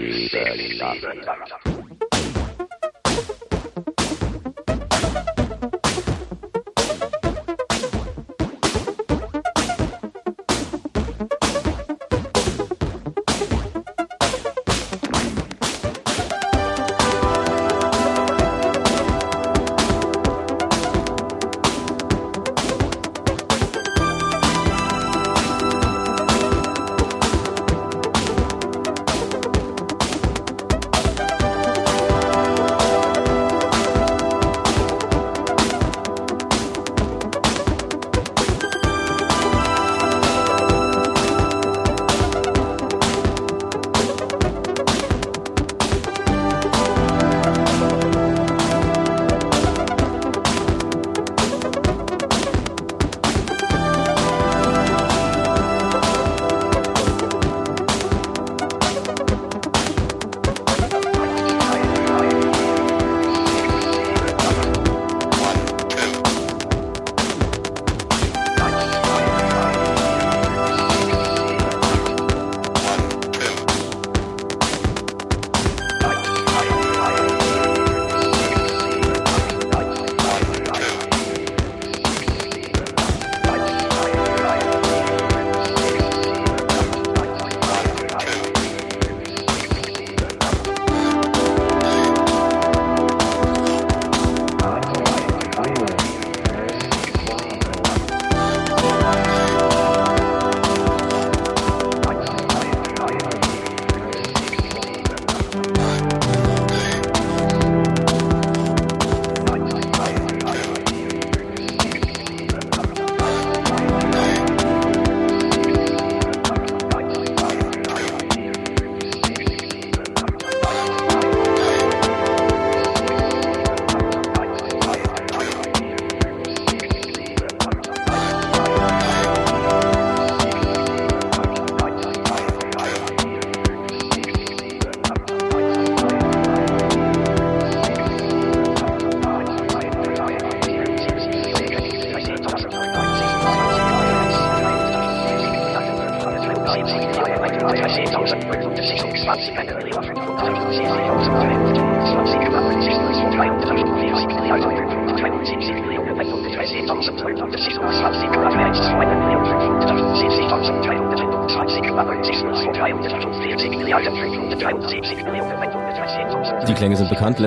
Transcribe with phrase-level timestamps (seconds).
[0.00, 0.30] Die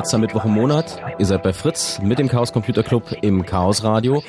[0.03, 1.01] letzter Mittwoch im Monat.
[1.17, 4.21] Ihr seid bei Fritz mit dem Chaos Computer Club im Chaos Radio.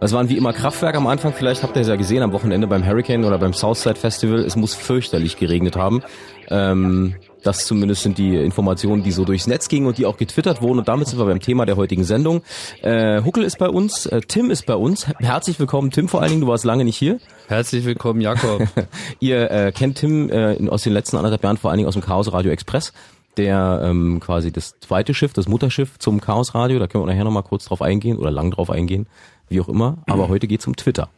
[0.00, 1.34] Das waren wie immer Kraftwerk am Anfang.
[1.34, 4.38] Vielleicht habt ihr es ja gesehen am Wochenende beim Hurricane oder beim Southside Festival.
[4.38, 6.02] Es muss fürchterlich geregnet haben.
[6.48, 10.62] Ähm, das zumindest sind die Informationen, die so durchs Netz gingen und die auch getwittert
[10.62, 10.78] wurden.
[10.78, 12.40] Und damit sind wir beim Thema der heutigen Sendung.
[12.80, 15.08] Äh, Huckel ist bei uns, äh, Tim ist bei uns.
[15.18, 16.40] Herzlich willkommen, Tim, vor allen Dingen.
[16.40, 17.18] Du warst lange nicht hier.
[17.48, 18.66] Herzlich willkommen, Jakob.
[19.20, 22.02] Ihr äh, kennt Tim äh, aus den letzten anderthalb Jahren vor allen Dingen aus dem
[22.02, 22.94] Chaos Radio Express
[23.38, 26.78] der ähm, quasi das zweite Schiff, das Mutterschiff zum Chaos Radio.
[26.78, 29.06] Da können wir nachher nochmal kurz drauf eingehen oder lang drauf eingehen,
[29.48, 29.98] wie auch immer.
[30.06, 30.30] Aber mhm.
[30.30, 31.08] heute geht's um Twitter.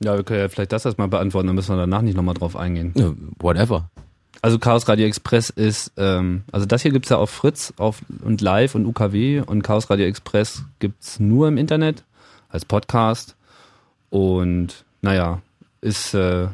[0.00, 2.56] Ja, wir können ja vielleicht das erstmal beantworten, dann müssen wir danach nicht nochmal drauf
[2.56, 2.92] eingehen.
[2.96, 3.90] Ja, whatever.
[4.40, 8.40] Also Chaos Radio Express ist, ähm, also das hier gibt's ja auf Fritz auf, und
[8.40, 12.04] Live und UKW und Chaos Radio Express gibt's nur im Internet
[12.48, 13.34] als Podcast
[14.10, 15.42] und naja,
[15.80, 16.48] ist äh,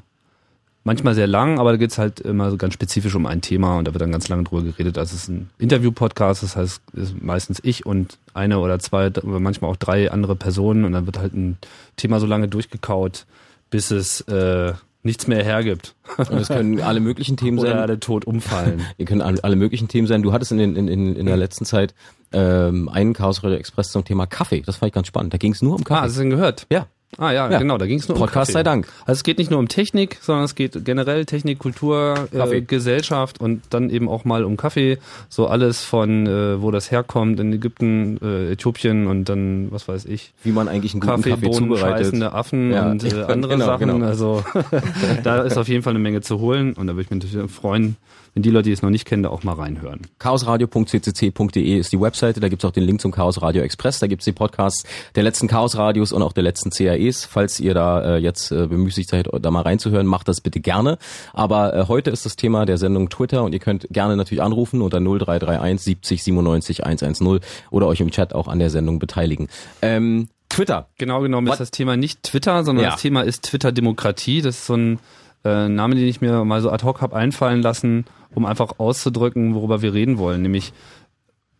[0.85, 3.89] manchmal sehr lang, aber da geht's halt immer so ganz spezifisch um ein Thema und
[3.89, 4.99] da wird dann ganz lange drüber geredet.
[4.99, 9.41] Also es ist ein Interview-Podcast, das heißt ist meistens ich und eine oder zwei, oder
[9.41, 11.59] manchmal auch drei andere Personen und dann wird halt ein
[11.97, 13.27] Thema so lange durchgekaut,
[13.71, 15.95] bis es äh, nichts mehr hergibt.
[16.17, 17.73] Und es können alle möglichen Themen sein.
[17.73, 18.83] Oder alle tot umfallen.
[18.97, 20.23] Ihr können alle, alle möglichen Themen sein.
[20.23, 21.95] Du hattest in, in, in, in der letzten Zeit
[22.33, 24.63] ähm, einen Chaos Radio Express zum Thema Kaffee.
[24.63, 25.35] Das fand ich ganz spannend.
[25.35, 26.01] Da ging es nur um Kaffee.
[26.01, 26.67] Ah, hast du den gehört?
[26.71, 26.87] Ja.
[27.19, 27.59] Ah ja, ja.
[27.59, 28.53] genau, da ging es nur Podcast um Kaffee.
[28.53, 28.89] sei Dank.
[29.07, 33.41] Also es geht nicht nur um Technik, sondern es geht generell Technik, Kultur, äh, Gesellschaft
[33.41, 34.99] und dann eben auch mal um Kaffee.
[35.29, 40.07] So alles von, äh, wo das herkommt, in Ägypten, äh, Äthiopien und dann, was weiß
[40.07, 40.33] ich.
[40.43, 42.23] Wie man eigentlich einen guten Kaffee, Kaffee zubereitet.
[42.23, 42.91] Affen ja.
[42.91, 43.89] und äh, andere genau, Sachen.
[43.89, 44.07] Genau.
[44.07, 44.45] Also
[45.23, 47.51] da ist auf jeden Fall eine Menge zu holen und da würde ich mich natürlich
[47.51, 47.97] freuen,
[48.35, 50.03] wenn die Leute, die es noch nicht kennen, da auch mal reinhören.
[50.19, 54.25] chaosradio.ccc.de ist die Webseite, da gibt's auch den Link zum Chaos Radio Express, da gibt's
[54.25, 54.85] die Podcasts
[55.15, 57.25] der letzten Chaos Radios und auch der letzten CAEs.
[57.25, 60.99] Falls ihr da äh, jetzt äh, bemüßigt seid, da mal reinzuhören, macht das bitte gerne.
[61.33, 64.83] Aber äh, heute ist das Thema der Sendung Twitter und ihr könnt gerne natürlich anrufen
[64.83, 67.41] unter 0331 70 97 110
[67.71, 69.49] oder euch im Chat auch an der Sendung beteiligen.
[69.81, 70.89] Ähm, Twitter.
[70.99, 71.55] Genau genommen What?
[71.55, 72.91] ist das Thema nicht Twitter, sondern ja.
[72.93, 74.43] das Thema ist Twitter-Demokratie.
[74.43, 74.99] Das ist so ein
[75.45, 78.05] äh, Name, den ich mir mal so ad hoc habe einfallen lassen,
[78.35, 80.73] um einfach auszudrücken, worüber wir reden wollen, nämlich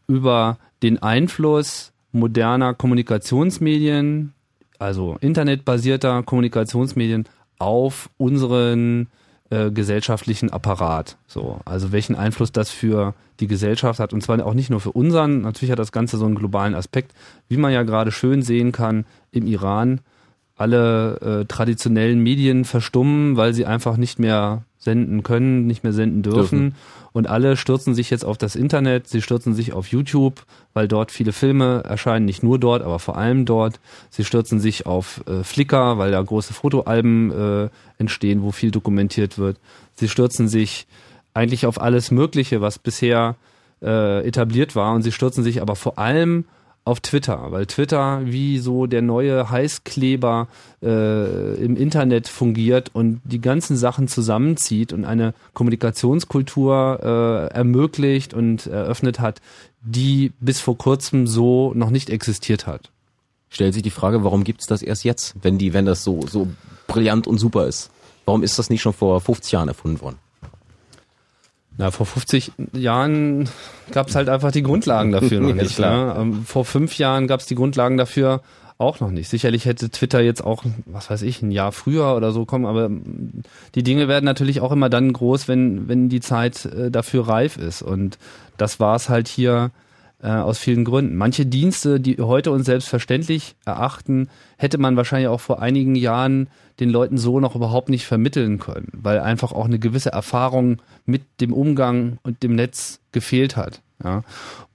[0.07, 4.33] über den Einfluss moderner Kommunikationsmedien,
[4.79, 7.25] also internetbasierter Kommunikationsmedien
[7.59, 9.09] auf unseren
[9.51, 11.17] äh, gesellschaftlichen Apparat.
[11.27, 14.93] So, also welchen Einfluss das für die Gesellschaft hat und zwar auch nicht nur für
[14.93, 15.43] unseren.
[15.43, 17.13] Natürlich hat das Ganze so einen globalen Aspekt,
[17.49, 20.01] wie man ja gerade schön sehen kann im Iran.
[20.57, 26.23] Alle äh, traditionellen Medien verstummen, weil sie einfach nicht mehr senden können, nicht mehr senden
[26.23, 26.61] dürfen.
[26.61, 26.75] dürfen.
[27.13, 31.13] Und alle stürzen sich jetzt auf das Internet, sie stürzen sich auf YouTube, weil dort
[31.13, 33.79] viele Filme erscheinen, nicht nur dort, aber vor allem dort.
[34.11, 37.69] Sie stürzen sich auf äh, Flickr, weil da große Fotoalben äh,
[37.99, 39.59] entstehen, wo viel dokumentiert wird.
[39.95, 40.89] Sie stürzen sich
[41.35, 43.37] eigentlich auf alles Mögliche, was bisher
[43.81, 44.93] äh, etabliert war.
[44.93, 46.45] Und sie stürzen sich aber vor allem
[46.85, 50.49] auf Twitter, weil Twitter wie so der neue Heißkleber
[50.83, 58.67] äh, im Internet fungiert und die ganzen Sachen zusammenzieht und eine Kommunikationskultur äh, ermöglicht und
[58.67, 59.41] eröffnet hat,
[59.81, 62.91] die bis vor kurzem so noch nicht existiert hat.
[63.49, 66.49] Stellt sich die Frage, warum gibt's das erst jetzt, wenn die, wenn das so so
[66.87, 67.91] brillant und super ist?
[68.27, 70.19] Warum ist das nicht schon vor 50 Jahren erfunden worden?
[71.77, 73.49] Na, vor 50 Jahren
[73.91, 75.79] gab es halt einfach die Grundlagen dafür noch nicht.
[75.79, 76.15] Ne?
[76.17, 78.43] Ähm, vor fünf Jahren gab es die Grundlagen dafür
[78.79, 79.29] auch noch nicht.
[79.29, 82.91] Sicherlich hätte Twitter jetzt auch, was weiß ich, ein Jahr früher oder so kommen, aber
[83.75, 87.57] die Dinge werden natürlich auch immer dann groß, wenn, wenn die Zeit äh, dafür reif
[87.57, 87.83] ist.
[87.83, 88.19] Und
[88.57, 89.71] das war es halt hier
[90.23, 91.17] äh, aus vielen Gründen.
[91.17, 96.49] Manche Dienste, die heute uns selbstverständlich erachten, hätte man wahrscheinlich auch vor einigen Jahren
[96.81, 101.23] den Leuten so noch überhaupt nicht vermitteln können, weil einfach auch eine gewisse Erfahrung mit
[101.41, 103.83] dem Umgang und dem Netz gefehlt hat.
[104.03, 104.23] Ja.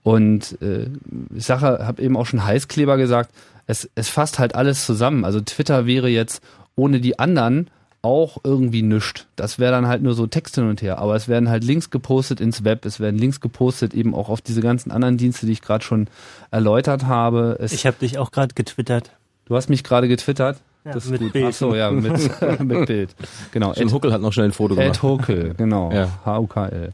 [0.02, 0.86] Und äh,
[1.34, 3.32] ich habe eben auch schon Heißkleber gesagt,
[3.66, 5.24] es, es fasst halt alles zusammen.
[5.24, 6.42] Also Twitter wäre jetzt
[6.74, 7.70] ohne die anderen
[8.02, 9.26] auch irgendwie nischt.
[9.36, 10.98] Das wäre dann halt nur so Text hin und her.
[10.98, 14.40] Aber es werden halt Links gepostet ins Web, es werden Links gepostet eben auch auf
[14.40, 16.08] diese ganzen anderen Dienste, die ich gerade schon
[16.50, 17.56] erläutert habe.
[17.60, 19.12] Es ich habe dich auch gerade getwittert.
[19.46, 20.58] Du hast mich gerade getwittert?
[20.84, 21.32] Ja, das ist mit gut.
[21.32, 21.46] Bild.
[21.48, 23.14] Ach so, ja, mit, mit Bild.
[23.52, 23.72] Genau.
[23.72, 24.96] Ed Huckel hat noch schnell ein Foto gemacht.
[24.96, 25.92] Ed Huckel, genau.
[25.92, 26.08] Ja.
[26.24, 26.92] H-U-K-L.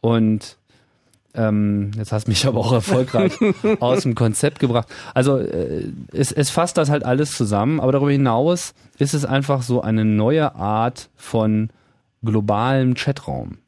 [0.00, 0.57] Und
[1.34, 3.32] ähm, jetzt hast du mich aber auch erfolgreich
[3.80, 4.88] aus dem Konzept gebracht.
[5.14, 9.62] Also äh, es, es fasst das halt alles zusammen, aber darüber hinaus ist es einfach
[9.62, 11.70] so eine neue Art von
[12.22, 13.58] globalem Chatraum,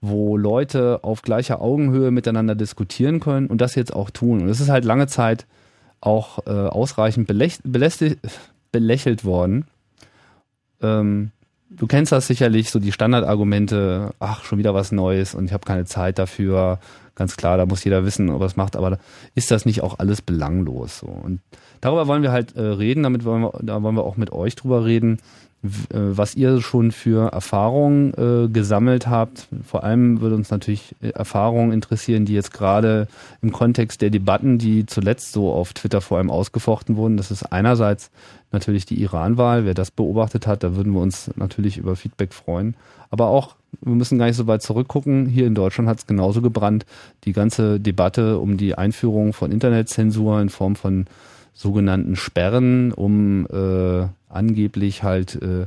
[0.00, 4.42] wo Leute auf gleicher Augenhöhe miteinander diskutieren können und das jetzt auch tun.
[4.42, 5.46] Und es ist halt lange Zeit
[6.00, 7.26] auch äh, ausreichend
[8.72, 9.64] belächelt worden.
[10.82, 11.30] Ähm,
[11.70, 15.66] du kennst das sicherlich, so die Standardargumente, ach, schon wieder was Neues und ich habe
[15.66, 16.78] keine Zeit dafür.
[17.20, 18.96] Ganz klar, da muss jeder wissen, ob er es macht, aber
[19.34, 21.00] ist das nicht auch alles belanglos?
[21.00, 21.06] So?
[21.08, 21.40] Und
[21.82, 24.56] darüber wollen wir halt äh, reden, damit wollen wir, da wollen wir auch mit euch
[24.56, 25.18] drüber reden,
[25.62, 29.48] äh, was ihr schon für Erfahrungen äh, gesammelt habt.
[29.62, 33.06] Vor allem würde uns natürlich äh, Erfahrungen interessieren, die jetzt gerade
[33.42, 37.18] im Kontext der Debatten, die zuletzt so auf Twitter vor allem ausgefochten wurden.
[37.18, 38.10] Das ist einerseits
[38.50, 39.66] natürlich die Iran-Wahl.
[39.66, 42.76] Wer das beobachtet hat, da würden wir uns natürlich über Feedback freuen.
[43.10, 45.26] Aber auch, wir müssen gar nicht so weit zurückgucken.
[45.26, 46.86] Hier in Deutschland hat es genauso gebrannt.
[47.24, 51.06] Die ganze Debatte um die Einführung von Internetzensur in Form von
[51.52, 55.66] sogenannten Sperren, um äh, angeblich halt äh,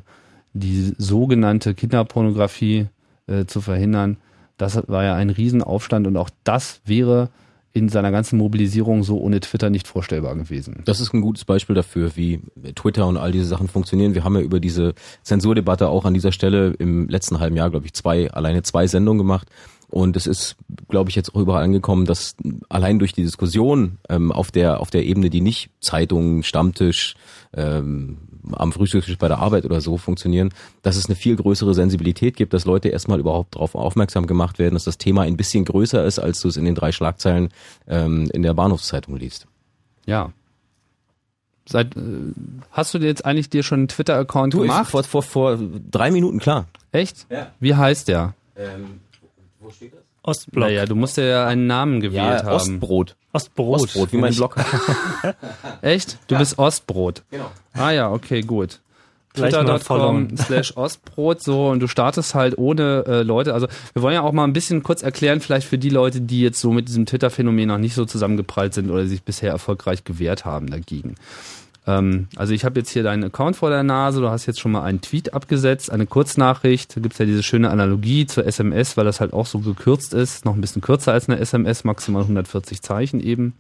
[0.54, 2.88] die sogenannte Kinderpornografie
[3.28, 4.18] äh, zu verhindern.
[4.58, 7.30] Das war ja ein Riesenaufstand und auch das wäre
[7.74, 10.84] in seiner ganzen Mobilisierung so ohne Twitter nicht vorstellbar gewesen.
[10.86, 12.40] Das ist ein gutes Beispiel dafür, wie
[12.76, 14.14] Twitter und all diese Sachen funktionieren.
[14.14, 17.88] Wir haben ja über diese Zensurdebatte auch an dieser Stelle im letzten halben Jahr, glaube
[17.88, 19.48] ich, zwei, alleine zwei Sendungen gemacht.
[19.90, 20.56] Und es ist,
[20.88, 22.36] glaube ich, jetzt auch überall angekommen, dass
[22.70, 27.16] allein durch die Diskussion ähm, auf der auf der Ebene, die nicht Zeitung, Stammtisch,
[27.56, 28.18] ähm,
[28.52, 32.54] am Frühstückstisch bei der Arbeit oder so funktionieren, dass es eine viel größere Sensibilität gibt,
[32.54, 36.20] dass Leute erstmal überhaupt darauf aufmerksam gemacht werden, dass das Thema ein bisschen größer ist,
[36.20, 37.50] als du es in den drei Schlagzeilen
[37.88, 39.48] ähm, in der Bahnhofszeitung liest.
[40.06, 40.32] Ja,
[41.66, 42.02] Seit, äh,
[42.72, 44.92] hast du dir jetzt eigentlich dir schon einen Twitter-Account gemacht?
[44.92, 45.60] Vor, vor, vor
[45.90, 46.68] drei Minuten, klar.
[46.92, 47.26] Echt?
[47.30, 47.52] Ja.
[47.60, 48.34] Wie heißt der?
[48.58, 49.00] Ähm,
[49.60, 50.02] wo steht das?
[50.24, 50.70] Ostblock.
[50.70, 52.56] Naja, du musst ja einen Namen gewählt ja, haben.
[52.56, 53.16] Ostbrot.
[53.34, 53.82] Ostbrot.
[53.82, 54.56] Ostbrot, wie mein Blog.
[55.82, 56.20] Echt?
[56.28, 56.40] Du ja.
[56.40, 57.24] bist Ostbrot.
[57.32, 57.52] Genau.
[57.74, 58.80] Ah ja, okay, gut.
[59.34, 63.54] twitter.com slash ostbrot so und du startest halt ohne äh, Leute.
[63.54, 66.42] Also wir wollen ja auch mal ein bisschen kurz erklären, vielleicht für die Leute, die
[66.42, 70.46] jetzt so mit diesem Twitter-Phänomen noch nicht so zusammengeprallt sind oder sich bisher erfolgreich gewehrt
[70.46, 71.16] haben dagegen.
[71.86, 74.72] Ähm, also ich habe jetzt hier deinen Account vor der Nase, du hast jetzt schon
[74.72, 79.06] mal einen Tweet abgesetzt, eine Kurznachricht, da gibt's ja diese schöne Analogie zur SMS, weil
[79.06, 82.82] das halt auch so gekürzt ist, noch ein bisschen kürzer als eine SMS, maximal 140
[82.82, 83.54] Zeichen eben.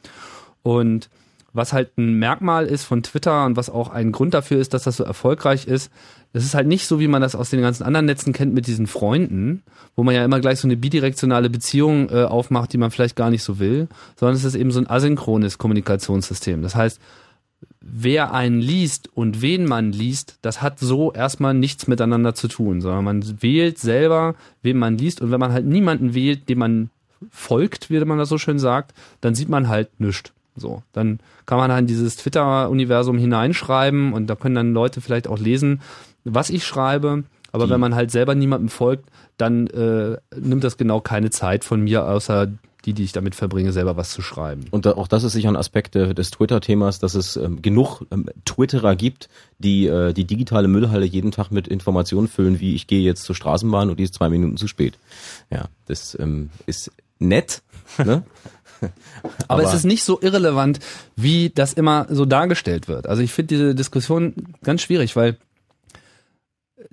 [0.61, 1.09] Und
[1.53, 4.83] was halt ein Merkmal ist von Twitter und was auch ein Grund dafür ist, dass
[4.83, 5.91] das so erfolgreich ist,
[6.31, 8.65] das ist halt nicht so, wie man das aus den ganzen anderen Netzen kennt mit
[8.65, 9.61] diesen Freunden,
[9.95, 13.29] wo man ja immer gleich so eine bidirektionale Beziehung äh, aufmacht, die man vielleicht gar
[13.29, 16.63] nicht so will, sondern es ist eben so ein asynchrones Kommunikationssystem.
[16.63, 16.99] Das heißt,
[17.81, 22.81] wer einen liest und wen man liest, das hat so erstmal nichts miteinander zu tun,
[22.81, 26.89] sondern man wählt selber, wen man liest und wenn man halt niemanden wählt, dem man
[27.31, 30.33] folgt, wie man das so schön sagt, dann sieht man halt nichts.
[30.55, 35.27] So, dann kann man halt in dieses Twitter-Universum hineinschreiben und da können dann Leute vielleicht
[35.27, 35.81] auch lesen,
[36.23, 37.23] was ich schreibe.
[37.51, 37.71] Aber Die.
[37.71, 42.05] wenn man halt selber niemandem folgt, dann äh, nimmt das genau keine Zeit von mir,
[42.07, 42.47] außer
[42.85, 44.65] die, die ich damit verbringe, selber was zu schreiben.
[44.71, 48.95] Und auch das ist sicher ein Aspekt des Twitter-Themas, dass es ähm, genug ähm, Twitterer
[48.95, 53.23] gibt, die äh, die digitale Müllhalle jeden Tag mit Informationen füllen, wie ich gehe jetzt
[53.23, 54.97] zur Straßenbahn und die ist zwei Minuten zu spät.
[55.49, 57.61] Ja, das ähm, ist nett,
[57.97, 58.23] ne?
[58.81, 58.91] Aber,
[59.47, 60.79] Aber, es ist nicht so irrelevant,
[61.15, 63.07] wie das immer so dargestellt wird.
[63.07, 65.37] Also ich finde diese Diskussion ganz schwierig, weil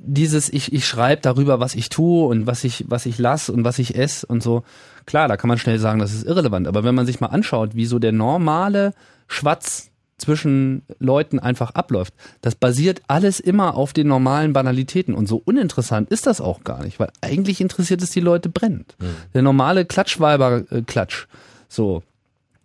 [0.02, 3.64] dieses ich ich schreibe darüber, was ich tue und was ich was ich lasse und
[3.64, 4.62] was ich esse und so.
[5.06, 6.68] Klar, da kann man schnell sagen, das ist irrelevant.
[6.68, 8.94] Aber wenn man sich mal anschaut, wie so der normale
[9.28, 9.90] Schwatz
[10.20, 12.14] zwischen Leuten einfach abläuft.
[12.42, 15.14] Das basiert alles immer auf den normalen Banalitäten.
[15.14, 18.96] Und so uninteressant ist das auch gar nicht, weil eigentlich interessiert es die Leute brennend.
[18.98, 19.16] Mhm.
[19.34, 21.26] Der normale Klatschweiber-Klatsch,
[21.68, 22.02] so,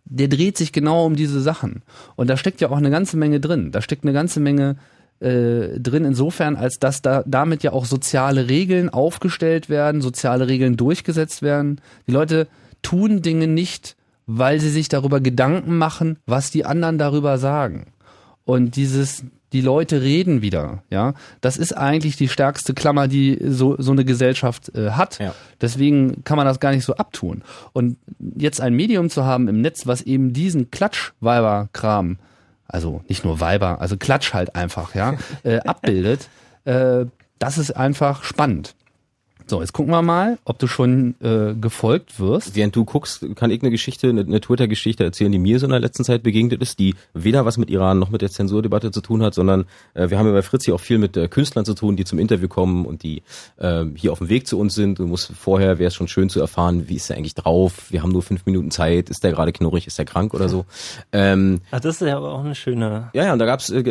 [0.03, 1.81] der dreht sich genau um diese Sachen.
[2.15, 3.71] Und da steckt ja auch eine ganze Menge drin.
[3.71, 4.75] Da steckt eine ganze Menge
[5.19, 10.77] äh, drin, insofern, als dass da damit ja auch soziale Regeln aufgestellt werden, soziale Regeln
[10.77, 11.81] durchgesetzt werden.
[12.07, 12.48] Die Leute
[12.81, 13.95] tun Dinge nicht,
[14.27, 17.88] weil sie sich darüber Gedanken machen, was die anderen darüber sagen.
[18.43, 19.24] Und dieses
[19.55, 21.13] die Leute reden wieder, ja.
[21.39, 25.17] Das ist eigentlich die stärkste Klammer, die so, so eine Gesellschaft äh, hat.
[25.19, 25.34] Ja.
[25.62, 27.41] Deswegen kann man das gar nicht so abtun.
[27.72, 32.17] Und jetzt ein Medium zu haben im Netz, was eben diesen Klatsch-Weiber-Kram,
[32.67, 36.29] also nicht nur Weiber, also Klatsch halt einfach, ja, äh, abbildet,
[36.65, 37.05] äh,
[37.39, 38.75] das ist einfach spannend.
[39.47, 42.55] So, jetzt gucken wir mal, ob du schon äh, gefolgt wirst.
[42.55, 45.71] Während du guckst, kann ich eine Geschichte, eine, eine Twitter-Geschichte erzählen, die mir so in
[45.71, 49.01] der letzten Zeit begegnet ist, die weder was mit Iran noch mit der Zensurdebatte zu
[49.01, 51.63] tun hat, sondern äh, wir haben ja bei Fritz hier auch viel mit äh, Künstlern
[51.63, 53.21] zu tun, die zum Interview kommen und die
[53.57, 54.97] äh, hier auf dem Weg zu uns sind.
[54.97, 57.91] Du musst vorher, wäre es schon schön zu erfahren, wie ist er eigentlich drauf?
[57.91, 59.11] Wir haben nur fünf Minuten Zeit.
[59.11, 59.85] Ist der gerade knurrig?
[59.85, 60.65] Ist der krank oder so?
[61.11, 63.09] Ähm, Ach, das ist ja aber auch eine schöne.
[63.13, 63.83] Ja, ja, und da gab's äh,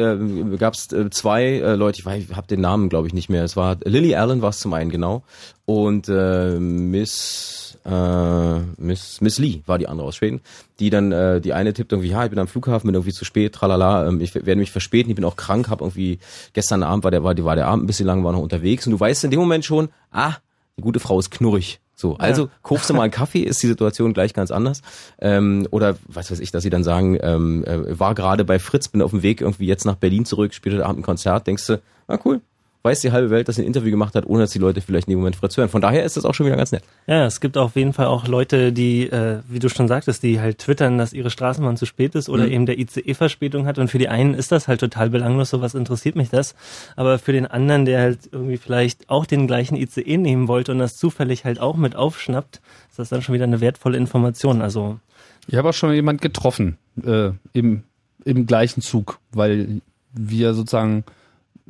[0.59, 3.45] gab's äh, zwei äh, Leute, ich, weiß, ich habe den Namen glaube ich nicht mehr.
[3.45, 5.23] Es war Lily Allen war es zum einen genau
[5.67, 10.41] und äh, Miss äh, Miss Miss Lee war die andere aus Schweden,
[10.79, 13.25] die dann äh, die eine tippt irgendwie, ja, ich bin am Flughafen, bin irgendwie zu
[13.25, 16.19] spät, tralala, ähm, ich werde mich verspäten, ich bin auch krank, habe irgendwie
[16.53, 18.87] gestern Abend war der war die war der Abend ein bisschen lang, war noch unterwegs
[18.87, 20.35] und du weißt in dem Moment schon, ah,
[20.77, 21.81] die gute Frau ist knurrig.
[21.97, 22.51] So, also ja.
[22.63, 24.83] kaufst du mal einen Kaffee, ist die Situation gleich ganz anders.
[25.21, 28.89] Ähm, oder was weiß ich, dass sie dann sagen, ähm, äh, war gerade bei Fritz,
[28.89, 31.67] bin auf dem Weg irgendwie jetzt nach Berlin zurück, spielt heute Abend ein Konzert, denkst
[31.69, 32.41] du, ah cool,
[32.85, 35.09] weiß die halbe Welt, dass sie ein Interview gemacht hat, ohne dass die Leute vielleicht
[35.09, 35.71] in dem Moment Fritz hören.
[35.71, 36.85] Von daher ist das auch schon wieder ganz nett.
[37.07, 40.39] Ja, es gibt auf jeden Fall auch Leute, die, äh, wie du schon sagtest, die
[40.39, 42.53] halt twittern, dass ihre Straßenbahn zu spät ist oder mhm.
[42.53, 43.79] eben der ICE Verspätung hat.
[43.79, 46.55] Und für die einen ist das halt total belanglos, so was interessiert mich das.
[46.95, 50.79] Aber für den anderen, der halt irgendwie vielleicht auch den gleichen ICE nehmen wollte und
[50.79, 52.61] das zufällig halt auch mit aufschnappt,
[52.91, 54.61] ist das dann schon wieder eine wertvolle Information.
[54.61, 54.99] Also
[55.47, 57.85] ich habe auch schon jemand getroffen äh, im,
[58.27, 59.81] im gleichen Zug, weil
[60.13, 61.05] wir sozusagen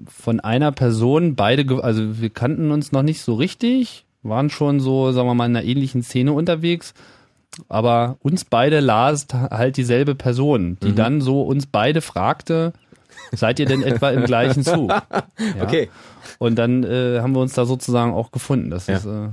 [0.06, 5.12] von einer Person beide, also wir kannten uns noch nicht so richtig, waren schon so,
[5.12, 6.94] sagen wir mal, in einer ähnlichen Szene unterwegs,
[7.68, 10.96] aber uns beide las halt dieselbe Person, die mhm.
[10.96, 12.72] dann so uns beide fragte,
[13.32, 14.90] seid ihr denn etwa im gleichen Zug?
[15.56, 15.64] Ja.
[15.64, 15.90] Okay.
[16.38, 18.70] Und dann äh, haben wir uns da sozusagen auch gefunden.
[18.70, 18.96] Das ja.
[18.96, 19.28] ist äh,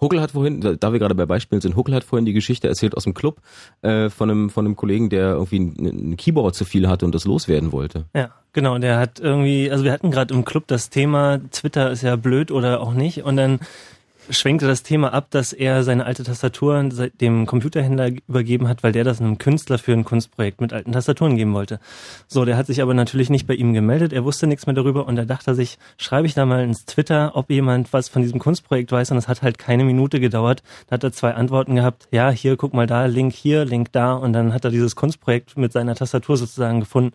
[0.00, 2.96] Huckel hat vorhin, da wir gerade bei Beispielen sind, Huckel hat vorhin die Geschichte erzählt
[2.96, 3.40] aus dem Club
[3.82, 7.14] äh, von einem von einem Kollegen, der irgendwie ein, ein Keyboard zu viel hatte und
[7.14, 8.04] das loswerden wollte.
[8.14, 8.78] Ja, genau.
[8.78, 12.50] Der hat irgendwie, also wir hatten gerade im Club das Thema Twitter ist ja blöd
[12.50, 13.60] oder auch nicht und dann
[14.30, 16.82] schwenkte das Thema ab, dass er seine alte Tastatur
[17.20, 21.36] dem Computerhändler übergeben hat, weil der das einem Künstler für ein Kunstprojekt mit alten Tastaturen
[21.36, 21.80] geben wollte.
[22.26, 25.06] So, der hat sich aber natürlich nicht bei ihm gemeldet, er wusste nichts mehr darüber
[25.06, 28.22] und da dachte er sich, schreibe ich da mal ins Twitter, ob jemand was von
[28.22, 29.10] diesem Kunstprojekt weiß?
[29.10, 30.62] Und es hat halt keine Minute gedauert.
[30.86, 34.14] Da hat er zwei Antworten gehabt, ja, hier, guck mal da, Link hier, Link da.
[34.14, 37.14] Und dann hat er dieses Kunstprojekt mit seiner Tastatur sozusagen gefunden.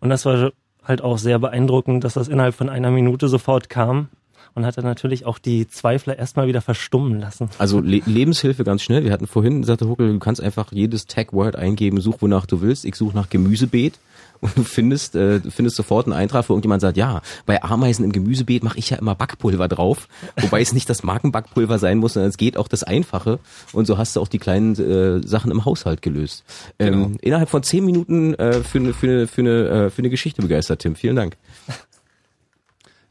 [0.00, 0.52] Und das war
[0.82, 4.08] halt auch sehr beeindruckend, dass das innerhalb von einer Minute sofort kam
[4.54, 7.50] und hat dann natürlich auch die Zweifler erstmal wieder verstummen lassen.
[7.58, 9.04] Also Le Lebenshilfe ganz schnell.
[9.04, 12.84] Wir hatten vorhin, sagte Huckel, du kannst einfach jedes Tag-Word eingeben, such wonach du willst.
[12.84, 13.98] Ich suche nach Gemüsebeet
[14.40, 18.04] und du findest, äh, du findest sofort einen Eintrag, wo irgendjemand sagt, ja, bei Ameisen
[18.04, 22.14] im Gemüsebeet mache ich ja immer Backpulver drauf, wobei es nicht das Markenbackpulver sein muss,
[22.14, 23.38] sondern es geht auch das Einfache
[23.72, 26.44] und so hast du auch die kleinen äh, Sachen im Haushalt gelöst.
[26.78, 27.10] Ähm, Genau.
[27.22, 30.42] Innerhalb von zehn Minuten äh, für eine für eine für eine äh, für eine Geschichte
[30.42, 30.94] begeistert, Tim.
[30.94, 31.36] Vielen Dank.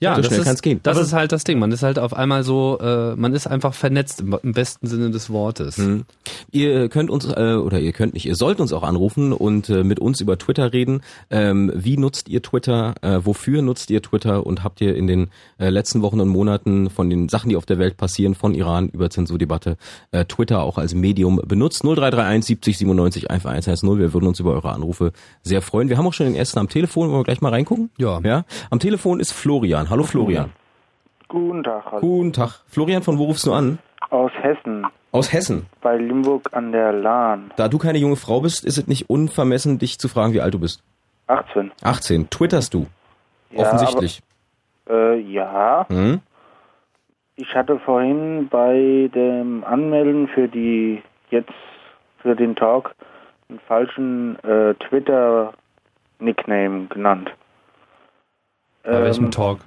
[0.04, 0.80] Ja, So das, schnell kann's ist, gehen.
[0.84, 1.60] das ist halt das Ding.
[1.60, 5.12] Man ist halt auf einmal so, äh, man ist einfach vernetzt im, im besten Sinne
[5.12, 5.78] des Wortes.
[5.78, 6.04] Mhm.
[6.52, 9.84] Ihr könnt uns, äh, oder ihr könnt nicht, ihr sollt uns auch anrufen und äh,
[9.84, 11.02] mit uns über Twitter reden.
[11.30, 12.96] Ähm, wie nutzt ihr Twitter?
[13.02, 14.46] Äh, wofür nutzt ihr Twitter?
[14.46, 17.66] Und habt ihr in den äh, letzten Wochen und Monaten von den Sachen, die auf
[17.66, 19.78] der Welt passieren, von Iran über Zensurdebatte,
[20.12, 21.84] äh, Twitter auch als Medium benutzt?
[21.84, 23.98] 0331 70 97 110.
[24.00, 25.90] Wir würden uns über eure Anrufe sehr freuen.
[25.90, 27.08] Wir haben auch schon den ersten am Telefon.
[27.10, 27.90] Wollen wir gleich mal reingucken?
[27.98, 28.20] Ja.
[28.24, 28.46] Ja.
[28.70, 29.90] Am Telefon ist Florian.
[29.94, 30.50] Hallo Florian.
[31.28, 32.00] Guten Tag, hallo.
[32.02, 32.62] Guten Tag.
[32.68, 33.78] Florian, von wo rufst du an?
[34.10, 35.68] aus Hessen, Aus Hessen.
[35.82, 37.52] bei Limburg an der Lahn.
[37.58, 40.56] Da du keine junge Frau bist, ist es nicht unvermessen, dich zu fragen, wie alt
[40.56, 40.82] du bist.
[41.28, 41.72] 18.
[41.84, 42.28] 18.
[42.32, 42.88] Twitterst du?
[43.52, 44.24] Ja, Offensichtlich.
[44.88, 46.22] Aber, äh, ja, Hm?
[47.36, 51.54] ich hatte vorhin bei dem Anmelden für die, jetzt
[52.24, 52.96] für den Talk,
[53.48, 57.30] einen falschen äh, Twitter-Nickname genannt.
[58.84, 59.60] Bei welchem Ähm, Talk?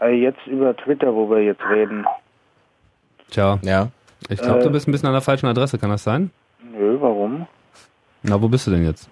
[0.00, 2.04] Äh, jetzt über Twitter, wo wir jetzt reden.
[3.30, 3.88] Tja, Ja.
[4.28, 5.78] ich glaube, äh, du bist ein bisschen an der falschen Adresse.
[5.78, 6.30] Kann das sein?
[6.72, 7.46] Nö, warum?
[8.22, 9.08] Na, wo bist du denn jetzt?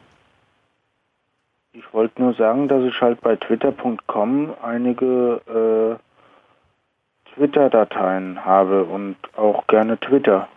[1.73, 9.67] Ich wollte nur sagen, dass ich halt bei twitter.com einige äh, Twitter-Dateien habe und auch
[9.67, 10.49] gerne Twitter.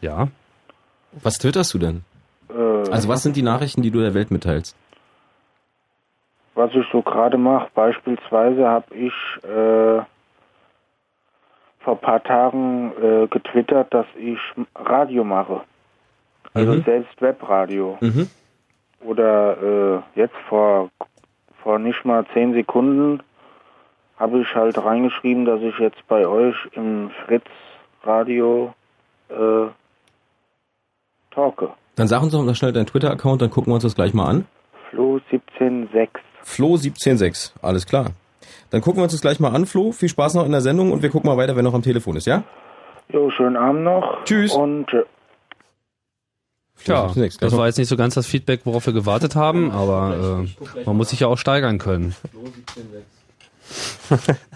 [0.00, 0.28] Ja.
[1.22, 2.04] Was twitterst du denn?
[2.50, 4.76] Äh, Also was sind die Nachrichten, die du der Welt mitteilst?
[6.54, 9.12] Was ich so gerade mache, beispielsweise habe ich
[9.44, 10.02] äh,
[11.80, 14.38] vor ein paar Tagen äh, getwittert, dass ich
[14.74, 15.62] Radio mache.
[16.54, 16.82] Also Mhm.
[16.84, 17.98] selbst Webradio.
[18.00, 18.28] Mhm.
[19.00, 19.56] Oder
[20.14, 20.90] äh, jetzt vor,
[21.62, 23.22] vor nicht mal zehn Sekunden
[24.18, 27.46] habe ich halt reingeschrieben, dass ich jetzt bei euch im Fritz
[28.04, 28.74] Radio
[29.28, 29.66] äh,
[31.32, 31.70] talke.
[31.96, 34.26] Dann sag uns doch mal schnell deinen Twitter-Account, dann gucken wir uns das gleich mal
[34.26, 34.46] an.
[36.42, 37.52] Flo 176.
[37.52, 38.10] Flo176, alles klar.
[38.70, 39.92] Dann gucken wir uns das gleich mal an, Flo.
[39.92, 42.16] Viel Spaß noch in der Sendung und wir gucken mal weiter, wer noch am Telefon
[42.16, 42.42] ist, ja?
[43.10, 44.24] Jo, schönen Abend noch.
[44.24, 44.54] Tschüss.
[44.54, 45.04] Und äh,
[46.84, 50.44] Tja, 176, das war jetzt nicht so ganz das Feedback, worauf wir gewartet haben, aber
[50.44, 52.14] äh, man muss sich ja auch steigern können.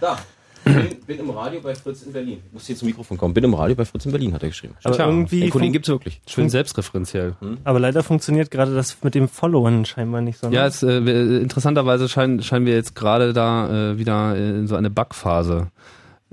[0.01, 0.18] Da.
[0.66, 2.38] Bin, bin im Radio bei Fritz in Berlin.
[2.46, 3.33] Ich muss hier zum Mikrofon kommen.
[3.35, 4.74] Bin im Radio bei Fritz in Berlin, hat er geschrieben.
[4.85, 6.20] Aber Tja, irgendwie, Den Kollegen fun gibt's wirklich.
[6.29, 7.37] Schön selbstreferenziell.
[7.64, 10.48] aber leider funktioniert gerade das mit dem Followen scheinbar nicht so.
[10.48, 10.55] ne?
[10.57, 14.74] Ja, es, äh, wir- interessanterweise scheinen, scheinen wir jetzt gerade da äh, wieder in so
[14.76, 15.68] eine Bugphase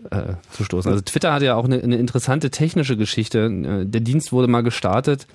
[0.10, 0.92] äh, zu stoßen.
[0.92, 3.46] Also Twitter hat ja auch eine, eine interessante technische Geschichte.
[3.46, 5.28] Äh, Der Dienst wurde mal gestartet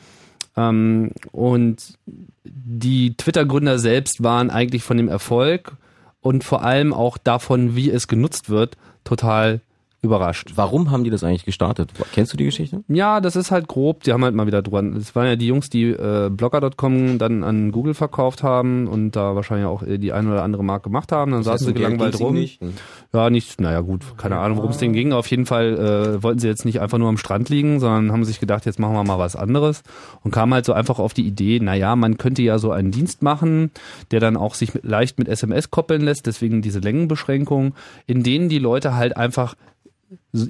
[0.57, 1.97] ähm, und
[2.45, 5.73] die Twitter-Gründer selbst waren eigentlich von dem Erfolg
[6.21, 8.77] und vor allem auch davon, wie es genutzt wird,
[9.09, 9.61] total
[10.01, 10.53] überrascht.
[10.55, 11.91] Warum haben die das eigentlich gestartet?
[12.13, 12.85] Kennst du die Geschichte?
[12.89, 14.05] Ja, das ist halt grob.
[14.05, 14.95] Die haben halt mal wieder dran.
[14.95, 19.35] Das waren ja die Jungs, die äh, Blogger.com dann an Google verkauft haben und da
[19.35, 21.33] wahrscheinlich auch äh, die eine oder andere Marke gemacht haben.
[21.33, 22.35] Dann saßen sie gelangweilt rum.
[22.35, 22.61] Nicht?
[22.61, 22.75] Hm.
[23.13, 25.13] Ja, nicht, naja gut, keine Ahnung, worum es denen ging.
[25.13, 28.25] Auf jeden Fall äh, wollten sie jetzt nicht einfach nur am Strand liegen, sondern haben
[28.25, 29.83] sich gedacht, jetzt machen wir mal was anderes
[30.23, 33.23] und kamen halt so einfach auf die Idee, naja, man könnte ja so einen Dienst
[33.23, 33.71] machen,
[34.11, 37.75] der dann auch sich leicht mit SMS koppeln lässt, deswegen diese Längenbeschränkung,
[38.07, 39.55] in denen die Leute halt einfach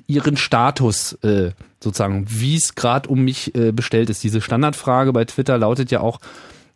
[0.06, 4.22] ihren Status äh, sozusagen, wie es gerade um mich äh, bestellt ist.
[4.24, 6.20] Diese Standardfrage bei Twitter lautet ja auch,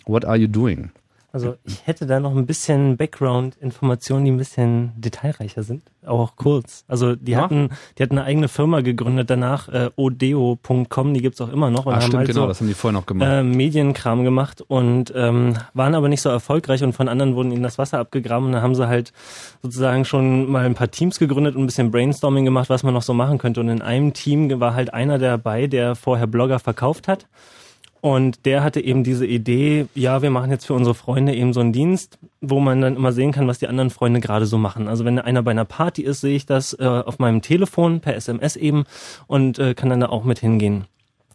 [0.07, 0.90] what are you doing?
[1.35, 6.85] Also ich hätte da noch ein bisschen Background-Informationen, die ein bisschen detailreicher sind, auch kurz.
[6.88, 7.38] Also die Ja.
[7.42, 11.87] hatten, die hatten eine eigene Firma gegründet danach, äh, odeo.com, die gibt's auch immer noch
[11.87, 13.29] und Ah, haben stimmt, halt genau, so das haben die vorher noch gemacht.
[13.31, 17.62] äh, Medienkram gemacht und ähm, waren aber nicht so erfolgreich und von anderen wurden ihnen
[17.62, 19.12] das Wasser abgegraben und dann haben sie halt
[19.62, 23.03] sozusagen schon mal ein paar Teams gegründet und ein bisschen Brainstorming gemacht, was man noch
[23.03, 27.09] so machen könnte und in einem Team war halt einer dabei, der vorher Blogger verkauft
[27.09, 27.27] hat
[28.03, 31.61] und der hatte eben diese Idee, ja, wir machen jetzt für unsere Freunde eben so
[31.61, 34.88] einen Dienst, wo man dann immer sehen kann, was die anderen Freunde gerade so machen.
[34.88, 38.17] Also wenn einer bei einer Party ist, sehe ich das äh, auf meinem Telefon per
[38.17, 38.87] SMS eben
[39.29, 40.87] und äh, kann dann da auch mit hingehen.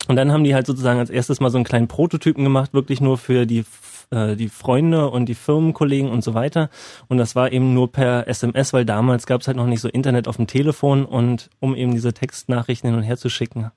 [0.10, 3.00] Und dann haben die halt sozusagen als erstes mal so einen kleinen Prototypen gemacht, wirklich
[3.00, 3.64] nur für die
[4.10, 6.70] äh, die Freunde und die Firmenkollegen und so weiter.
[7.08, 9.88] Und das war eben nur per SMS, weil damals gab es halt noch nicht so
[9.88, 13.72] Internet auf dem Telefon und um eben diese Textnachrichten hin und her zu schicken,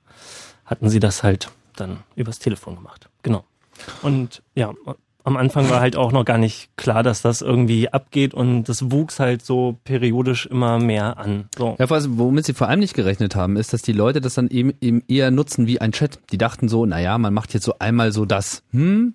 [0.65, 1.51] hatten sie das halt
[1.81, 3.09] dann übers Telefon gemacht.
[3.23, 3.45] Genau.
[4.03, 4.73] Und ja,
[5.25, 8.91] am Anfang war halt auch noch gar nicht klar, dass das irgendwie abgeht und das
[8.91, 11.49] wuchs halt so periodisch immer mehr an.
[11.57, 11.77] So.
[11.79, 14.73] Ja, womit sie vor allem nicht gerechnet haben, ist, dass die Leute das dann eben,
[14.81, 16.19] eben eher nutzen wie ein Chat.
[16.33, 19.15] Die dachten so, naja, man macht jetzt so einmal so das, hm,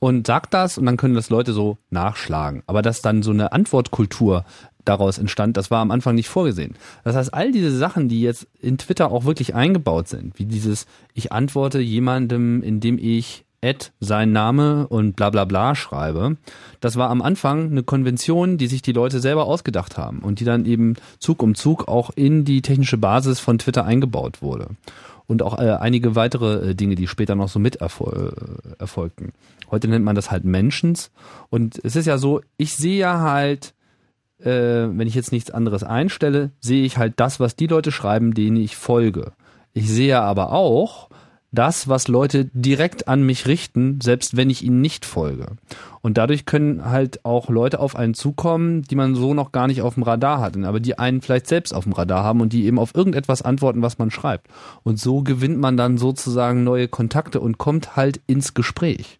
[0.00, 2.62] und sagt das und dann können das Leute so nachschlagen.
[2.66, 4.44] Aber dass dann so eine Antwortkultur
[4.90, 6.74] daraus entstand, das war am Anfang nicht vorgesehen.
[7.04, 10.86] Das heißt, all diese Sachen, die jetzt in Twitter auch wirklich eingebaut sind, wie dieses,
[11.14, 16.36] ich antworte jemandem, indem ich Ad sein Name und bla bla bla schreibe.
[16.80, 20.44] Das war am Anfang eine Konvention, die sich die Leute selber ausgedacht haben und die
[20.44, 24.68] dann eben Zug um Zug auch in die technische Basis von Twitter eingebaut wurde.
[25.26, 29.32] Und auch äh, einige weitere äh, Dinge, die später noch so mit erfol äh, erfolgten.
[29.70, 31.10] Heute nennt man das halt Mentions.
[31.50, 33.74] Und es ist ja so, ich sehe ja halt,
[34.42, 38.34] äh, wenn ich jetzt nichts anderes einstelle, sehe ich halt das, was die Leute schreiben,
[38.34, 39.32] denen ich folge.
[39.72, 41.10] Ich sehe aber auch,
[41.52, 45.46] das, was Leute direkt an mich richten, selbst wenn ich ihnen nicht folge.
[46.00, 49.82] Und dadurch können halt auch Leute auf einen zukommen, die man so noch gar nicht
[49.82, 52.66] auf dem Radar hat, aber die einen vielleicht selbst auf dem Radar haben und die
[52.66, 54.46] eben auf irgendetwas antworten, was man schreibt.
[54.84, 59.18] Und so gewinnt man dann sozusagen neue Kontakte und kommt halt ins Gespräch.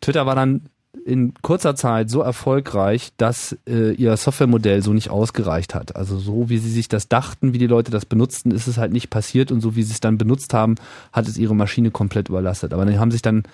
[0.00, 0.62] Twitter war dann
[1.06, 5.94] in kurzer Zeit so erfolgreich, dass äh, ihr Softwaremodell so nicht ausgereicht hat.
[5.94, 8.92] Also so wie sie sich das dachten, wie die Leute das benutzten, ist es halt
[8.92, 10.74] nicht passiert und so wie sie es dann benutzt haben,
[11.12, 12.72] hat es ihre Maschine komplett überlastet.
[12.72, 13.44] Aber die haben sich dann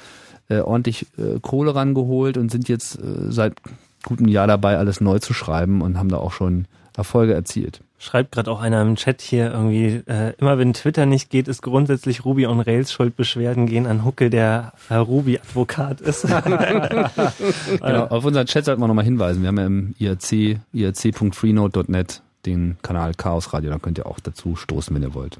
[0.49, 3.55] äh, ordentlich äh, Kohle rangeholt und sind jetzt äh, seit
[4.03, 6.65] gutem Jahr dabei, alles neu zu schreiben und haben da auch schon
[6.97, 7.83] Erfolge erzielt.
[8.03, 11.62] Schreibt gerade auch einer im Chat hier irgendwie, äh, immer wenn Twitter nicht geht, ist
[11.62, 13.15] grundsätzlich Ruby on Rails schuld.
[13.15, 16.23] Beschwerden gehen an Huckel, der äh, Ruby-Advokat ist.
[17.81, 19.43] genau, auf unseren Chat sollten wir nochmal hinweisen.
[19.43, 24.57] Wir haben ja im IRC, irc.freenode.net den Kanal Chaos Radio, da könnt ihr auch dazu
[24.57, 25.38] stoßen, wenn ihr wollt.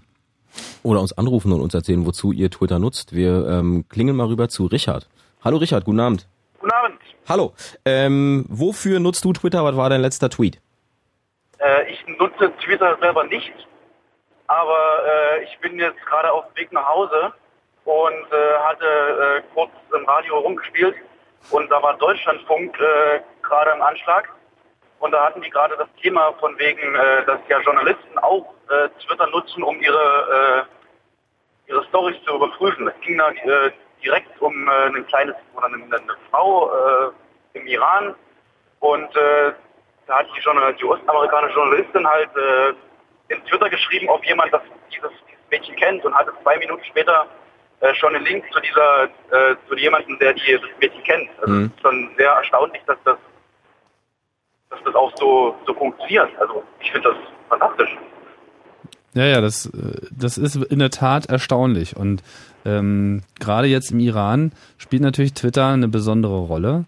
[0.85, 3.12] Oder uns anrufen und uns erzählen, wozu ihr Twitter nutzt.
[3.12, 5.09] Wir ähm, klingeln mal rüber zu Richard.
[5.42, 6.29] Hallo Richard, guten Abend.
[6.61, 7.01] Guten Abend.
[7.29, 7.55] Hallo.
[7.85, 9.64] Ähm, wofür nutzt du Twitter?
[9.64, 10.61] Was war dein letzter Tweet?
[11.62, 13.53] Äh, ich nutze Twitter selber nicht,
[14.48, 17.33] aber äh, ich bin jetzt gerade auf dem Weg nach Hause
[17.85, 18.87] und äh, hatte
[19.38, 20.96] äh, kurz im Radio rumgespielt
[21.51, 24.29] und da war Deutschlandfunk äh, gerade im Anschlag
[24.98, 26.94] und da hatten die gerade das Thema von wegen,
[27.27, 28.55] dass ja Journalisten auch
[29.05, 30.68] Twitter nutzen, um ihre
[31.66, 32.87] ihre Storys zu überprüfen.
[32.87, 33.33] Es ging da
[34.01, 37.12] direkt um ein kleines oder eine Frau
[37.55, 38.14] im Iran
[38.79, 39.09] und
[40.12, 44.61] da hat die, Journal die US-amerikanische Journalistin halt äh, in Twitter geschrieben, ob jemand das,
[44.90, 47.27] dieses, dieses Mädchen kennt und hatte zwei Minuten später
[47.81, 51.31] äh, schon einen Link zu dieser, äh, zu jemandem, der die, das Mädchen kennt.
[51.40, 51.64] Also mhm.
[51.64, 53.16] es ist schon sehr erstaunlich, dass das,
[54.68, 56.29] dass das auch so, so funktioniert.
[56.38, 57.96] Also ich finde das fantastisch.
[59.14, 61.96] Ja, ja, das, äh, das ist in der Tat erstaunlich.
[61.96, 62.22] Und
[62.66, 66.85] ähm, gerade jetzt im Iran spielt natürlich Twitter eine besondere Rolle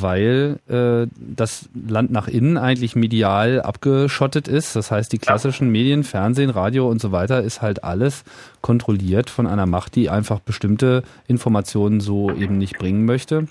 [0.00, 4.76] weil äh, das Land nach innen eigentlich medial abgeschottet ist.
[4.76, 8.24] Das heißt, die klassischen Medien, Fernsehen, Radio und so weiter ist halt alles
[8.60, 13.48] kontrolliert von einer Macht, die einfach bestimmte Informationen so eben nicht bringen möchte.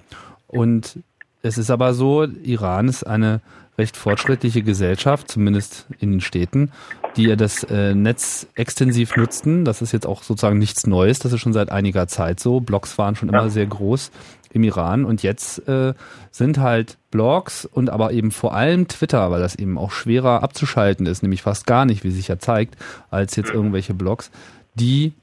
[0.48, 1.00] Und
[1.42, 3.42] es ist aber so, Iran ist eine
[3.78, 6.72] recht fortschrittliche Gesellschaft, zumindest in den Städten,
[7.18, 9.66] die ja das äh, Netz extensiv nutzten.
[9.66, 12.62] Das ist jetzt auch sozusagen nichts Neues, das ist schon seit einiger Zeit so.
[12.62, 14.12] Blogs waren schon immer sehr groß
[14.56, 15.94] im Iran und jetzt äh,
[16.32, 21.06] sind halt Blogs und aber eben vor allem Twitter, weil das eben auch schwerer abzuschalten
[21.06, 22.76] ist, nämlich fast gar nicht, wie sich ja zeigt,
[23.12, 24.32] als jetzt irgendwelche Blogs,
[24.74, 25.14] die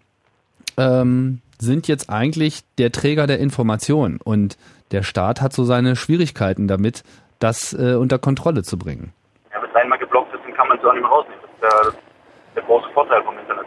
[0.77, 4.59] ähm, sind jetzt eigentlich der Träger der Information und
[4.91, 7.03] der Staat hat so seine Schwierigkeiten damit,
[7.39, 9.15] das äh, unter Kontrolle zu bringen.
[9.51, 11.41] Ja, wenn es einmal geblockt ist, dann kann man es auch nicht mehr rausnehmen.
[11.43, 11.93] Das ist der,
[12.57, 13.67] der große Vorteil vom Internet.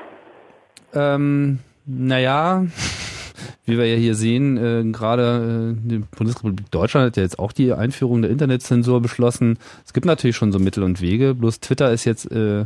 [0.93, 2.63] Ähm, naja,
[3.65, 7.51] wie wir ja hier sehen, äh, gerade äh, die Bundesrepublik Deutschland hat ja jetzt auch
[7.51, 9.57] die Einführung der Internetzensur beschlossen.
[9.85, 12.65] Es gibt natürlich schon so Mittel und Wege, bloß Twitter ist jetzt äh,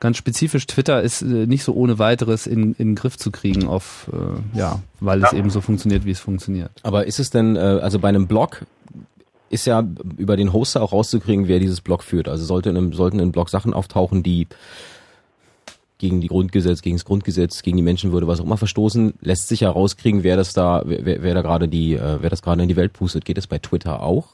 [0.00, 3.68] ganz spezifisch, Twitter ist äh, nicht so ohne weiteres in, in den Griff zu kriegen,
[3.68, 5.28] auf, äh, ja, weil ja.
[5.28, 6.72] es eben so funktioniert, wie es funktioniert.
[6.82, 8.66] Aber ist es denn, äh, also bei einem Blog
[9.48, 12.26] ist ja über den Hoster auch rauszukriegen, wer dieses Blog führt.
[12.26, 14.48] Also sollte in einem, sollten in Blog Sachen auftauchen, die
[16.02, 19.60] gegen die Grundgesetz, gegen das Grundgesetz, gegen die Menschenwürde, was auch immer verstoßen, lässt sich
[19.60, 22.74] herauskriegen, wer das da, wer, wer da gerade die, äh, wer das gerade in die
[22.74, 23.24] Welt pustet.
[23.24, 24.30] Geht es bei Twitter auch?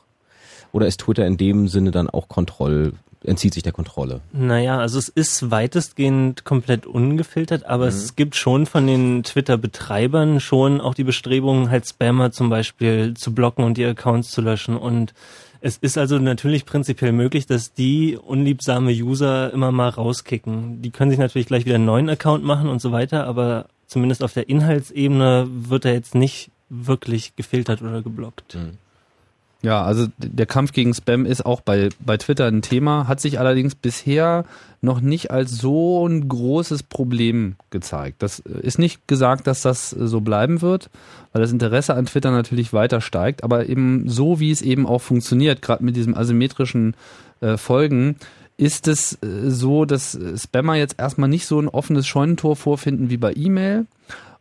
[0.72, 4.22] Oder ist Twitter in dem Sinne dann auch Kontroll, entzieht sich der Kontrolle?
[4.33, 7.90] Naja, also es ist weitestgehend komplett ungefiltert, aber mhm.
[7.90, 13.35] es gibt schon von den Twitter-Betreibern schon auch die Bestrebungen, halt Spammer zum Beispiel zu
[13.35, 15.12] blocken und die Accounts zu löschen und
[15.61, 20.83] es ist also natürlich prinzipiell möglich, dass die unliebsame User immer mal rauskicken.
[20.83, 24.23] Die können sich natürlich gleich wieder einen neuen Account machen und so weiter, aber zumindest
[24.23, 28.55] auf der Inhaltsebene wird er jetzt nicht wirklich gefiltert oder geblockt.
[28.55, 28.79] Mhm.
[29.61, 33.40] Ja, also der Kampf gegen Spam ist auch bei, bei Twitter ein Thema, hat sich
[33.40, 34.44] allerdings bisher
[34.83, 38.23] noch nicht als so ein großes Problem gezeigt.
[38.23, 40.90] Das ist nicht gesagt, dass das so bleiben wird,
[41.33, 45.01] weil das Interesse an Twitter natürlich weiter steigt, aber eben so, wie es eben auch
[45.01, 46.94] funktioniert, gerade mit diesem asymmetrischen
[47.40, 48.14] äh, Folgen,
[48.59, 53.16] ist es äh, so, dass Spammer jetzt erstmal nicht so ein offenes Scheunentor vorfinden wie
[53.16, 53.87] bei E-Mail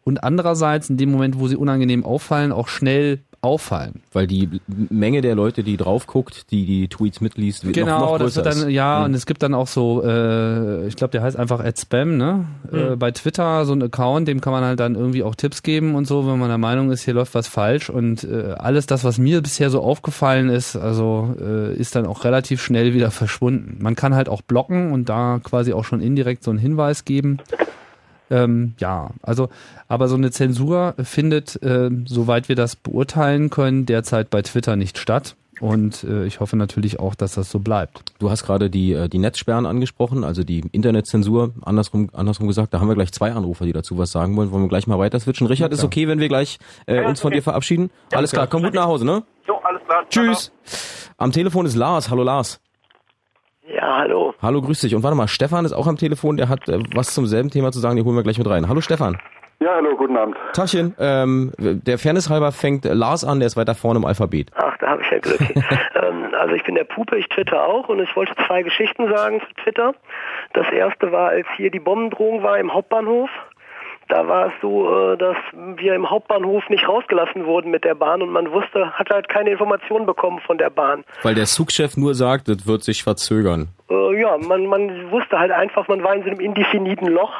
[0.03, 4.01] und andererseits in dem Moment, wo sie unangenehm auffallen, auch schnell auffallen.
[4.13, 8.05] Weil die Menge der Leute, die drauf guckt, die die Tweets mitliest, wird genau, noch,
[8.11, 9.05] noch das größer wird dann, ja, Mhm.
[9.05, 12.45] und es gibt dann auch so, äh, ich glaube, der heißt einfach @spam, ne?
[12.71, 15.95] Äh, bei Twitter so ein Account, dem kann man halt dann irgendwie auch Tipps geben
[15.95, 19.03] und so, wenn man der Meinung ist, hier läuft was falsch und äh, alles das,
[19.03, 23.77] was mir bisher so aufgefallen ist, also äh, ist dann auch relativ schnell wieder verschwunden.
[23.81, 27.37] Man kann halt auch blocken und da quasi auch schon indirekt so einen Hinweis geben.
[28.29, 29.49] Ähm, ja, also,
[29.87, 34.97] aber so eine Zensur findet, äh, soweit wir das beurteilen können, derzeit bei Twitter nicht
[34.97, 35.35] statt.
[35.59, 38.03] Und äh, ich hoffe natürlich auch, dass das so bleibt.
[38.19, 42.79] Du hast gerade die, äh, die Netzsperren angesprochen, also die Internetzensur, andersrum, andersrum gesagt, da
[42.79, 44.51] haben wir gleich zwei Anrufer, die dazu was sagen wollen.
[44.51, 45.47] Wollen wir gleich mal weiter switchen?
[45.47, 47.89] Richard, ist okay, wenn wir gleich äh, uns von dir verabschieden?
[48.13, 49.23] Alles klar, komm gut nach Hause, ne?
[49.47, 50.03] Jo, alles klar.
[50.09, 50.51] Tschüss.
[51.17, 52.09] Am Telefon ist Lars.
[52.09, 52.59] Hallo Lars.
[53.73, 54.33] Ja, hallo.
[54.41, 54.95] Hallo, grüß dich.
[54.95, 57.71] Und warte mal, Stefan ist auch am Telefon, der hat äh, was zum selben Thema
[57.71, 58.69] zu sagen, den holen wir gleich mit rein.
[58.69, 59.17] Hallo Stefan.
[59.59, 60.37] Ja, hallo, guten Abend.
[60.53, 64.51] Tachchen, ähm, der Fairness halber fängt Lars an, der ist weiter vorne im Alphabet.
[64.55, 65.41] Ach, da habe ich ja Glück.
[65.95, 69.41] ähm, also ich bin der Pupe, ich twitter auch und ich wollte zwei Geschichten sagen
[69.41, 69.93] zu Twitter.
[70.53, 73.29] Das erste war, als hier die Bombendrohung war im Hauptbahnhof.
[74.07, 78.21] Da war es so, äh, dass wir im Hauptbahnhof nicht rausgelassen wurden mit der Bahn
[78.21, 81.03] und man wusste, hat halt keine Informationen bekommen von der Bahn.
[81.23, 83.67] Weil der Zugchef nur sagt, das wird sich verzögern.
[83.89, 87.33] Äh, ja, man, man wusste halt einfach, man war in so einem indefiniten Loch.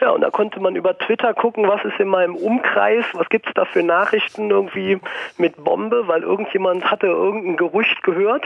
[0.00, 3.50] Ja, und da konnte man über Twitter gucken, was ist in meinem Umkreis, was gibt's
[3.54, 5.00] da für Nachrichten irgendwie
[5.38, 8.44] mit Bombe, weil irgendjemand hatte irgendein Gerücht gehört.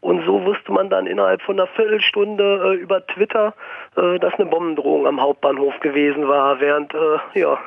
[0.00, 3.54] Und so wusste man dann innerhalb von einer Viertelstunde äh, über Twitter,
[3.96, 7.58] äh, dass eine Bombendrohung am Hauptbahnhof gewesen war, während äh, ja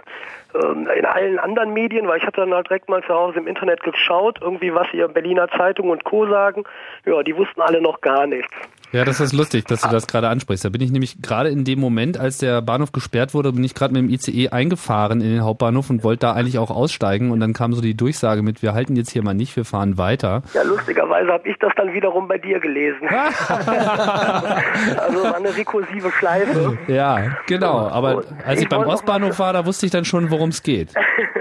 [0.53, 3.47] ähm, in allen anderen Medien, weil ich hatte dann halt direkt mal zu Hause im
[3.47, 6.27] Internet geschaut, irgendwie was ihr Berliner Zeitung und Co.
[6.27, 6.63] sagen,
[7.05, 8.53] ja, die wussten alle noch gar nichts.
[8.91, 10.65] Ja, das ist lustig, dass du das gerade ansprichst.
[10.65, 13.75] Da bin ich nämlich gerade in dem Moment, als der Bahnhof gesperrt wurde, bin ich
[13.75, 17.39] gerade mit dem ICE eingefahren in den Hauptbahnhof und wollte da eigentlich auch aussteigen und
[17.39, 20.41] dann kam so die Durchsage mit, wir halten jetzt hier mal nicht, wir fahren weiter.
[20.53, 23.07] Ja, lustigerweise habe ich das dann wiederum bei dir gelesen.
[23.09, 23.59] also
[25.23, 26.77] war eine rekursive Schleife.
[26.87, 27.87] Ja, genau.
[27.89, 30.93] Aber als ich ich beim Ostbahnhof war, da wusste ich dann schon, worum es geht.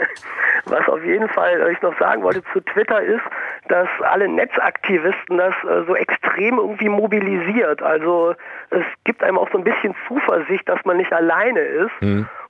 [0.70, 3.22] Was auf jeden Fall äh, ich noch sagen wollte zu Twitter ist,
[3.68, 7.82] dass alle Netzaktivisten das äh, so extrem irgendwie mobilisiert.
[7.82, 8.34] Also
[8.70, 11.92] es gibt einem auch so ein bisschen Zuversicht, dass man nicht alleine ist.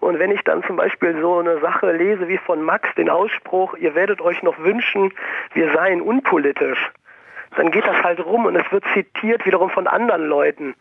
[0.00, 3.74] Und wenn ich dann zum Beispiel so eine Sache lese wie von Max, den Ausspruch,
[3.76, 5.12] ihr werdet euch noch wünschen,
[5.54, 6.90] wir seien unpolitisch,
[7.56, 10.74] dann geht das halt rum und es wird zitiert wiederum von anderen Leuten.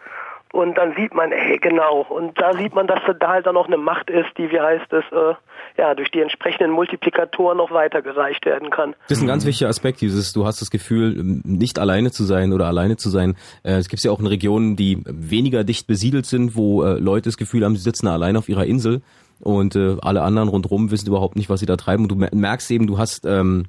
[0.54, 2.06] Und dann sieht man, ey, genau.
[2.10, 4.92] Und da sieht man, dass da halt dann noch eine Macht ist, die, wie heißt
[4.92, 5.34] es, äh,
[5.78, 8.96] ja, durch die entsprechenden Multiplikatoren noch weitergereicht werden kann.
[9.10, 12.54] Das ist ein ganz wichtiger Aspekt, dieses, du hast das Gefühl, nicht alleine zu sein
[12.54, 13.36] oder alleine zu sein.
[13.64, 17.30] Äh, Es gibt ja auch in Regionen, die weniger dicht besiedelt sind, wo äh, Leute
[17.30, 19.02] das Gefühl haben, sie sitzen allein auf ihrer Insel
[19.40, 22.04] und äh, alle anderen rundherum wissen überhaupt nicht, was sie da treiben.
[22.04, 23.66] Und du mer- merkst eben, du hast ähm,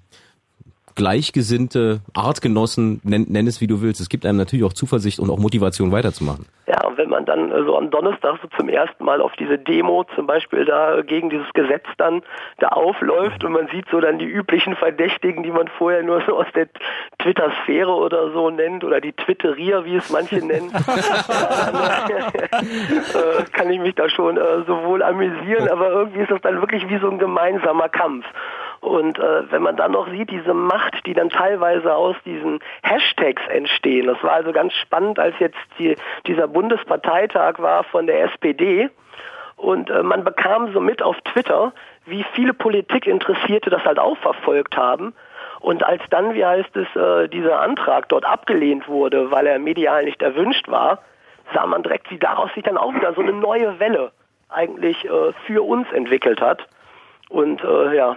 [0.99, 4.01] gleichgesinnte Artgenossen, nenn, nenn es wie du willst.
[4.01, 6.47] Es gibt einem natürlich auch Zuversicht und auch Motivation weiterzumachen.
[6.67, 9.59] Ja, und wenn man dann äh, so am Donnerstag so zum ersten Mal auf diese
[9.59, 12.23] Demo zum Beispiel da gegen dieses Gesetz dann
[12.59, 16.37] da aufläuft und man sieht so dann die üblichen Verdächtigen, die man vorher nur so
[16.37, 16.67] aus der
[17.21, 20.81] Twitter-Sphäre oder so nennt oder die Twitterier, wie es manche nennen, äh,
[23.53, 26.99] kann ich mich da schon äh, sowohl amüsieren, aber irgendwie ist das dann wirklich wie
[26.99, 28.27] so ein gemeinsamer Kampf.
[28.81, 33.43] Und äh, wenn man dann noch sieht, diese Macht, die dann teilweise aus diesen Hashtags
[33.49, 38.89] entstehen, das war also ganz spannend, als jetzt die, dieser Bundesparteitag war von der SPD
[39.59, 41.73] und äh, man bekam so mit auf Twitter,
[42.07, 45.15] wie viele Politikinteressierte das halt auch verfolgt haben.
[45.61, 50.05] Und als dann, wie heißt es, äh, dieser Antrag dort abgelehnt wurde, weil er medial
[50.05, 51.01] nicht erwünscht war,
[51.53, 54.13] sah man direkt, wie daraus sich dann auch wieder so eine neue Welle
[54.49, 56.69] eigentlich äh, für uns entwickelt hat.
[57.29, 58.17] Und äh, ja,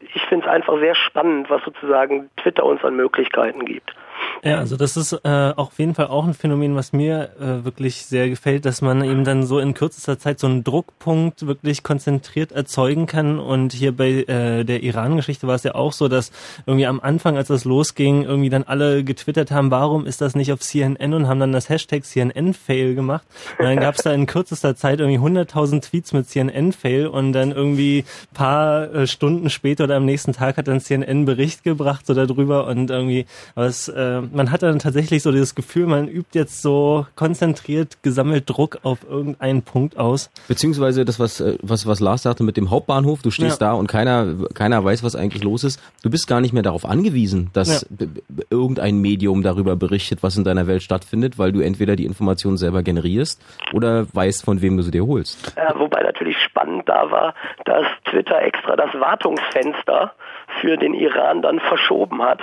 [0.00, 3.94] ich finde es einfach sehr spannend, was sozusagen Twitter uns an Möglichkeiten gibt.
[4.42, 8.06] Ja, also das ist äh, auf jeden Fall auch ein Phänomen, was mir äh, wirklich
[8.06, 12.50] sehr gefällt, dass man eben dann so in kürzester Zeit so einen Druckpunkt wirklich konzentriert
[12.50, 13.38] erzeugen kann.
[13.38, 16.32] Und hier bei äh, der Iran-Geschichte war es ja auch so, dass
[16.64, 20.54] irgendwie am Anfang, als das losging, irgendwie dann alle getwittert haben, warum ist das nicht
[20.54, 23.26] auf CNN und haben dann das Hashtag CNN-Fail gemacht.
[23.58, 27.52] Und dann gab es da in kürzester Zeit irgendwie 100.000 Tweets mit CNN-Fail und dann
[27.52, 32.14] irgendwie paar äh, Stunden später oder am nächsten Tag hat dann CNN Bericht gebracht so
[32.14, 36.62] darüber und irgendwie, es, äh, man hat dann tatsächlich so dieses Gefühl, man übt jetzt
[36.62, 40.30] so konzentriert gesammelt Druck auf irgendeinen Punkt aus.
[40.48, 43.68] Beziehungsweise das, was, äh, was, was Lars sagte mit dem Hauptbahnhof, du stehst ja.
[43.68, 45.80] da und keiner, keiner weiß, was eigentlich los ist.
[46.02, 48.06] Du bist gar nicht mehr darauf angewiesen, dass ja.
[48.50, 52.82] irgendein Medium darüber berichtet, was in deiner Welt stattfindet, weil du entweder die Informationen selber
[52.82, 53.40] generierst
[53.72, 55.54] oder weißt, von wem du sie dir holst.
[55.56, 60.12] Ja, wobei natürlich spannend da war, dass Twitter extra das Wartungsfenster
[60.60, 62.40] für den Iran dann verschoben hat,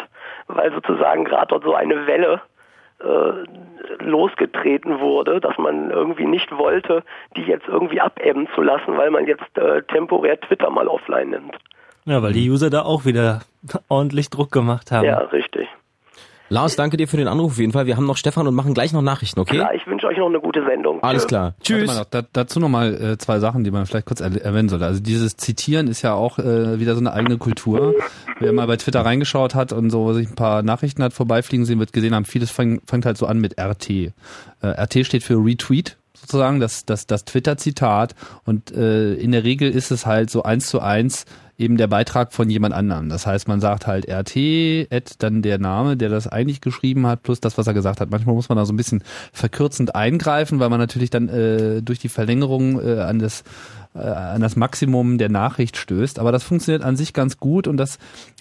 [0.48, 2.42] weil sozusagen gerade dort so eine Welle
[3.00, 7.04] äh, losgetreten wurde, dass man irgendwie nicht wollte,
[7.36, 11.58] die jetzt irgendwie abebben zu lassen, weil man jetzt äh, temporär Twitter mal offline nimmt.
[12.06, 13.42] Ja, weil die User da auch wieder
[13.90, 15.06] ordentlich Druck gemacht haben.
[15.06, 15.68] Ja, richtig.
[16.50, 17.88] Lars, danke dir für den Anruf auf jeden Fall.
[17.88, 19.58] Wir haben noch Stefan und machen gleich noch Nachrichten, okay?
[19.58, 21.04] Ja, ich wünsche euch noch eine gute Sendung.
[21.04, 21.56] Alles klar.
[21.62, 21.88] Tschüss.
[21.88, 24.86] Noch, da, dazu nochmal äh, zwei Sachen, die man vielleicht kurz erwähnen sollte.
[24.86, 27.96] Also dieses Zitieren ist ja auch äh, wieder so eine eigene Kultur.
[28.40, 31.80] Wer mal bei Twitter reingeschaut hat und so sich ein paar Nachrichten hat vorbeifliegen sehen,
[31.80, 33.90] wird gesehen haben, vieles fängt, fängt halt so an mit RT.
[33.90, 34.14] Äh,
[34.62, 39.92] RT steht für Retweet sozusagen, das, das, das Twitter-Zitat und äh, in der Regel ist
[39.92, 41.26] es halt so eins zu eins
[41.58, 43.10] eben der Beitrag von jemand anderem.
[43.10, 47.24] Das heißt, man sagt halt RT, Ad, dann der Name, der das eigentlich geschrieben hat,
[47.24, 48.12] plus das, was er gesagt hat.
[48.12, 52.00] Manchmal muss man da so ein bisschen verkürzend eingreifen, weil man natürlich dann äh, durch
[52.00, 53.44] die Verlängerung äh, an das
[53.98, 56.20] äh, an das Maximum der Nachricht stößt.
[56.20, 57.98] Aber das funktioniert an sich ganz gut und das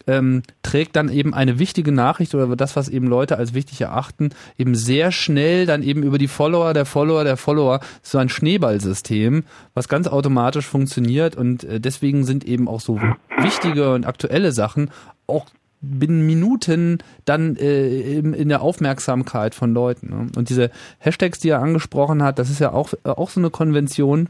[0.07, 4.31] ähm, trägt dann eben eine wichtige Nachricht oder das, was eben Leute als wichtig erachten,
[4.59, 9.45] eben sehr schnell dann eben über die Follower, der Follower, der Follower, so ein Schneeballsystem,
[9.75, 13.01] was ganz automatisch funktioniert und äh, deswegen sind eben auch so
[13.41, 14.91] wichtige und aktuelle Sachen
[15.27, 15.47] auch
[15.81, 20.09] binnen Minuten dann äh, in, in der Aufmerksamkeit von Leuten.
[20.09, 20.27] Ne?
[20.37, 23.51] Und diese Hashtags, die er angesprochen hat, das ist ja auch, äh, auch so eine
[23.51, 24.29] Konvention,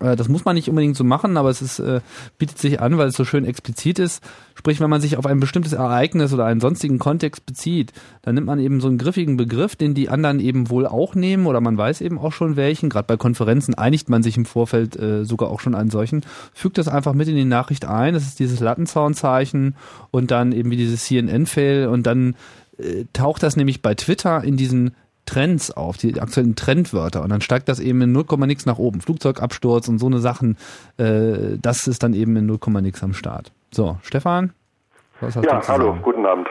[0.00, 2.00] das muss man nicht unbedingt so machen, aber es ist, äh,
[2.38, 4.22] bietet sich an, weil es so schön explizit ist.
[4.54, 7.92] Sprich, wenn man sich auf ein bestimmtes Ereignis oder einen sonstigen Kontext bezieht,
[8.22, 11.46] dann nimmt man eben so einen griffigen Begriff, den die anderen eben wohl auch nehmen
[11.46, 12.88] oder man weiß eben auch schon welchen.
[12.88, 16.22] Gerade bei Konferenzen einigt man sich im Vorfeld äh, sogar auch schon an solchen.
[16.54, 18.14] Fügt das einfach mit in die Nachricht ein.
[18.14, 19.76] Das ist dieses Lattenzaunzeichen
[20.10, 22.36] und dann eben wie dieses CNN-Fail und dann
[22.78, 24.94] äh, taucht das nämlich bei Twitter in diesen
[25.26, 29.00] Trends auf, die aktuellen Trendwörter und dann steigt das eben in 0, nix nach oben.
[29.00, 30.56] Flugzeugabsturz und so eine Sachen,
[30.98, 33.52] äh, das ist dann eben in 0, nix am Start.
[33.70, 34.52] So, Stefan?
[35.20, 36.48] Was hast ja, du hallo, guten Abend.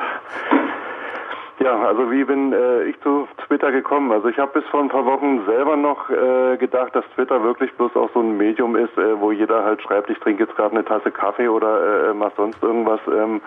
[1.63, 4.11] Ja, also wie bin äh, ich zu Twitter gekommen?
[4.11, 7.71] Also ich habe bis vor ein paar Wochen selber noch äh, gedacht, dass Twitter wirklich
[7.73, 10.75] bloß auch so ein Medium ist, äh, wo jeder halt schreibt, ich trinke jetzt gerade
[10.75, 13.39] eine Tasse Kaffee oder äh, mach sonst irgendwas ähm,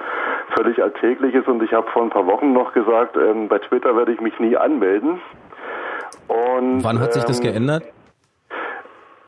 [0.54, 1.46] völlig Alltägliches.
[1.46, 4.38] Und ich habe vor ein paar Wochen noch gesagt, ähm, bei Twitter werde ich mich
[4.40, 5.20] nie anmelden.
[6.28, 7.82] Und, Wann hat sich das ähm, geändert?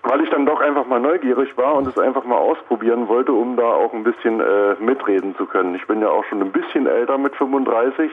[0.09, 3.57] Weil ich dann doch einfach mal neugierig war und es einfach mal ausprobieren wollte, um
[3.57, 5.75] da auch ein bisschen äh, mitreden zu können.
[5.75, 8.11] Ich bin ja auch schon ein bisschen älter mit 35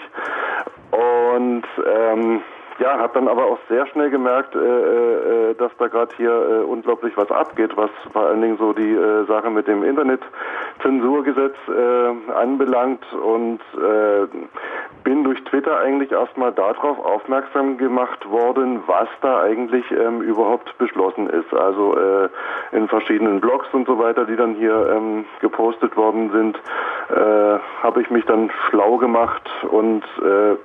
[0.91, 2.41] und ähm,
[2.79, 6.63] ja, habe dann aber auch sehr schnell gemerkt, äh, äh, dass da gerade hier äh,
[6.63, 12.31] unglaublich was abgeht, was vor allen Dingen so die äh, Sache mit dem Internetzensurgesetz äh,
[12.33, 14.27] anbelangt und äh,
[15.03, 21.29] bin durch Twitter eigentlich erstmal darauf aufmerksam gemacht worden, was da eigentlich ähm, überhaupt beschlossen
[21.29, 21.53] ist.
[21.53, 22.29] Also äh,
[22.73, 26.57] in verschiedenen Blogs und so weiter, die dann hier ähm, gepostet worden sind,
[27.09, 30.55] äh, habe ich mich dann schlau gemacht und äh,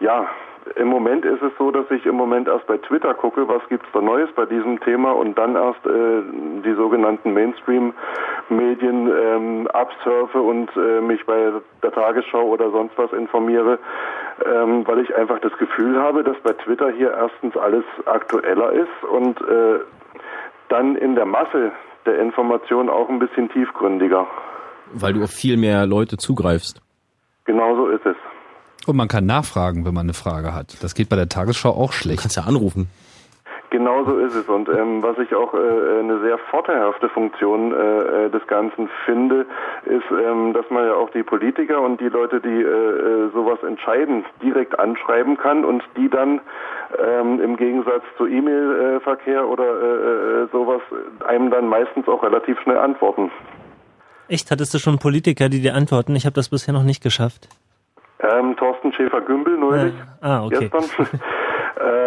[0.00, 0.26] ja,
[0.76, 3.88] im Moment ist es so, dass ich im Moment erst bei Twitter gucke, was gibt's
[3.92, 6.22] da Neues bei diesem Thema und dann erst äh,
[6.64, 11.52] die sogenannten Mainstream-Medien ähm, absurfe und äh, mich bei
[11.82, 13.78] der Tagesschau oder sonst was informiere,
[14.44, 19.04] ähm, weil ich einfach das Gefühl habe, dass bei Twitter hier erstens alles aktueller ist
[19.10, 19.80] und äh,
[20.68, 21.72] dann in der Masse
[22.06, 24.26] der Information auch ein bisschen tiefgründiger.
[24.92, 26.80] Weil du auf viel mehr Leute zugreifst.
[27.44, 28.16] Genau so ist es.
[28.88, 30.82] Und man kann nachfragen, wenn man eine Frage hat.
[30.82, 32.20] Das geht bei der Tagesschau auch schlecht.
[32.20, 32.88] Du kannst ja anrufen.
[33.68, 34.48] Genau so ist es.
[34.48, 39.44] Und ähm, was ich auch äh, eine sehr vorteilhafte Funktion äh, äh, des Ganzen finde,
[39.84, 43.58] ist, ähm, dass man ja auch die Politiker und die Leute, die äh, äh sowas
[43.62, 46.40] entscheiden, direkt anschreiben kann und die dann
[46.98, 50.80] ähm, im Gegensatz zu E-Mail-Verkehr oder äh, äh, sowas
[51.26, 53.30] einem dann meistens auch relativ schnell antworten.
[54.28, 54.50] Echt?
[54.50, 56.16] Hattest du schon Politiker, die dir antworten?
[56.16, 57.50] Ich habe das bisher noch nicht geschafft.
[58.20, 59.94] Ähm, Thorsten Schäfer-Gümbel neulich.
[60.20, 60.68] Ah, okay.
[60.70, 61.06] Gestern.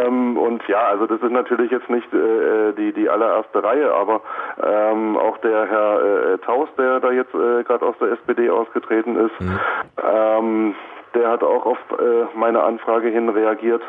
[0.05, 4.22] ähm, und ja, also das ist natürlich jetzt nicht äh, die, die allererste Reihe, aber
[4.62, 9.16] ähm, auch der Herr äh, Taus, der da jetzt äh, gerade aus der SPD ausgetreten
[9.16, 9.34] ist,
[10.03, 10.76] ähm,
[11.14, 13.82] der hat auch auf äh, meine Anfrage hin reagiert.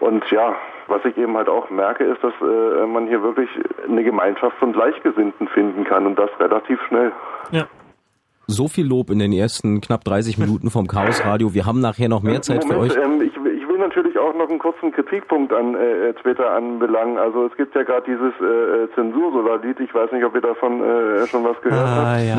[0.00, 0.54] Und ja,
[0.86, 3.48] was ich eben halt auch merke, ist, dass äh, man hier wirklich
[3.86, 7.12] eine Gemeinschaft von Gleichgesinnten finden kann und das relativ schnell.
[7.50, 7.64] Ja.
[8.50, 11.52] So viel Lob in den ersten knapp 30 Minuten vom Chaos Radio.
[11.52, 13.04] Wir haben nachher noch mehr Zeit für Moment, euch.
[13.04, 17.18] Ähm, ich will natürlich auch noch einen kurzen Kritikpunkt an äh, Twitter anbelangen.
[17.18, 19.80] Also es gibt ja gerade dieses äh, Zensursolar-Lied.
[19.80, 22.06] Ich weiß nicht, ob ihr davon äh, schon was gehört habt.
[22.06, 22.36] Ah, ja.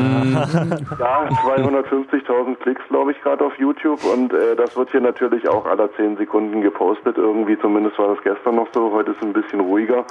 [1.00, 5.64] Ja, 250.000 Klicks, glaube ich, gerade auf YouTube und äh, das wird hier natürlich auch
[5.66, 7.16] alle 10 Sekunden gepostet.
[7.16, 10.04] Irgendwie, zumindest war das gestern noch so, heute ist es ein bisschen ruhiger.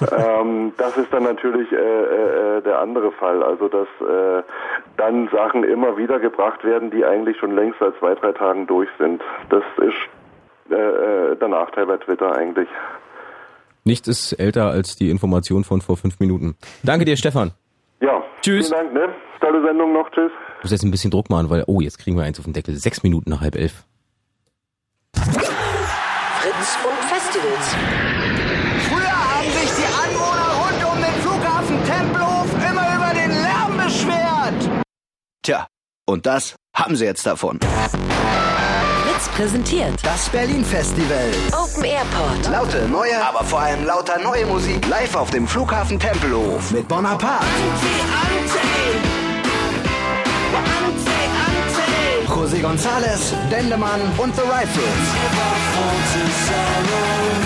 [0.12, 3.42] ähm, das ist dann natürlich äh, äh, der andere Fall.
[3.42, 4.42] Also, dass äh,
[4.96, 8.88] dann Sachen immer wieder gebracht werden, die eigentlich schon längst seit zwei, drei Tagen durch
[8.98, 9.22] sind.
[9.48, 9.96] Das ist
[10.70, 12.68] äh, äh, der Nachteil bei Twitter eigentlich.
[13.84, 16.56] Nichts ist älter als die Information von vor fünf Minuten.
[16.82, 17.52] Danke dir, Stefan.
[18.00, 18.68] Ja, Tschüss.
[18.68, 19.08] vielen Dank, ne?
[19.40, 20.32] Tolle Sendung noch, tschüss.
[20.58, 22.54] Ich muss jetzt ein bisschen Druck machen, weil, oh, jetzt kriegen wir eins auf den
[22.54, 22.74] Deckel.
[22.76, 23.84] Sechs Minuten nach halb elf.
[26.44, 27.76] Fritz und Festivals.
[28.88, 34.84] Früher haben sich die Anwohner rund um den Flughafen Tempelhof immer über den Lärm beschwert.
[35.42, 35.66] Tja,
[36.06, 37.60] und das haben sie jetzt davon.
[39.34, 41.28] Präsentiert Das Berlin Festival.
[41.52, 42.48] Open Airport.
[42.52, 47.44] Laute, neue, aber vor allem lauter neue Musik live auf dem Flughafen Tempelhof mit Bonaparte.
[52.28, 54.84] José González, Dendemann und The Rifles.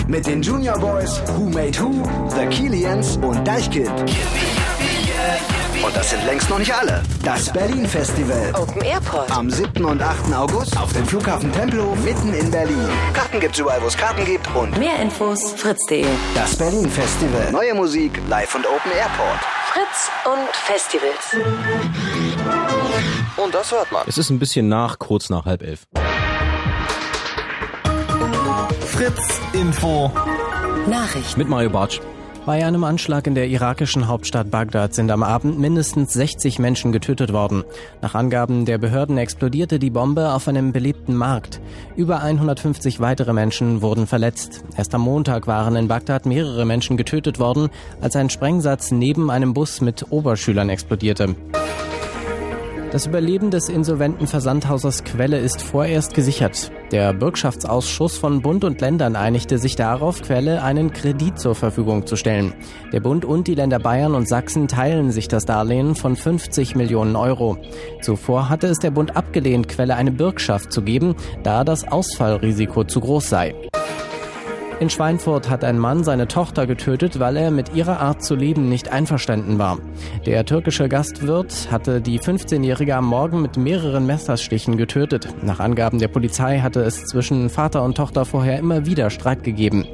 [0.07, 4.05] Mit den Junior Boys, Who Made Who, The Killians und Deichkind.
[5.89, 7.03] Und das sind längst noch nicht alle.
[7.24, 8.53] Das Berlin Festival.
[8.53, 9.30] Open Airport.
[9.30, 9.86] Am 7.
[9.86, 10.34] und 8.
[10.34, 12.86] August auf dem Flughafen Tempelhof mitten in Berlin.
[13.14, 16.05] Karten gibt's überall, wo es Karten gibt und Mehr Infos fritz.de.
[16.34, 17.51] das Berlin Festival.
[17.53, 19.41] Neue Musik live und Open Airport.
[19.72, 21.49] Fritz und Festivals.
[23.43, 24.03] Und das hört man.
[24.07, 25.86] Es ist ein bisschen nach, kurz nach halb elf.
[28.86, 30.12] Fritz Info.
[30.86, 31.39] Nachrichten.
[31.39, 32.01] Mit Mario Bartsch.
[32.49, 37.31] Bei einem Anschlag in der irakischen Hauptstadt Bagdad sind am Abend mindestens 60 Menschen getötet
[37.31, 37.63] worden.
[38.01, 41.61] Nach Angaben der Behörden explodierte die Bombe auf einem belebten Markt.
[41.95, 44.65] Über 150 weitere Menschen wurden verletzt.
[44.79, 47.69] Erst am Montag waren in Bagdad mehrere Menschen getötet worden,
[48.01, 51.35] als ein Sprengsatz neben einem Bus mit Oberschülern explodierte.
[52.91, 56.72] Das Überleben des insolventen Versandhauses Quelle ist vorerst gesichert.
[56.91, 62.16] Der Bürgschaftsausschuss von Bund und Ländern einigte sich darauf, Quelle einen Kredit zur Verfügung zu
[62.16, 62.55] stellen.
[62.95, 67.14] Der Bund und die Länder Bayern und Sachsen teilen sich das Darlehen von 50 Millionen
[67.14, 67.59] Euro.
[68.01, 73.01] Zuvor hatte es der Bund abgelehnt, Quelle eine Bürgschaft zu geben, da das Ausfallrisiko zu
[73.01, 73.55] groß sei.
[74.81, 78.68] In Schweinfurt hat ein Mann seine Tochter getötet, weil er mit ihrer Art zu leben
[78.68, 79.79] nicht einverstanden war.
[80.24, 85.29] Der türkische Gastwirt hatte die 15-Jährige am Morgen mit mehreren Messerstichen getötet.
[85.43, 89.85] Nach Angaben der Polizei hatte es zwischen Vater und Tochter vorher immer wieder Streit gegeben.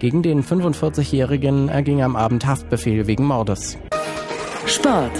[0.00, 3.78] Gegen den 45-Jährigen erging am Abend Haftbefehl wegen Mordes.
[4.66, 5.12] Sport.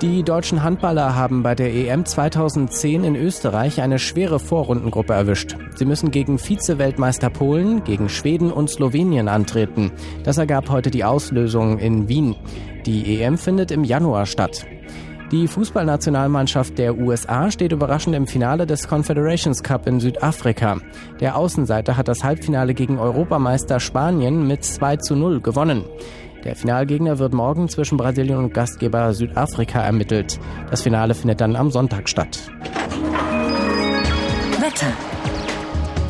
[0.00, 5.56] Die deutschen Handballer haben bei der EM 2010 in Österreich eine schwere Vorrundengruppe erwischt.
[5.74, 9.90] Sie müssen gegen Vize-Weltmeister Polen, gegen Schweden und Slowenien antreten.
[10.22, 12.36] Das ergab heute die Auslösung in Wien.
[12.86, 14.64] Die EM findet im Januar statt.
[15.32, 20.78] Die Fußballnationalmannschaft der USA steht überraschend im Finale des Confederations Cup in Südafrika.
[21.20, 25.84] Der Außenseiter hat das Halbfinale gegen Europameister Spanien mit 2 zu 0 gewonnen.
[26.48, 30.40] Der Finalgegner wird morgen zwischen Brasilien und Gastgeber Südafrika ermittelt.
[30.70, 32.38] Das Finale findet dann am Sonntag statt.
[34.58, 34.86] Wetter.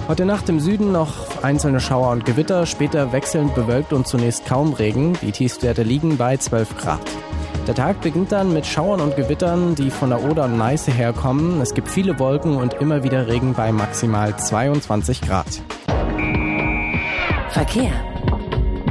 [0.06, 4.74] Heute Nacht im Süden noch einzelne Schauer und Gewitter, später wechselnd bewölkt und zunächst kaum
[4.74, 5.18] Regen.
[5.22, 7.00] Die Tiefstwerte liegen bei 12 Grad.
[7.66, 11.60] Der Tag beginnt dann mit Schauern und Gewittern, die von der Oder und Neiße herkommen.
[11.60, 15.48] Es gibt viele Wolken und immer wieder Regen bei maximal 22 Grad.
[17.50, 17.90] Verkehr.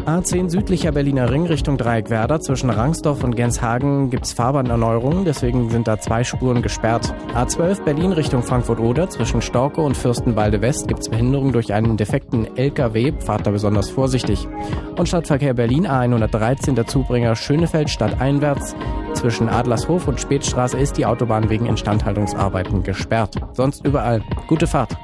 [0.08, 6.00] A10 südlicher Berliner Ring Richtung Dreieckwerder zwischen Rangsdorf und Genshagen gibt's Fahrbahnerneuerungen, deswegen sind da
[6.00, 7.14] zwei Spuren gesperrt.
[7.36, 13.12] A12 Berlin Richtung Frankfurt-Oder zwischen Storke und Fürstenwalde West gibt's Behinderung durch einen defekten LKW,
[13.20, 14.48] fahrt da besonders vorsichtig.
[14.96, 18.78] Und Stadtverkehr Berlin A113 der Zubringer Schönefeld stadteinwärts
[19.14, 23.36] zwischen Adlershof und Spätstraße ist die Autobahn wegen Instandhaltungsarbeiten gesperrt.
[23.52, 24.24] Sonst überall.
[24.48, 24.96] Gute Fahrt.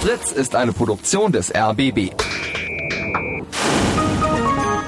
[0.00, 2.10] Fritz ist eine Produktion des RBB.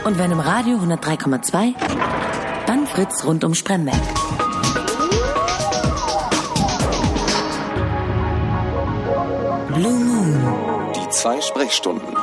[0.05, 1.75] Und wenn im Radio 103,2,
[2.67, 4.01] dann Fritz rund um Spremberg.
[9.75, 10.05] Blue
[11.15, 12.17] zwei Sprechstunden.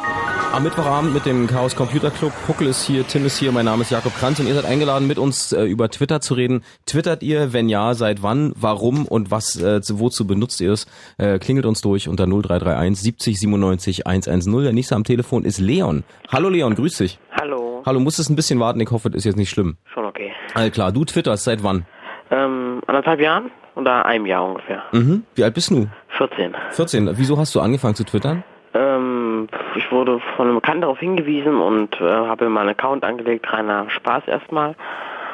[0.52, 2.34] Am Mittwochabend mit dem Chaos Computer Club.
[2.48, 5.08] Huckel ist hier, Tim ist hier, mein Name ist Jakob Kranz und ihr seid eingeladen,
[5.08, 6.64] mit uns äh, über Twitter zu reden.
[6.86, 7.54] Twittert ihr?
[7.54, 10.88] Wenn ja, seit wann, warum und was, äh, zu, wozu benutzt ihr es?
[11.18, 14.64] Äh, klingelt uns durch unter 0331 70 97 110.
[14.64, 16.04] Der nächste am Telefon ist Leon.
[16.30, 17.18] Hallo Leon, grüß dich.
[17.32, 17.71] Hallo.
[17.86, 19.78] Hallo, musstest ein bisschen warten, ich hoffe, das ist jetzt nicht schlimm.
[19.94, 20.32] Schon okay.
[20.54, 21.86] All klar, du twitterst seit wann?
[22.30, 24.84] Ähm, anderthalb Jahren oder einem Jahr ungefähr.
[24.92, 25.24] Mhm.
[25.36, 25.88] Wie alt bist du?
[26.10, 26.56] 14.
[26.70, 27.10] 14.
[27.18, 28.44] Wieso hast du angefangen zu twittern?
[28.74, 33.90] Ähm, ich wurde von einem Bekannten darauf hingewiesen und äh, habe meinen Account angelegt, reiner
[33.90, 34.76] Spaß erstmal.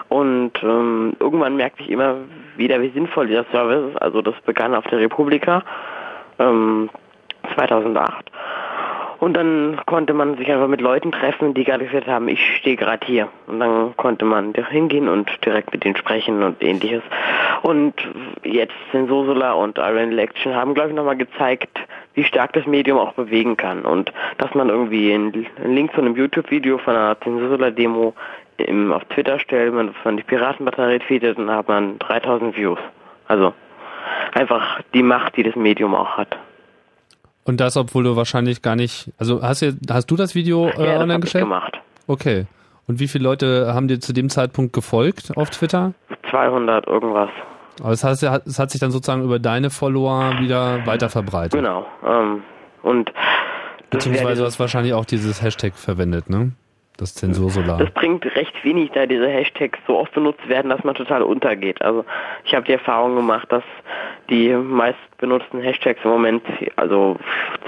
[0.09, 2.15] Und ähm, irgendwann merkte ich immer
[2.55, 4.01] wieder, wie sinnvoll dieser Service ist.
[4.01, 5.63] Also das begann auf der Republika
[6.39, 6.89] ähm,
[7.55, 8.31] 2008.
[9.19, 12.75] Und dann konnte man sich einfach mit Leuten treffen, die gerade gesagt haben, ich stehe
[12.75, 13.29] gerade hier.
[13.47, 17.01] Und dann konnte man hingehen und direkt mit denen sprechen und ähnliches.
[17.63, 17.93] Und
[18.43, 21.79] jetzt sind Sosula und Iron Election haben, glaube ich, nochmal gezeigt,
[22.13, 23.85] wie stark das Medium auch bewegen kann.
[23.85, 28.13] Und dass man irgendwie einen Link zu einem YouTube-Video von einer Zensursula-Demo
[28.91, 30.99] auf Twitter stellt, man von die Piratenbatterie
[31.29, 32.79] und dann hat man 3000 Views.
[33.27, 33.53] Also
[34.33, 36.37] einfach die Macht, die das Medium auch hat.
[37.47, 40.85] Und das, obwohl du wahrscheinlich gar nicht, also hast du, hast du das Video äh,
[40.85, 41.45] ja, online das gestellt?
[41.45, 41.79] Ich gemacht.
[42.05, 42.45] Okay.
[42.87, 45.93] Und wie viele Leute haben dir zu dem Zeitpunkt gefolgt auf Twitter?
[46.29, 47.29] 200 irgendwas.
[47.79, 51.53] Aber das heißt, es hat sich dann sozusagen über deine Follower wieder weiter verbreitet.
[51.53, 51.85] Genau.
[52.05, 52.43] Ähm,
[52.83, 53.13] und
[53.91, 56.51] beziehungsweise du hast wahrscheinlich auch dieses Hashtag verwendet, ne?
[56.97, 57.77] Das Zensursolar.
[57.77, 61.79] Das bringt recht wenig, da diese Hashtags so oft benutzt werden, dass man total untergeht.
[61.83, 62.03] Also
[62.43, 63.63] ich habe die Erfahrung gemacht, dass
[64.31, 66.43] die meist benutzten Hashtags im Moment
[66.75, 67.17] also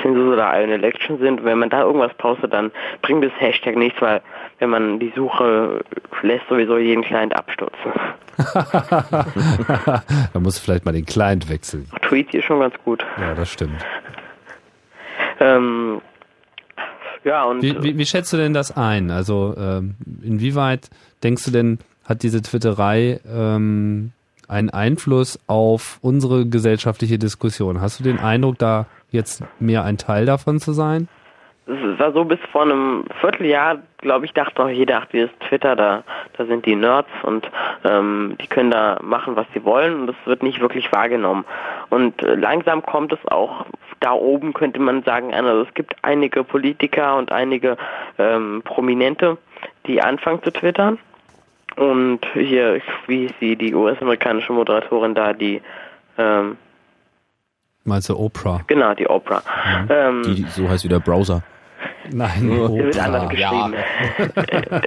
[0.01, 1.43] Zensursolar eine Election sind.
[1.43, 2.71] Wenn man da irgendwas postet, dann
[3.03, 4.21] bringt das Hashtag nichts, weil
[4.57, 5.81] wenn man die Suche
[6.23, 7.91] lässt sowieso jeden Client abstürzen.
[10.33, 11.87] da muss vielleicht mal den Client wechseln.
[12.01, 13.05] Tweet ist schon ganz gut.
[13.19, 13.85] Ja, das stimmt.
[15.39, 16.01] Ähm,
[17.23, 19.11] ja, und wie, wie, wie schätzt du denn das ein?
[19.11, 20.89] Also ähm, inwieweit
[21.23, 24.11] denkst du denn, hat diese Twitterei ähm,
[24.47, 27.81] einen Einfluss auf unsere gesellschaftliche Diskussion?
[27.81, 31.07] Hast du den Eindruck, da jetzt mehr ein Teil davon zu sein?
[31.69, 35.75] Es war so bis vor einem Vierteljahr, glaube ich, dachte noch jeder, ach, dieses Twitter,
[35.75, 36.03] da,
[36.37, 37.49] da sind die Nerds und
[37.83, 41.45] ähm, die können da machen, was sie wollen und das wird nicht wirklich wahrgenommen.
[41.89, 43.65] Und äh, langsam kommt es auch
[43.99, 45.33] da oben, könnte man sagen.
[45.33, 47.77] Also es gibt einige Politiker und einige
[48.17, 49.37] ähm, Prominente,
[49.85, 50.97] die anfangen zu twittern.
[51.75, 55.61] Und hier, wie hieß sie, die US-amerikanische Moderatorin da, die
[56.17, 56.57] ähm,
[57.85, 58.61] Meinst du Oprah?
[58.67, 59.41] Genau, die Oprah.
[59.83, 59.87] Mhm.
[59.89, 61.43] Ähm, die, so heißt wie der Browser.
[62.11, 62.75] Nein, Oprah.
[62.75, 63.73] wird anders geschrieben.
[63.73, 64.81] Ja.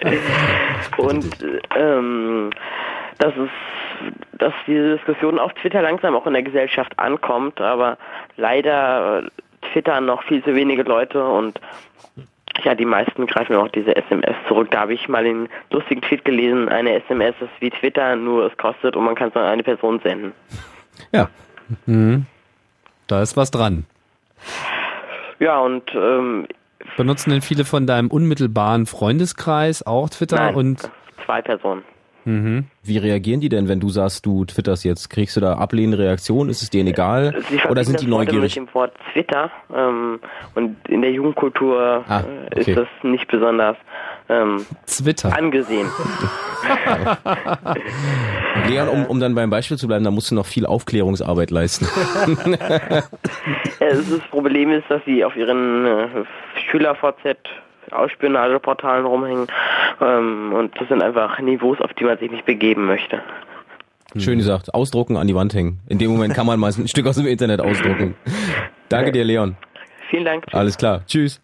[0.97, 1.27] Und
[1.77, 2.51] ähm,
[3.19, 7.99] das ist, dass diese Diskussion auf Twitter langsam auch in der Gesellschaft ankommt, aber
[8.37, 9.25] leider
[9.73, 11.61] twittern noch viel zu wenige Leute und
[12.65, 14.71] ja, die meisten greifen auch diese SMS zurück.
[14.71, 18.57] Da habe ich mal den lustigen Tweet gelesen, eine SMS ist wie Twitter, nur es
[18.59, 20.33] kostet und man kann es an eine Person senden.
[21.13, 21.29] Ja.
[21.87, 22.27] Mhm.
[23.07, 23.87] Da ist was dran.
[25.39, 26.47] Ja, und ähm,
[26.97, 30.91] benutzen denn viele von deinem unmittelbaren Freundeskreis auch Twitter Nein, und
[31.25, 31.83] zwei Personen.
[32.25, 32.67] Mhm.
[32.85, 35.11] Wie reagieren die denn, wenn du sagst, du twitterst jetzt?
[35.11, 36.51] Kriegst du da ablehnende Reaktionen?
[36.51, 37.35] Ist es denen egal?
[37.49, 38.57] Sie Oder sind die neugierig?
[38.57, 40.21] mit dem Wort Twitter ähm,
[40.55, 42.61] und in der Jugendkultur ah, okay.
[42.61, 43.77] ist das nicht besonders
[44.29, 45.37] ähm, Twitter.
[45.37, 45.89] angesehen.
[48.69, 51.89] Leon, um, um dann beim Beispiel zu bleiben, da musst du noch viel Aufklärungsarbeit leisten.
[53.81, 56.25] ja, das Problem ist, dass sie auf ihren äh,
[56.73, 57.39] Schüler-VZ
[57.91, 59.47] Ausspionageportalen rumhängen
[60.01, 63.21] ähm, und das sind einfach Niveaus, auf die man sich nicht begeben möchte.
[64.17, 65.81] Schön gesagt, ausdrucken, an die Wand hängen.
[65.89, 68.15] In dem Moment kann man mal ein Stück aus dem Internet ausdrucken.
[68.89, 69.57] Danke dir, Leon.
[70.11, 70.45] Vielen Dank.
[70.45, 70.55] Tschüss.
[70.55, 71.03] Alles klar.
[71.07, 71.41] Tschüss.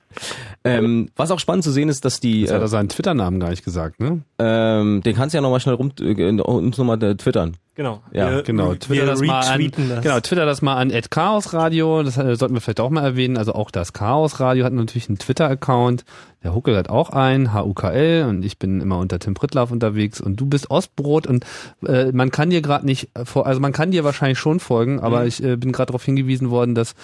[0.65, 2.43] Ähm, was auch spannend zu sehen ist, dass die.
[2.43, 4.21] Jetzt hat er seinen Twitter-Namen gar nicht gesagt, ne?
[4.39, 7.57] Ähm, den kannst du ja nochmal schnell rum, äh, uns nochmal äh, twittern.
[7.79, 8.03] Genau.
[8.11, 8.75] Ja, wir, genau.
[8.75, 10.03] Twitter das mal an, das.
[10.03, 12.03] genau, Twitter das mal an Chaos Radio.
[12.03, 13.37] Das äh, sollten wir vielleicht auch mal erwähnen.
[13.37, 16.05] Also auch das Chaos Radio hat natürlich einen Twitter-Account.
[16.45, 20.37] Der Huckel hat auch einen, HUKL, und ich bin immer unter Tim Prittlaff unterwegs und
[20.37, 21.45] du bist Ostbrot und
[21.85, 25.23] äh, man kann dir gerade nicht vor, also man kann dir wahrscheinlich schon folgen, aber
[25.23, 25.27] mhm.
[25.27, 26.95] ich äh, bin gerade darauf hingewiesen worden, dass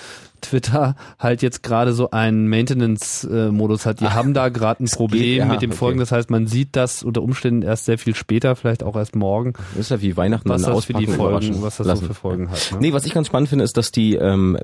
[0.41, 4.01] Twitter halt jetzt gerade so einen Maintenance-Modus hat.
[4.01, 5.79] Die Ach, haben da gerade ein Problem geht, ja, mit dem okay.
[5.79, 5.99] Folgen.
[5.99, 9.55] Das heißt, man sieht das unter Umständen erst sehr viel später, vielleicht auch erst morgen.
[9.72, 12.03] Das ist ja wie Weihnachten was das für die Folgen, was das lassen.
[12.03, 12.73] so für Folgen hat.
[12.73, 12.79] Ne?
[12.81, 14.57] Nee, was ich ganz spannend finde, ist, dass die ähm,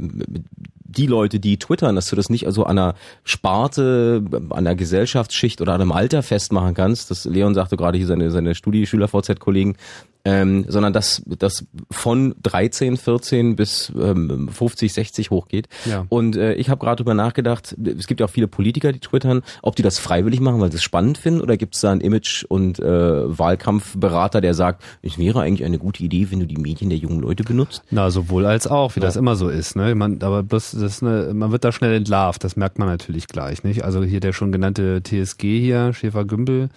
[0.91, 2.95] die Leute, die twittern, dass du das nicht also an einer
[3.25, 7.11] Sparte, an einer Gesellschaftsschicht oder an einem Alter festmachen kannst.
[7.11, 9.77] Das Leon sagte gerade hier seine, seine Studi-Schüler-VZ-Kollegen,
[10.25, 15.69] ähm, sondern dass das von 13, 14 bis ähm, 50, 60 hochgeht.
[15.87, 16.05] Ja.
[16.11, 19.43] Und äh, ich habe gerade drüber nachgedacht, es gibt ja auch viele Politiker, die twittern,
[19.63, 22.01] ob die das freiwillig machen, weil sie es spannend finden, oder gibt es da einen
[22.03, 26.57] Image- und äh, Wahlkampfberater, der sagt, es wäre eigentlich eine gute Idee, wenn du die
[26.59, 27.83] Medien der jungen Leute benutzt?
[27.91, 29.07] Na, sowohl als auch, wie Ja.
[29.07, 29.77] das immer so ist.
[29.77, 29.95] Ne?
[29.95, 33.27] Man, aber bloß, das ist eine, man wird da schnell entlarvt, das merkt man natürlich
[33.27, 33.65] gleich.
[33.65, 33.85] nicht.
[33.85, 36.69] Also hier der schon genannte TSG hier, Schäfer-Gümbel,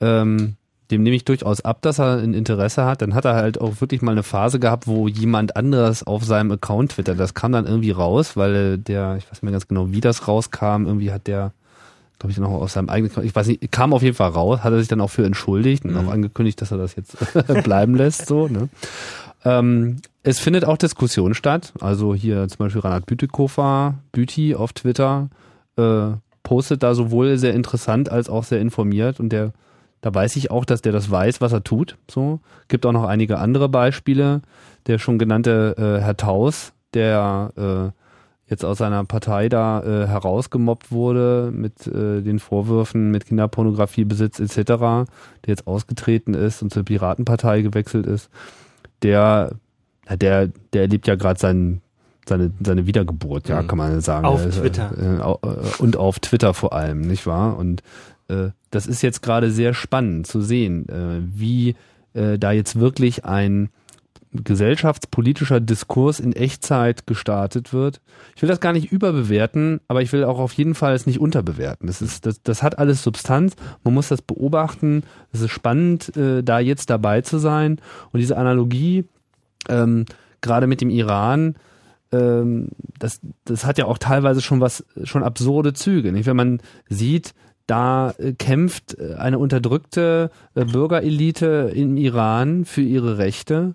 [0.00, 0.56] ähm,
[0.90, 3.02] dem nehme ich durchaus ab, dass er ein Interesse hat.
[3.02, 6.52] Dann hat er halt auch wirklich mal eine Phase gehabt, wo jemand anderes auf seinem
[6.52, 7.18] Account twittert.
[7.18, 10.28] Das kam dann irgendwie raus, weil der, ich weiß nicht mehr ganz genau, wie das
[10.28, 11.52] rauskam, irgendwie hat der
[12.20, 14.60] glaube ich, noch aus seinem eigenen, Account- ich weiß nicht, kam auf jeden Fall raus,
[14.62, 17.16] hat er sich dann auch für entschuldigt und auch angekündigt, dass er das jetzt
[17.64, 18.68] bleiben lässt, so, ne?
[19.44, 21.74] Ähm, es findet auch Diskussion statt.
[21.80, 25.28] Also hier zum Beispiel Ranat Bütikofer, Büti auf Twitter,
[25.76, 26.12] äh,
[26.44, 29.52] postet da sowohl sehr interessant als auch sehr informiert und der,
[30.04, 31.96] da weiß ich auch, dass der das weiß, was er tut.
[32.10, 34.42] So gibt auch noch einige andere Beispiele.
[34.86, 40.92] Der schon genannte äh, Herr Taus, der äh, jetzt aus seiner Partei da äh, herausgemobbt
[40.92, 45.06] wurde mit äh, den Vorwürfen mit Kinderpornografiebesitz etc., der
[45.46, 48.28] jetzt ausgetreten ist und zur Piratenpartei gewechselt ist,
[49.02, 49.52] der,
[50.20, 51.80] der, der erlebt ja gerade seinen
[52.28, 54.24] seine, seine Wiedergeburt, ja, kann man sagen.
[54.26, 54.92] Auf Er Twitter.
[54.98, 57.56] Äh, au- äh, und auf Twitter vor allem, nicht wahr?
[57.58, 57.82] Und
[58.34, 61.76] äh, das ist jetzt gerade sehr spannend zu sehen, äh, wie
[62.14, 63.70] äh, da jetzt wirklich ein
[64.34, 68.00] gesellschaftspolitischer Diskurs in Echtzeit gestartet wird.
[68.34, 71.20] Ich will das gar nicht überbewerten, aber ich will auch auf jeden Fall es nicht
[71.20, 71.86] unterbewerten.
[71.86, 73.54] Das ist, das, das hat alles Substanz.
[73.84, 75.04] Man muss das beobachten.
[75.32, 77.80] Es ist spannend, äh, da jetzt dabei zu sein.
[78.12, 79.04] Und diese Analogie,
[79.68, 80.04] ähm,
[80.40, 81.54] gerade mit dem Iran,
[82.10, 82.68] ähm,
[82.98, 86.10] das, das hat ja auch teilweise schon was, schon absurde Züge.
[86.10, 86.26] Nicht?
[86.26, 87.34] Wenn man sieht,
[87.66, 93.74] da äh, kämpft äh, eine unterdrückte äh, Bürgerelite im Iran für ihre Rechte.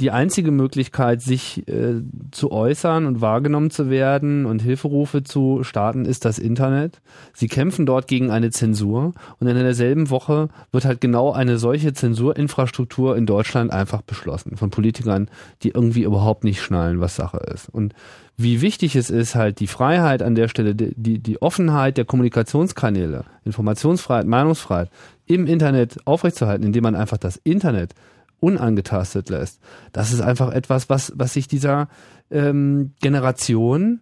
[0.00, 6.04] Die einzige Möglichkeit, sich äh, zu äußern und wahrgenommen zu werden und Hilferufe zu starten,
[6.04, 7.00] ist das Internet.
[7.32, 11.94] Sie kämpfen dort gegen eine Zensur und in derselben Woche wird halt genau eine solche
[11.94, 15.30] Zensurinfrastruktur in Deutschland einfach beschlossen von Politikern,
[15.62, 17.70] die irgendwie überhaupt nicht schnallen, was Sache ist.
[17.70, 17.94] Und
[18.36, 23.24] wie wichtig es ist, halt die Freiheit an der Stelle, die, die, Offenheit der Kommunikationskanäle,
[23.46, 24.90] Informationsfreiheit, Meinungsfreiheit
[25.24, 27.94] im Internet aufrechtzuerhalten, indem man einfach das Internet
[28.40, 29.60] unangetastet lässt.
[29.92, 31.88] Das ist einfach etwas, was, was sich dieser
[32.30, 34.00] ähm, Generation,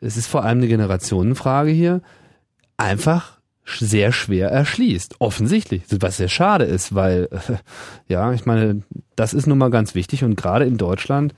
[0.00, 2.02] es ist vor allem eine Generationenfrage hier,
[2.76, 5.16] einfach sehr schwer erschließt.
[5.18, 5.82] Offensichtlich.
[6.00, 7.56] Was sehr schade ist, weil, äh,
[8.08, 8.82] ja, ich meine,
[9.16, 11.34] das ist nun mal ganz wichtig und gerade in Deutschland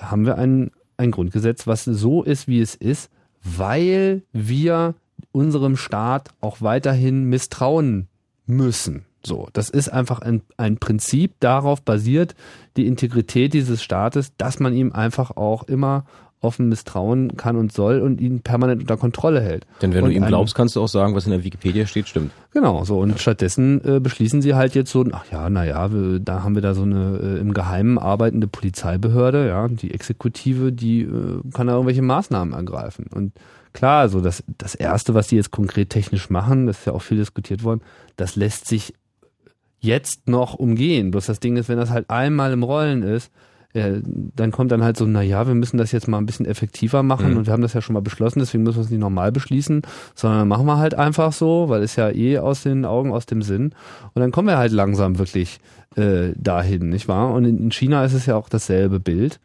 [0.00, 3.10] haben wir ein, ein Grundgesetz, was so ist, wie es ist,
[3.42, 4.94] weil wir
[5.32, 8.08] unserem Staat auch weiterhin misstrauen
[8.46, 9.04] müssen.
[9.24, 12.34] So, das ist einfach ein, ein Prinzip, darauf basiert
[12.76, 16.04] die Integrität dieses Staates, dass man ihm einfach auch immer
[16.42, 19.66] offen misstrauen kann und soll und ihn permanent unter Kontrolle hält.
[19.82, 22.08] Denn wenn und du ihm glaubst, kannst du auch sagen, was in der Wikipedia steht,
[22.08, 22.32] stimmt.
[22.52, 26.54] Genau, so und stattdessen äh, beschließen sie halt jetzt so, ach ja, naja, da haben
[26.54, 31.66] wir da so eine äh, im Geheimen arbeitende Polizeibehörde, ja, die Exekutive, die äh, kann
[31.66, 33.06] da irgendwelche Maßnahmen ergreifen.
[33.14, 33.32] Und
[33.74, 37.02] klar, so das, das Erste, was die jetzt konkret technisch machen, das ist ja auch
[37.02, 37.82] viel diskutiert worden,
[38.16, 38.94] das lässt sich
[39.80, 41.10] jetzt noch umgehen.
[41.10, 43.30] Bloß das Ding ist, wenn das halt einmal im Rollen ist,
[43.72, 46.44] äh, dann kommt dann halt so, na ja, wir müssen das jetzt mal ein bisschen
[46.46, 47.36] effektiver machen Mhm.
[47.38, 49.82] und wir haben das ja schon mal beschlossen, deswegen müssen wir es nicht normal beschließen,
[50.16, 53.42] sondern machen wir halt einfach so, weil es ja eh aus den Augen, aus dem
[53.42, 53.72] Sinn.
[54.12, 55.60] Und dann kommen wir halt langsam wirklich
[55.96, 57.32] äh, dahin, nicht wahr?
[57.32, 59.38] Und in China ist es ja auch dasselbe Bild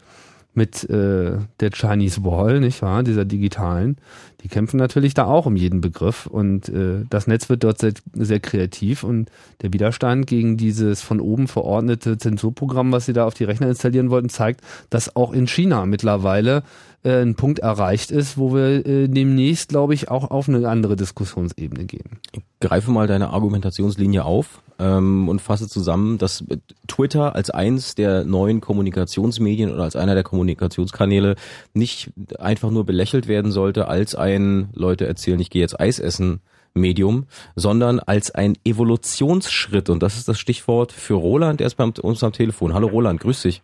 [0.55, 3.97] mit äh, der Chinese Wall, nicht wahr, dieser digitalen.
[4.41, 7.93] Die kämpfen natürlich da auch um jeden Begriff und äh, das Netz wird dort sehr,
[8.13, 9.31] sehr kreativ und
[9.61, 14.09] der Widerstand gegen dieses von oben verordnete Zensurprogramm, was sie da auf die Rechner installieren
[14.09, 16.63] wollten, zeigt, dass auch in China mittlerweile
[17.03, 20.95] äh, ein Punkt erreicht ist, wo wir äh, demnächst, glaube ich, auch auf eine andere
[20.95, 22.19] Diskussionsebene gehen.
[22.59, 26.57] Greife mal deine Argumentationslinie auf ähm, und fasse zusammen, dass äh,
[26.87, 31.35] Twitter als eins der neuen Kommunikationsmedien oder als einer der Kommunikationskanäle
[31.73, 36.41] nicht einfach nur belächelt werden sollte als ein, Leute erzählen, ich gehe jetzt Eis essen,
[36.73, 39.89] Medium, sondern als ein Evolutionsschritt.
[39.89, 42.73] Und das ist das Stichwort für Roland, der ist bei uns am Telefon.
[42.73, 43.61] Hallo Roland, grüß dich.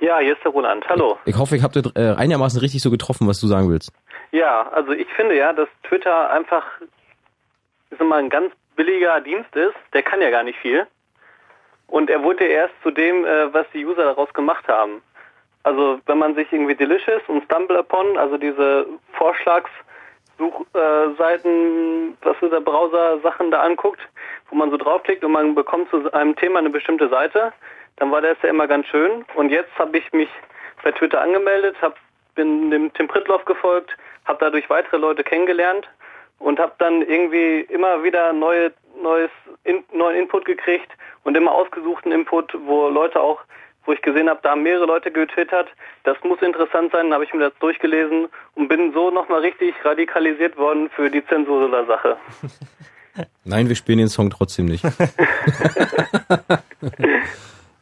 [0.00, 0.84] Ja, hier ist der Roland.
[0.88, 1.18] Hallo.
[1.26, 3.92] Ich hoffe, ich habe dir äh, einigermaßen richtig so getroffen, was du sagen willst.
[4.32, 6.64] Ja, also ich finde ja, dass Twitter einfach
[7.98, 9.74] sag mal, ein ganz billiger Dienst ist.
[9.92, 10.86] Der kann ja gar nicht viel.
[11.86, 15.02] Und er wurde erst zu dem, äh, was die User daraus gemacht haben.
[15.64, 19.92] Also wenn man sich irgendwie Delicious und StumbleUpon, also diese Vorschlagssuchmaschinen
[20.38, 24.00] Suchseiten, was so der Browser Sachen da anguckt,
[24.50, 27.52] wo man so draufklickt und man bekommt zu einem Thema eine bestimmte Seite,
[27.96, 29.24] dann war das ja immer ganz schön.
[29.34, 30.28] Und jetzt habe ich mich
[30.82, 31.96] bei Twitter angemeldet, hab,
[32.34, 35.88] bin dem Tim Pritloff gefolgt, habe dadurch weitere Leute kennengelernt
[36.42, 39.30] und habe dann irgendwie immer wieder neue, neues,
[39.64, 40.90] in, neuen Input gekriegt
[41.24, 43.40] und immer ausgesuchten Input, wo Leute auch,
[43.84, 45.68] wo ich gesehen habe, da haben mehrere Leute getwittert,
[46.04, 50.56] das muss interessant sein, habe ich mir das durchgelesen und bin so nochmal richtig radikalisiert
[50.56, 52.16] worden für die Zensur der Sache.
[53.44, 54.84] Nein, wir spielen den Song trotzdem nicht.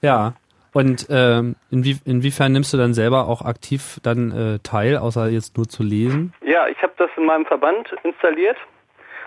[0.03, 0.35] Ja.
[0.73, 5.57] Und ähm, inwie inwiefern nimmst du dann selber auch aktiv dann äh, teil, außer jetzt
[5.57, 6.33] nur zu lesen?
[6.45, 8.57] Ja, ich habe das in meinem Verband installiert,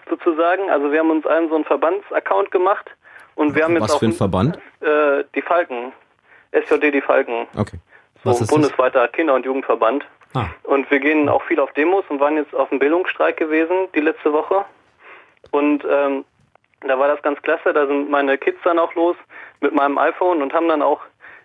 [0.10, 0.70] sozusagen.
[0.70, 2.90] Also wir haben uns einen so einen Verbandsaccount gemacht
[3.36, 4.58] und wir haben jetzt Was auch für ein Verband?
[4.80, 5.92] Äh, die Falken,
[6.52, 7.78] SJD die Falken, Okay.
[8.24, 8.50] so Was ein ist das?
[8.50, 10.06] bundesweiter Kinder- und Jugendverband.
[10.36, 10.46] Ah.
[10.64, 14.00] Und wir gehen auch viel auf Demos und waren jetzt auf dem Bildungsstreik gewesen die
[14.00, 14.66] letzte Woche.
[15.52, 16.26] Und ähm,
[16.88, 17.72] da war das ganz klasse.
[17.74, 19.16] Da sind meine Kids dann auch los
[19.62, 21.02] mit meinem iPhone und haben dann auch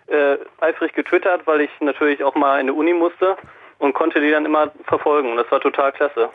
[0.09, 3.37] äh, eifrig getwittert, weil ich natürlich auch mal in die Uni musste
[3.79, 5.35] und konnte die dann immer verfolgen.
[5.37, 6.29] Das war total klasse.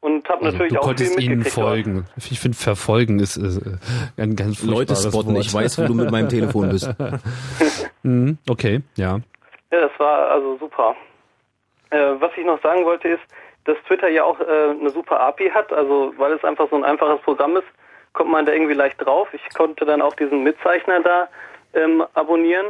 [0.00, 1.56] Und habe Also, natürlich du auch konntest ihnen mitgekriegt.
[1.56, 1.68] dort.
[1.68, 2.04] folgen.
[2.16, 5.44] Ich finde, verfolgen ist äh, ein ganz Leute spotten, Wort.
[5.44, 6.88] ich weiß, wo du mit meinem Telefon bist.
[8.02, 9.18] Mhm, okay, ja.
[9.72, 10.94] Ja, das war also super.
[11.90, 13.22] Äh, was ich noch sagen wollte ist,
[13.64, 14.44] dass Twitter ja auch äh,
[14.78, 17.66] eine super API hat, also weil es einfach so ein einfaches Programm ist,
[18.12, 19.26] kommt man da irgendwie leicht drauf.
[19.32, 21.28] Ich konnte dann auch diesen Mitzeichner da
[21.74, 22.66] ähm, abonnieren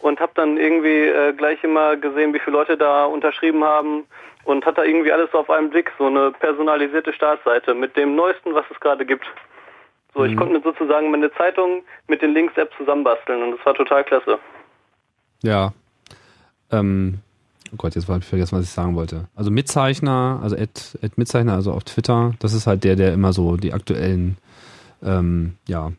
[0.00, 4.04] und habe dann irgendwie äh, gleich immer gesehen, wie viele Leute da unterschrieben haben
[4.44, 8.54] und hat da irgendwie alles auf einen Blick, so eine personalisierte Startseite mit dem Neuesten,
[8.54, 9.24] was es gerade gibt.
[10.14, 10.36] So, ich Mhm.
[10.36, 14.38] konnte mir sozusagen meine Zeitung mit den Links-App zusammenbasteln und das war total klasse.
[15.42, 15.72] Ja.
[16.70, 17.20] Ähm,
[17.72, 19.28] oh Gott, jetzt habe ich vergessen, was ich sagen wollte.
[19.36, 23.32] Also Mitzeichner, also Ed, Ed Mitzeichner, also auf Twitter, das ist halt der, der immer
[23.32, 24.36] so die aktuellen
[25.02, 25.92] ähm, ja,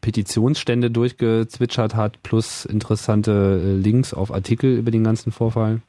[0.00, 5.80] Petitionsstände durchgezwitschert hat, plus interessante äh, Links auf Artikel über den ganzen Vorfall.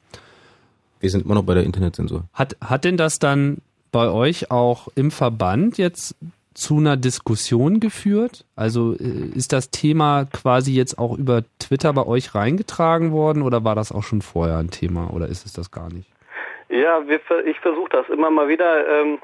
[1.00, 2.24] Wir sind immer noch bei der Internetzensur.
[2.34, 3.60] Hat, hat denn das dann
[3.92, 6.16] bei euch auch im Verband jetzt
[6.54, 8.44] zu einer Diskussion geführt?
[8.56, 13.64] Also äh, ist das Thema quasi jetzt auch über Twitter bei euch reingetragen worden oder
[13.64, 16.10] war das auch schon vorher ein Thema oder ist es das gar nicht?
[16.70, 19.20] Ja, wir, ver- ich versuche das immer mal wieder ähm,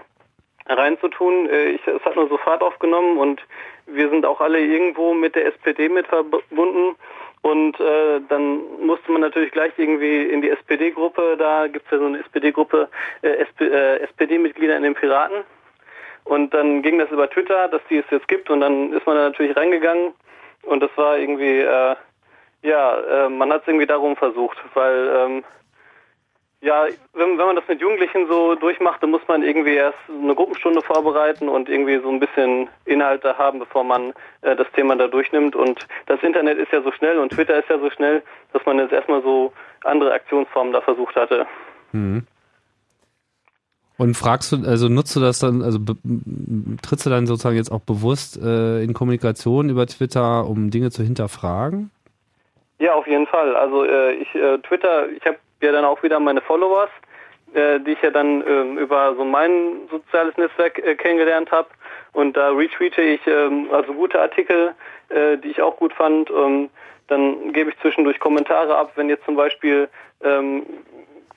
[0.67, 1.49] reinzutun.
[1.49, 3.41] Äh, ich, es hat nur so Fahrt aufgenommen und
[3.85, 6.95] wir sind auch alle irgendwo mit der SPD mit verbunden.
[7.41, 12.05] Und äh, dann musste man natürlich gleich irgendwie in die SPD-Gruppe, da gibt's ja so
[12.05, 12.89] eine SPD-Gruppe,
[13.21, 15.43] äh, SP, äh, SPD-Mitglieder in den Piraten.
[16.23, 19.15] Und dann ging das über Twitter, dass die es jetzt gibt und dann ist man
[19.15, 20.13] da natürlich reingegangen
[20.63, 21.95] und das war irgendwie, äh,
[22.63, 25.43] ja, äh, man hat es irgendwie darum versucht, weil ähm,
[26.65, 30.33] ja, wenn, wenn man das mit Jugendlichen so durchmacht, dann muss man irgendwie erst eine
[30.33, 35.07] Gruppenstunde vorbereiten und irgendwie so ein bisschen Inhalte haben, bevor man äh, das Thema da
[35.07, 35.55] durchnimmt.
[35.55, 38.79] Und das Internet ist ja so schnell und Twitter ist ja so schnell, dass man
[38.79, 39.53] jetzt erstmal so
[39.83, 41.45] andere Aktionsformen da versucht hatte.
[41.91, 42.25] Mhm.
[43.97, 45.77] Und fragst du, also nutzt du das dann, also
[46.81, 51.03] trittst du dann sozusagen jetzt auch bewusst äh, in Kommunikation über Twitter, um Dinge zu
[51.03, 51.91] hinterfragen?
[52.79, 53.55] Ja, auf jeden Fall.
[53.55, 56.89] Also äh, ich äh, Twitter, ich habe ja dann auch wieder meine Followers,
[57.53, 61.69] äh, die ich ja dann ähm, über so mein soziales Netzwerk äh, kennengelernt habe.
[62.13, 64.73] Und da retweete ich ähm, also gute Artikel,
[65.09, 66.29] äh, die ich auch gut fand.
[66.29, 66.69] Ähm,
[67.07, 69.87] dann gebe ich zwischendurch Kommentare ab, wenn jetzt zum Beispiel
[70.23, 70.63] ähm,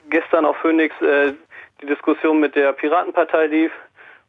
[0.09, 1.33] gestern auf Phoenix äh,
[1.81, 3.71] die Diskussion mit der Piratenpartei lief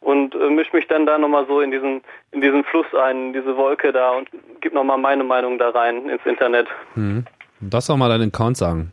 [0.00, 3.32] und äh, mische mich dann da nochmal so in diesen in diesen Fluss ein, in
[3.32, 4.28] diese Wolke da und
[4.60, 6.68] gebe nochmal meine Meinung da rein ins Internet.
[6.94, 7.24] Mhm.
[7.60, 8.92] Das doch mal deinen Account sagen.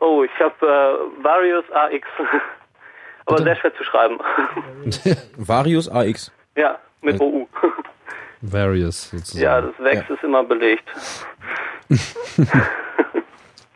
[0.00, 2.06] Oh, ich habe äh, Various AX.
[3.26, 4.18] Aber sehr schwer zu schreiben.
[5.36, 6.30] Varius AX.
[6.56, 7.48] ja, mit OU.
[8.42, 9.42] Various sozusagen.
[9.42, 10.88] ja, das Wex ist immer belegt.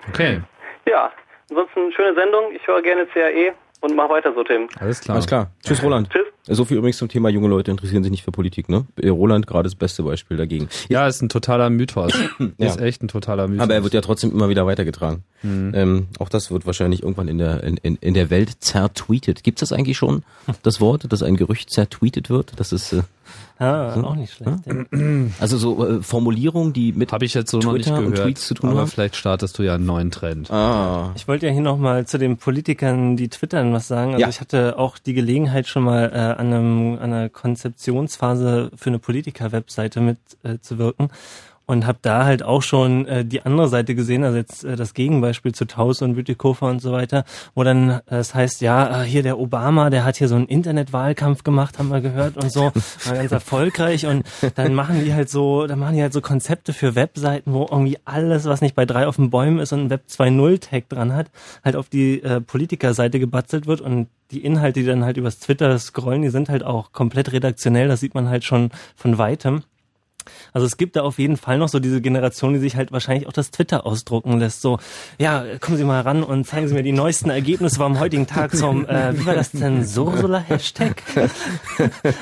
[0.09, 0.41] Okay,
[0.87, 1.11] Ja,
[1.49, 2.53] ansonsten schöne Sendung.
[2.53, 4.69] Ich höre gerne CAE und mach weiter so, Tim.
[4.79, 5.15] alles klar.
[5.15, 5.51] Alles klar.
[5.65, 6.09] Tschüss, Roland.
[6.11, 6.27] Tschüss.
[6.47, 8.87] So viel übrigens zum Thema junge Leute interessieren sich nicht für Politik, ne?
[9.01, 10.69] Äh, Roland gerade das beste Beispiel dagegen.
[10.89, 12.13] Ja, ist ein totaler Mythos.
[12.59, 12.67] Ja.
[12.67, 13.63] Ist echt ein totaler Mythos.
[13.63, 15.25] Aber er wird ja trotzdem immer wieder weitergetragen.
[15.43, 15.73] Mhm.
[15.75, 19.45] Ähm, auch das wird wahrscheinlich irgendwann in der in, in, in der Welt zertweetet.
[19.45, 20.25] Gibt es das eigentlich schon,
[20.63, 22.53] das Wort, dass ein Gerücht zertweetet wird?
[22.57, 23.03] Das ist äh,
[23.59, 24.05] Ah, Hm?
[24.07, 24.53] auch nicht schlecht.
[24.67, 24.75] Ja.
[25.41, 28.27] also so äh, Formulierungen, die mit Habe ich jetzt so noch nicht Twitter und gehört.
[28.27, 28.89] Tweets zu tun aber haben.
[28.89, 30.51] vielleicht startest du ja einen neuen Trend.
[30.51, 34.13] Ah, Ich wollte ja hier nochmal zu den Politikern, die twittern, was sagen.
[34.13, 34.29] Also Ja.
[34.31, 38.99] ich hatte auch die Gelegenheit schon mal äh, an, einem, an einer Konzeptionsphase für eine
[38.99, 41.09] Politiker-Webseite mit äh, zu wirken.
[41.71, 44.93] Und habe da halt auch schon äh, die andere Seite gesehen, also jetzt äh, das
[44.93, 49.05] Gegenbeispiel zu Taus und Bütikofer und so weiter, wo dann äh, das heißt, ja, äh,
[49.05, 52.73] hier der Obama, der hat hier so einen Internetwahlkampf gemacht, haben wir gehört und so,
[53.05, 54.25] war ganz erfolgreich und
[54.57, 57.99] dann machen die halt so, dann machen die halt so Konzepte für Webseiten, wo irgendwie
[58.05, 61.15] alles, was nicht bei drei auf den Bäumen ist und ein Web 2.0 Tag dran
[61.15, 61.31] hat,
[61.65, 65.79] halt auf die äh, Politikerseite gebatzelt wird und die Inhalte, die dann halt übers Twitter
[65.79, 69.63] scrollen, die sind halt auch komplett redaktionell, das sieht man halt schon von weitem.
[70.53, 73.27] Also es gibt da auf jeden Fall noch so diese Generation, die sich halt wahrscheinlich
[73.27, 74.63] auch das Twitter ausdrucken lässt.
[74.63, 74.79] So,
[75.19, 78.57] ja, kommen Sie mal ran und zeigen Sie mir die neuesten Ergebnisse vom heutigen Tag
[78.57, 81.03] zum, äh, wie war das denn, Sursula-Hashtag?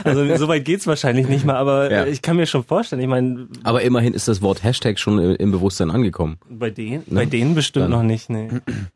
[0.05, 2.07] also so weit geht's wahrscheinlich nicht mal, aber ja.
[2.07, 3.49] ich kann mir schon vorstellen, ich meine...
[3.65, 6.39] Aber immerhin ist das Wort Hashtag schon im Bewusstsein angekommen.
[6.49, 7.21] Bei denen, ne?
[7.21, 7.91] bei denen bestimmt Dann.
[7.91, 8.49] noch nicht, nee.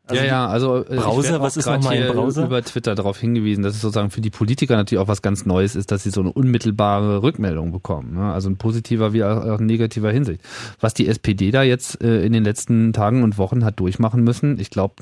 [0.05, 2.45] Also ja, ja, also äh, Browser, was ist nochmal ein Browser?
[2.45, 5.75] über Twitter darauf hingewiesen, dass es sozusagen für die Politiker natürlich auch was ganz Neues
[5.75, 8.15] ist, dass sie so eine unmittelbare Rückmeldung bekommen.
[8.15, 8.33] Ne?
[8.33, 8.57] Also ein
[8.93, 10.41] positiver wie auch in negativer Hinsicht.
[10.79, 14.59] Was die SPD da jetzt äh, in den letzten Tagen und Wochen hat durchmachen müssen,
[14.59, 14.95] ich glaube,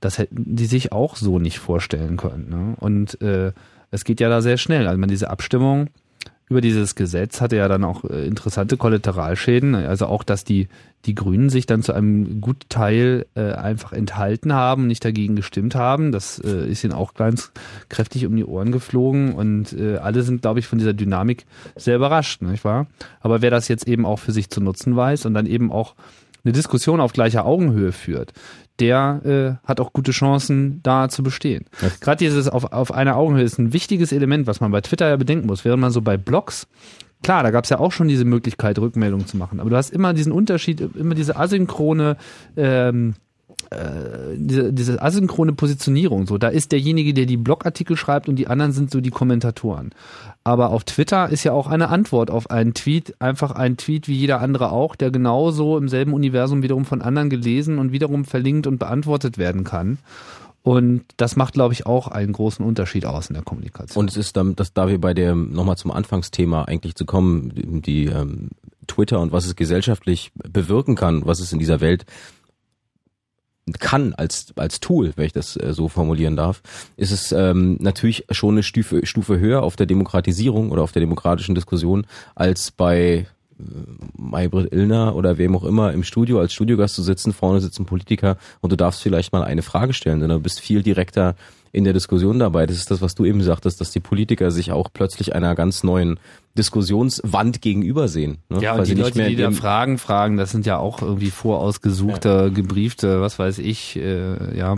[0.00, 2.48] das hätten die sich auch so nicht vorstellen können.
[2.48, 2.76] Ne?
[2.78, 3.52] Und äh,
[3.90, 4.86] es geht ja da sehr schnell.
[4.86, 5.88] Also man diese Abstimmung
[6.50, 9.76] über dieses Gesetz hatte ja dann auch äh, interessante Kollateralschäden.
[9.76, 10.66] Also auch, dass die,
[11.06, 15.76] die Grünen sich dann zu einem guten Teil äh, einfach enthalten haben, nicht dagegen gestimmt
[15.76, 16.10] haben.
[16.10, 17.52] Das äh, ist ihnen auch ganz
[17.88, 21.46] kräftig um die Ohren geflogen und äh, alle sind, glaube ich, von dieser Dynamik
[21.76, 22.88] sehr überrascht, nicht wahr?
[23.20, 25.94] Aber wer das jetzt eben auch für sich zu nutzen weiß und dann eben auch
[26.44, 28.32] eine Diskussion auf gleicher Augenhöhe führt,
[28.78, 31.66] der äh, hat auch gute Chancen, da zu bestehen.
[31.82, 31.88] Ja.
[32.00, 35.16] Gerade dieses auf, auf einer Augenhöhe ist ein wichtiges Element, was man bei Twitter ja
[35.16, 35.64] bedenken muss.
[35.64, 36.66] Während man so bei Blogs,
[37.22, 39.90] klar, da gab es ja auch schon diese Möglichkeit, Rückmeldungen zu machen, aber du hast
[39.90, 42.16] immer diesen Unterschied, immer diese asynchrone
[42.56, 43.14] ähm,
[43.70, 46.26] äh, diese, diese asynchrone Positionierung.
[46.26, 49.90] So, da ist derjenige, der die Blogartikel schreibt und die anderen sind so die Kommentatoren.
[50.42, 54.14] Aber auf Twitter ist ja auch eine Antwort auf einen Tweet einfach ein Tweet wie
[54.14, 58.66] jeder andere auch, der genauso im selben Universum wiederum von anderen gelesen und wiederum verlinkt
[58.66, 59.98] und beantwortet werden kann.
[60.62, 64.02] Und das macht, glaube ich, auch einen großen Unterschied aus in der Kommunikation.
[64.02, 67.52] Und es ist dann, dass da wir bei dem, nochmal zum Anfangsthema eigentlich zu kommen,
[67.54, 68.50] die, die ähm,
[68.86, 72.04] Twitter und was es gesellschaftlich bewirken kann, was es in dieser Welt
[73.78, 76.62] kann als als Tool, wenn ich das äh, so formulieren darf,
[76.96, 81.00] ist es ähm, natürlich schon eine Stufe, Stufe höher auf der Demokratisierung oder auf der
[81.00, 83.26] demokratischen Diskussion als bei
[84.16, 88.36] Maybrit Illner oder wem auch immer im Studio als Studiogast zu sitzen, vorne sitzen Politiker
[88.60, 91.34] und du darfst vielleicht mal eine Frage stellen, denn du bist viel direkter
[91.72, 92.66] in der Diskussion dabei.
[92.66, 95.84] Das ist das, was du eben sagtest, dass die Politiker sich auch plötzlich einer ganz
[95.84, 96.18] neuen
[96.58, 98.38] Diskussionswand gegenüber sehen.
[98.48, 98.60] Ne?
[98.60, 102.28] Ja, und Weil die Leute, die da Fragen fragen, das sind ja auch irgendwie vorausgesuchte,
[102.28, 102.48] ja.
[102.48, 104.76] gebriefte, was weiß ich, äh, ja,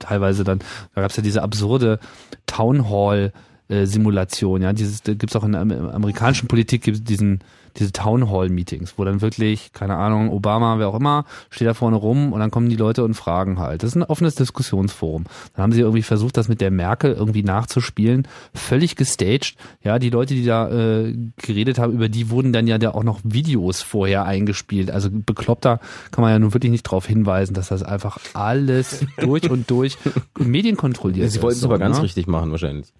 [0.00, 0.60] teilweise dann,
[0.94, 2.00] da gab's ja diese absurde
[2.46, 3.32] Town Hall
[3.68, 7.40] äh, Simulation, ja, dieses gibt's auch in der amerikanischen Politik gibt diesen
[7.76, 11.74] diese Town Hall Meetings, wo dann wirklich, keine Ahnung, Obama, wer auch immer, steht da
[11.74, 13.82] vorne rum und dann kommen die Leute und fragen halt.
[13.82, 15.24] Das ist ein offenes Diskussionsforum.
[15.54, 19.56] Dann haben sie irgendwie versucht, das mit der Merkel irgendwie nachzuspielen, völlig gestaged.
[19.82, 23.04] Ja, die Leute, die da äh, geredet haben, über die wurden dann ja da auch
[23.04, 24.90] noch Videos vorher eingespielt.
[24.90, 29.50] Also bekloppter kann man ja nun wirklich nicht darauf hinweisen, dass das einfach alles durch
[29.50, 29.96] und durch
[30.38, 31.34] medienkontrolliert ist.
[31.34, 32.04] Sie wollten es aber ganz ne?
[32.04, 32.92] richtig machen wahrscheinlich.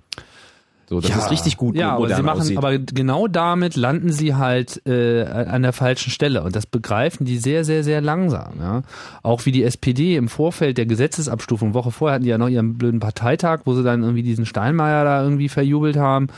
[0.92, 1.74] So, das ja, ist richtig gut.
[1.74, 2.58] Ja, aber sie machen, aussieht.
[2.58, 7.38] aber genau damit landen sie halt äh, an der falschen Stelle und das begreifen die
[7.38, 8.58] sehr, sehr, sehr langsam.
[8.60, 8.82] Ja,
[9.22, 12.76] auch wie die SPD im Vorfeld der Gesetzesabstufung Woche vorher hatten die ja noch ihren
[12.76, 16.28] blöden Parteitag, wo sie dann irgendwie diesen Steinmeier da irgendwie verjubelt haben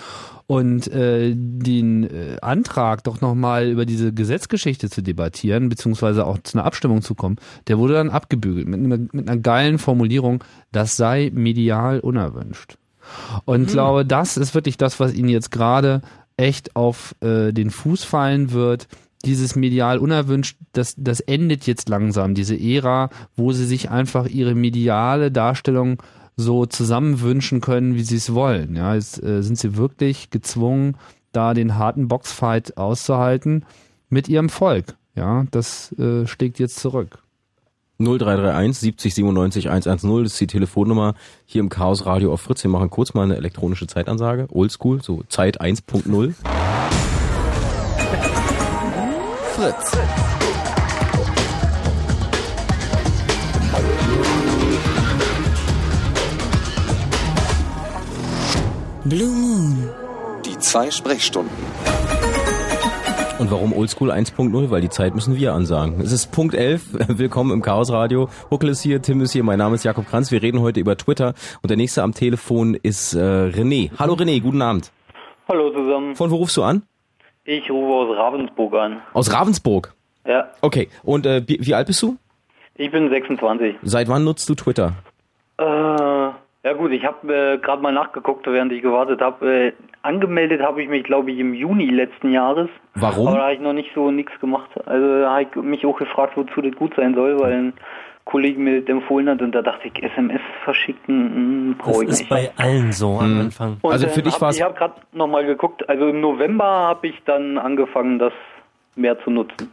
[0.47, 6.59] und äh, den äh, Antrag doch nochmal über diese Gesetzgeschichte zu debattieren, beziehungsweise auch zu
[6.59, 7.37] einer Abstimmung zu kommen,
[7.67, 8.81] der wurde dann abgebügelt mit,
[9.13, 12.77] mit einer geilen Formulierung, das sei medial unerwünscht.
[13.45, 13.67] Und mhm.
[13.67, 16.03] glaube, das ist wirklich das, was ihnen jetzt gerade
[16.37, 18.89] echt auf äh, den Fuß fallen wird.
[19.25, 24.55] Dieses medial unerwünscht, das, das endet jetzt langsam, diese Ära, wo sie sich einfach ihre
[24.55, 26.03] mediale Darstellung
[26.37, 28.77] so zusammenwünschen können, wie sie es wollen.
[28.77, 30.97] Ja, jetzt äh, sind sie wirklich gezwungen,
[31.33, 33.65] da den harten Boxfight auszuhalten
[34.09, 34.97] mit ihrem Volk.
[35.15, 37.24] Ja, das äh, schlägt jetzt zurück.
[37.99, 41.15] 0331 70 97 110, das ist die Telefonnummer
[41.47, 42.65] hier im Chaos Radio auf Fritz.
[42.65, 46.35] Wir machen kurz mal eine elektronische Zeitansage, oldschool, so Zeit 1.0.
[49.55, 49.97] Fritz.
[59.05, 59.91] Blue Moon.
[60.45, 61.55] Die zwei Sprechstunden.
[63.41, 64.71] Und warum Oldschool 1.0?
[64.71, 66.01] Weil die Zeit müssen wir ansagen.
[66.01, 67.09] Es ist Punkt 11.
[67.19, 68.29] Willkommen im Chaos Radio.
[68.51, 70.31] Huckel ist hier, Tim ist hier, mein Name ist Jakob Kranz.
[70.31, 73.91] Wir reden heute über Twitter und der nächste am Telefon ist äh, René.
[73.99, 74.93] Hallo René, guten Abend.
[75.49, 76.15] Hallo zusammen.
[76.15, 76.83] Von wo rufst du an?
[77.45, 79.03] Ich rufe aus Ravensburg an.
[79.13, 79.93] Aus Ravensburg?
[80.27, 80.51] Ja.
[80.61, 82.17] Okay, und äh, wie, wie alt bist du?
[82.77, 83.77] Ich bin 26.
[83.83, 84.93] Seit wann nutzt du Twitter?
[85.59, 89.67] Äh, ja gut, ich habe äh, gerade mal nachgeguckt, während ich gewartet habe.
[89.67, 89.73] Äh,
[90.03, 92.69] angemeldet habe ich mich, glaube ich, im Juni letzten Jahres.
[92.95, 93.29] Warum?
[93.29, 94.71] Aber da habe ich noch nicht so nichts gemacht.
[94.87, 97.73] Also da habe ich mich auch gefragt, wozu das gut sein soll, weil ein
[98.25, 102.19] Kollege mir das empfohlen hat und da dachte ich, SMS verschicken, Das brauche ich ist
[102.21, 102.29] nicht.
[102.31, 103.77] bei allen so am Anfang.
[103.83, 107.09] Und, Also für dich hab, war's- Ich habe gerade nochmal geguckt, also im November habe
[107.09, 108.33] ich dann angefangen, das
[108.97, 109.71] mehr zu nutzen.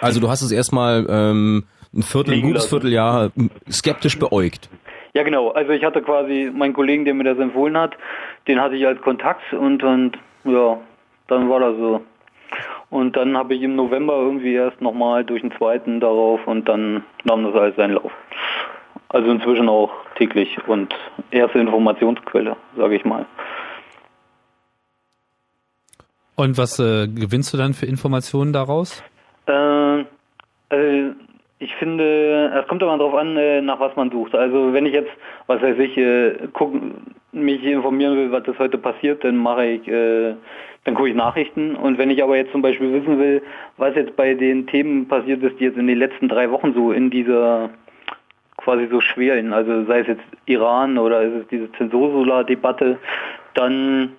[0.00, 1.64] Also du hast es erstmal ähm,
[1.94, 2.66] ein Viertel, ein gutes.
[2.66, 4.68] Vierteljahr m, skeptisch beäugt.
[5.14, 7.96] Ja genau, also ich hatte quasi meinen Kollegen, der mir das empfohlen hat,
[8.48, 10.76] den hatte ich als Kontakt und, und ja,
[11.28, 12.02] dann war das so.
[12.90, 17.04] Und dann habe ich im November irgendwie erst nochmal durch den zweiten darauf und dann
[17.24, 18.12] nahm das alles seinen Lauf.
[19.08, 20.94] Also inzwischen auch täglich und
[21.30, 23.26] erste Informationsquelle, sage ich mal.
[26.36, 29.02] Und was äh, gewinnst du dann für Informationen daraus?
[29.46, 30.04] Äh,
[30.68, 31.14] also
[31.58, 34.34] ich finde, es kommt immer darauf an, äh, nach was man sucht.
[34.34, 35.10] Also wenn ich jetzt,
[35.46, 36.74] was weiß ich, äh, guck,
[37.36, 40.34] mich informieren will, was das heute passiert, dann mache ich, äh,
[40.84, 41.76] dann gucke ich Nachrichten.
[41.76, 43.42] Und wenn ich aber jetzt zum Beispiel wissen will,
[43.76, 46.92] was jetzt bei den Themen passiert ist, die jetzt in den letzten drei Wochen so
[46.92, 47.70] in dieser
[48.56, 52.98] quasi so schwelen, also sei es jetzt Iran oder ist es diese Zensursolar-Debatte,
[53.54, 54.12] dann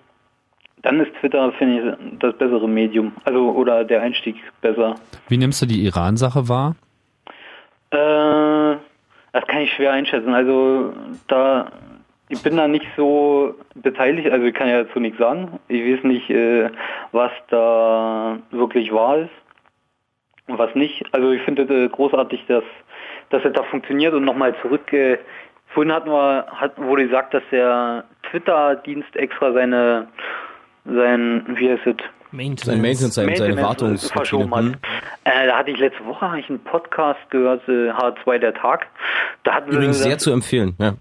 [0.82, 3.12] dann ist Twitter, finde ich, das bessere Medium.
[3.24, 4.94] Also oder der Einstieg besser.
[5.28, 6.76] Wie nimmst du die Iran-Sache wahr?
[7.90, 8.76] Äh,
[9.32, 10.34] das kann ich schwer einschätzen.
[10.34, 10.92] Also
[11.26, 11.72] da
[12.28, 15.58] ich bin da nicht so beteiligt, also ich kann ja dazu nichts sagen.
[15.68, 16.70] Ich weiß nicht, äh,
[17.12, 19.30] was da wirklich wahr ist
[20.46, 21.04] und was nicht.
[21.12, 22.64] Also ich finde äh, großartig, dass,
[23.30, 24.92] dass es da funktioniert und nochmal zurück.
[24.92, 25.18] Äh,
[25.68, 30.08] vorhin hatten wir, hat, wurde gesagt, dass der Twitter-Dienst extra seine
[30.84, 31.96] sein, wie heißt es?
[32.30, 32.66] Maintenance.
[32.66, 34.12] Sein Maintenance, seine, seine Wartungsroutine.
[34.12, 34.64] verschoben hat.
[34.64, 34.74] Hm.
[35.24, 38.86] Äh, da hatte ich letzte Woche ich einen Podcast gehört, äh, H2 der Tag.
[39.44, 40.74] Da hatten Übrigens sie sehr zu empfehlen.
[40.78, 40.94] Ja.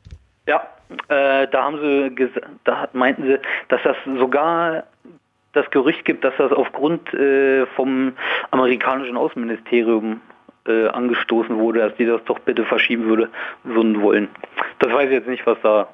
[0.48, 0.68] ja,
[1.10, 2.30] äh, da haben sie
[2.64, 4.84] da meinten sie, dass das sogar
[5.54, 8.14] das Gerücht gibt, dass das aufgrund äh, vom
[8.52, 10.22] amerikanischen Außenministerium
[10.68, 13.30] äh, angestoßen wurde, dass die das doch bitte verschieben würde,
[13.64, 14.30] würden wollen.
[14.80, 15.88] Das weiß ich jetzt nicht, was da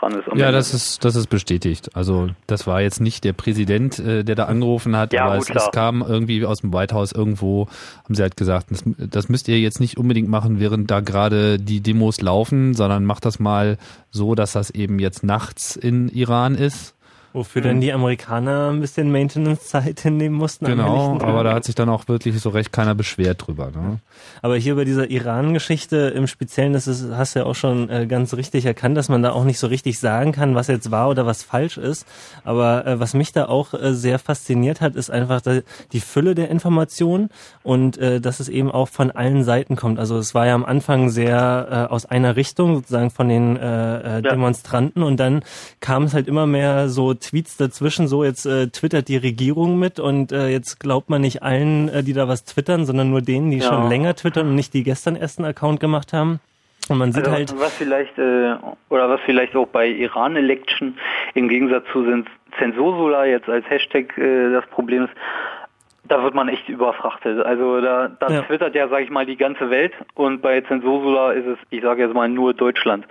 [0.00, 0.26] dran ist.
[0.26, 0.52] Ja, Ende.
[0.52, 1.94] das ist, das ist bestätigt.
[1.94, 5.50] Also das war jetzt nicht der Präsident, äh, der da angerufen hat, Ja, aber gut,
[5.50, 7.68] es, es kam irgendwie aus dem White House irgendwo,
[8.04, 11.58] haben sie halt gesagt, das, das müsst ihr jetzt nicht unbedingt machen, während da gerade
[11.58, 13.78] die Demos laufen, sondern macht das mal
[14.10, 16.95] so, dass das eben jetzt nachts in Iran ist.
[17.36, 20.64] Wofür dann die Amerikaner ein bisschen Maintenance-Zeit hinnehmen mussten.
[20.64, 23.66] Genau, aber da hat sich dann auch wirklich so recht keiner beschwert drüber.
[23.66, 23.98] Ne?
[24.40, 28.06] Aber hier bei dieser Iran-Geschichte im Speziellen, das ist, hast du ja auch schon äh,
[28.06, 31.10] ganz richtig erkannt, dass man da auch nicht so richtig sagen kann, was jetzt wahr
[31.10, 32.06] oder was falsch ist.
[32.42, 35.58] Aber äh, was mich da auch äh, sehr fasziniert hat, ist einfach da,
[35.92, 37.28] die Fülle der Informationen
[37.62, 39.98] und äh, dass es eben auch von allen Seiten kommt.
[39.98, 44.20] Also es war ja am Anfang sehr äh, aus einer Richtung, sozusagen von den äh,
[44.20, 45.42] äh, Demonstranten und dann
[45.80, 49.98] kam es halt immer mehr so Tweets dazwischen, so jetzt äh, twittert die Regierung mit
[49.98, 53.50] und äh, jetzt glaubt man nicht allen, äh, die da was twittern, sondern nur denen,
[53.50, 53.64] die Ja.
[53.68, 56.40] schon länger twittern und nicht die gestern erst einen Account gemacht haben.
[56.88, 58.54] Und man sieht also, halt, was vielleicht äh,
[58.90, 60.96] oder was vielleicht auch bei Iran Election
[61.34, 62.04] im Gegensatz zu
[62.58, 65.12] Zensursolar jetzt als Hashtag äh, das Problem ist,
[66.04, 67.44] da wird man echt überfrachtet.
[67.44, 68.42] Also da, da Ja.
[68.42, 72.02] twittert ja, sag ich mal, die ganze Welt und bei Zensursolar ist es, ich sage
[72.04, 73.04] jetzt mal, nur Deutschland.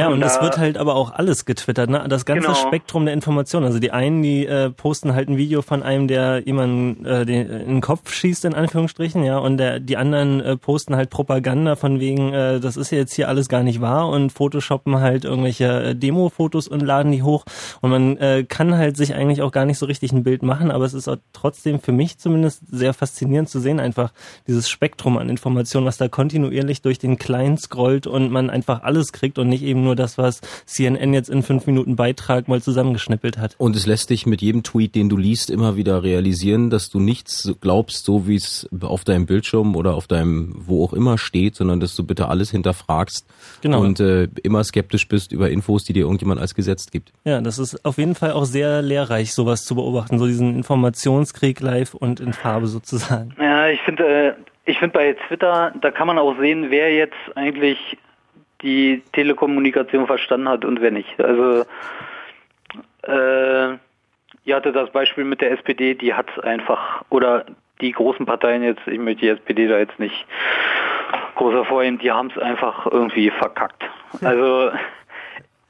[0.00, 2.04] Ja, und es da- wird halt aber auch alles getwittert, ne?
[2.08, 2.54] Das ganze Genau.
[2.54, 3.66] Spektrum der Informationen.
[3.66, 7.48] Also die einen, die äh, posten halt ein Video von einem, der jemanden äh, den,
[7.48, 11.76] in den Kopf schießt, in Anführungsstrichen, ja, und der, die anderen äh, posten halt Propaganda
[11.76, 15.24] von wegen, äh, das ist ja jetzt hier alles gar nicht wahr und photoshoppen halt
[15.24, 17.44] irgendwelche äh, Demo-Fotos und laden die hoch.
[17.80, 20.70] Und man äh, kann halt sich eigentlich auch gar nicht so richtig ein Bild machen,
[20.70, 24.12] aber es ist auch trotzdem für mich zumindest sehr faszinierend zu sehen, einfach
[24.46, 29.12] dieses Spektrum an Informationen, was da kontinuierlich durch den Client scrollt und man einfach alles
[29.12, 33.38] kriegt und nicht eben nur das, was CNN jetzt in fünf Minuten Beitrag mal zusammengeschnippelt
[33.38, 33.54] hat.
[33.58, 37.00] Und es lässt dich mit jedem Tweet, den du liest, immer wieder realisieren, dass du
[37.00, 41.54] nichts glaubst, so wie es auf deinem Bildschirm oder auf deinem wo auch immer steht,
[41.56, 43.26] sondern dass du bitte alles hinterfragst
[43.62, 43.80] Genau.
[43.80, 47.12] und äh, immer skeptisch bist über Infos, die dir irgendjemand als gesetzt gibt.
[47.24, 51.60] Ja, das ist auf jeden Fall auch sehr lehrreich, sowas zu beobachten, so diesen Informationskrieg
[51.60, 53.34] live und in Farbe sozusagen.
[53.40, 54.32] Ja, ich finde, äh,
[54.64, 57.78] ich finde bei Twitter, da kann man auch sehen, wer jetzt eigentlich
[58.62, 61.20] die Telekommunikation verstanden hat und wer nicht.
[61.20, 61.64] Also
[63.02, 63.76] äh,
[64.44, 67.46] ihr hatte das Beispiel mit der SPD, die hat einfach oder
[67.80, 70.26] die großen Parteien jetzt, ich möchte die SPD da jetzt nicht
[71.36, 73.82] groß hervorheben, die haben es einfach irgendwie verkackt.
[74.22, 74.70] Also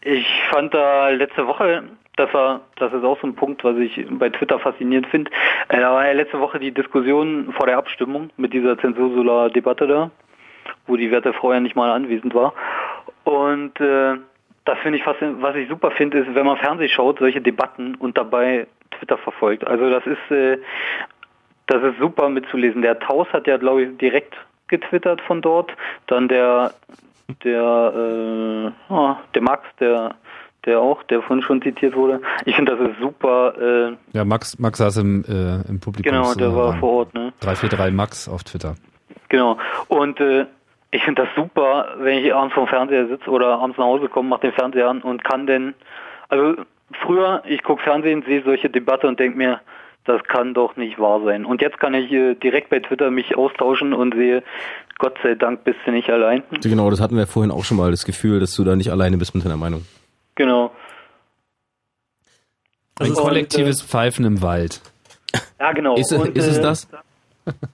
[0.03, 1.85] ich fand da letzte Woche,
[2.17, 5.31] das war, das ist auch so ein Punkt, was ich bei Twitter faszinierend finde.
[5.69, 10.11] Äh, da war ja letzte Woche die Diskussion vor der Abstimmung mit dieser Zensursolar-Debatte da,
[10.87, 12.53] wo die werte Frau ja nicht mal anwesend war.
[13.31, 14.17] Und äh,
[14.65, 15.41] das finde ich faszinierend.
[15.41, 19.65] Was ich super finde, ist, wenn man Fernsehen schaut, solche Debatten und dabei Twitter verfolgt.
[19.69, 20.59] Also das ist, äh,
[21.69, 22.83] das ist super mitzulesen.
[22.83, 24.35] Der Taus hat ja, glaube ich, direkt
[24.67, 25.71] getwittert von dort.
[26.09, 26.73] Dann der,
[27.45, 30.17] der, äh, oh, der Max, der
[30.67, 32.21] der auch, der vorhin schon zitiert wurde.
[32.45, 33.55] Ich finde, das ist super.
[33.59, 36.13] Äh, ja, Max, Max saß im, äh, im Publikum.
[36.13, 37.15] Genau, der war vor Ort.
[37.15, 37.33] Ne?
[37.41, 38.75] 343 Max auf Twitter.
[39.31, 39.57] Genau.
[39.89, 40.45] Und äh,
[40.91, 44.29] ich finde das super, wenn ich abends vom Fernseher sitze oder abends nach Hause komme,
[44.29, 45.75] mache den Fernseher an und kann denn,
[46.29, 46.63] also
[47.05, 49.61] früher, ich gucke Fernsehen, sehe solche Debatte und denke mir,
[50.05, 51.45] das kann doch nicht wahr sein.
[51.45, 54.43] Und jetzt kann ich äh, direkt bei Twitter mich austauschen und sehe,
[54.99, 56.43] Gott sei Dank bist du nicht allein.
[56.63, 59.17] Genau, das hatten wir vorhin auch schon mal, das Gefühl, dass du da nicht alleine
[59.19, 59.87] bist mit deiner Meinung.
[60.35, 60.73] Genau.
[62.99, 64.81] Ein kollektives und, äh, Pfeifen im Wald.
[65.59, 65.97] Ja, genau.
[65.97, 66.89] Ist, und, ist es äh, das?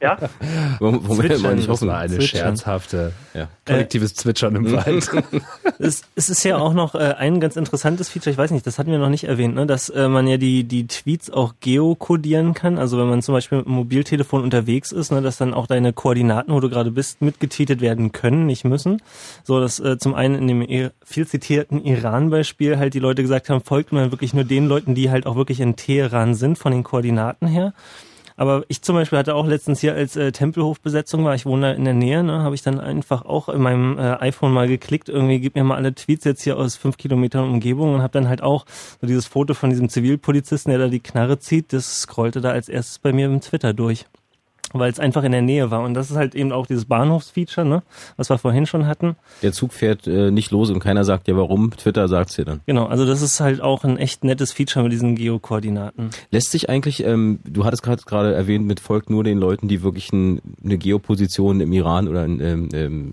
[0.00, 0.18] Ja?
[0.80, 1.88] Wir mal nicht hoffen.
[1.88, 2.56] war eine Zwitschern.
[2.56, 3.48] scherzhafte ja.
[3.64, 5.10] kollektives Zwitschern im Wald.
[5.78, 8.78] es, es ist ja auch noch äh, ein ganz interessantes Feature, ich weiß nicht, das
[8.78, 12.54] hatten wir noch nicht erwähnt, ne, dass äh, man ja die, die Tweets auch geokodieren
[12.54, 12.78] kann.
[12.78, 15.92] Also wenn man zum Beispiel mit dem Mobiltelefon unterwegs ist, ne, dass dann auch deine
[15.92, 19.02] Koordinaten, wo du gerade bist, mitgetweetet werden können, nicht müssen.
[19.44, 23.60] So, dass äh, zum einen in dem viel zitierten Iran-Beispiel halt die Leute gesagt haben,
[23.60, 26.82] folgt man wirklich nur den Leuten, die halt auch wirklich in Teheran sind, von den
[26.82, 27.72] Koordinaten her.
[28.36, 31.72] Aber ich zum Beispiel hatte auch letztens hier, als äh, Tempelhofbesetzung war, ich wohne da
[31.72, 35.08] in der Nähe, ne, habe ich dann einfach auch in meinem äh, iPhone mal geklickt,
[35.08, 38.28] irgendwie gib mir mal alle Tweets jetzt hier aus fünf Kilometern Umgebung und habe dann
[38.28, 38.66] halt auch
[39.00, 42.68] so dieses Foto von diesem Zivilpolizisten, der da die Knarre zieht, das scrollte da als
[42.68, 44.06] erstes bei mir im Twitter durch
[44.78, 45.82] weil es einfach in der Nähe war.
[45.82, 47.82] Und das ist halt eben auch dieses Bahnhofsfeature, ne,
[48.16, 49.16] was wir vorhin schon hatten.
[49.42, 51.70] Der Zug fährt äh, nicht los und keiner sagt ja warum.
[51.76, 52.60] Twitter sagt's dir dann.
[52.66, 56.10] Genau, also das ist halt auch ein echt nettes Feature mit diesen Geokoordinaten.
[56.30, 60.12] Lässt sich eigentlich, ähm, du hattest gerade erwähnt, mit folgt nur den Leuten, die wirklich
[60.12, 63.12] ein, eine Geoposition im Iran oder in, ähm, ähm,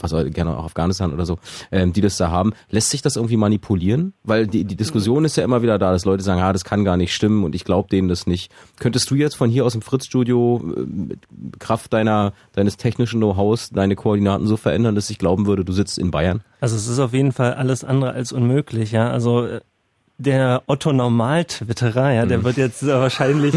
[0.00, 1.38] was gerne auch Afghanistan oder so,
[1.70, 2.52] ähm, die das da haben.
[2.70, 4.14] Lässt sich das irgendwie manipulieren?
[4.22, 6.84] Weil die, die Diskussion ist ja immer wieder da, dass Leute sagen, ah, das kann
[6.84, 8.52] gar nicht stimmen und ich glaube denen das nicht.
[8.78, 11.16] Könntest du jetzt von hier aus dem Fritz-Studio äh,
[11.58, 15.98] Kraft deiner, deines technischen Know-hows deine Koordinaten so verändern, dass ich glauben würde, du sitzt
[15.98, 16.42] in Bayern?
[16.60, 19.10] Also es ist auf jeden Fall alles andere als unmöglich, ja.
[19.10, 19.60] Also äh,
[20.16, 22.44] der Otto Normal-Twitterer, ja, der mhm.
[22.44, 23.54] wird jetzt wahrscheinlich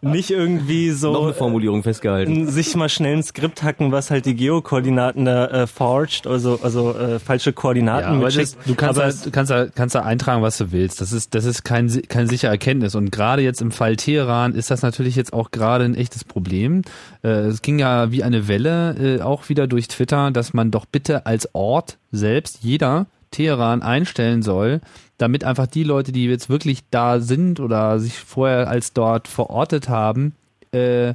[0.00, 4.24] nicht irgendwie so noch eine Formulierung festgehalten, sich mal schnell ein Skript hacken, was halt
[4.24, 8.56] die Geokoordinaten da äh, forged, also also äh, falsche Koordinaten ja, mitschickt.
[8.56, 11.02] Das, du kannst da, du kannst da, kannst da eintragen, was du willst.
[11.02, 14.70] Das ist das ist kein kein sicher Erkenntnis und gerade jetzt im Fall Teheran ist
[14.70, 16.82] das natürlich jetzt auch gerade ein echtes Problem.
[17.22, 20.86] Äh, es ging ja wie eine Welle äh, auch wieder durch Twitter, dass man doch
[20.86, 24.80] bitte als Ort selbst jeder Teheran einstellen soll,
[25.18, 29.88] damit einfach die Leute, die jetzt wirklich da sind oder sich vorher als dort verortet
[29.88, 30.34] haben,
[30.72, 31.14] äh,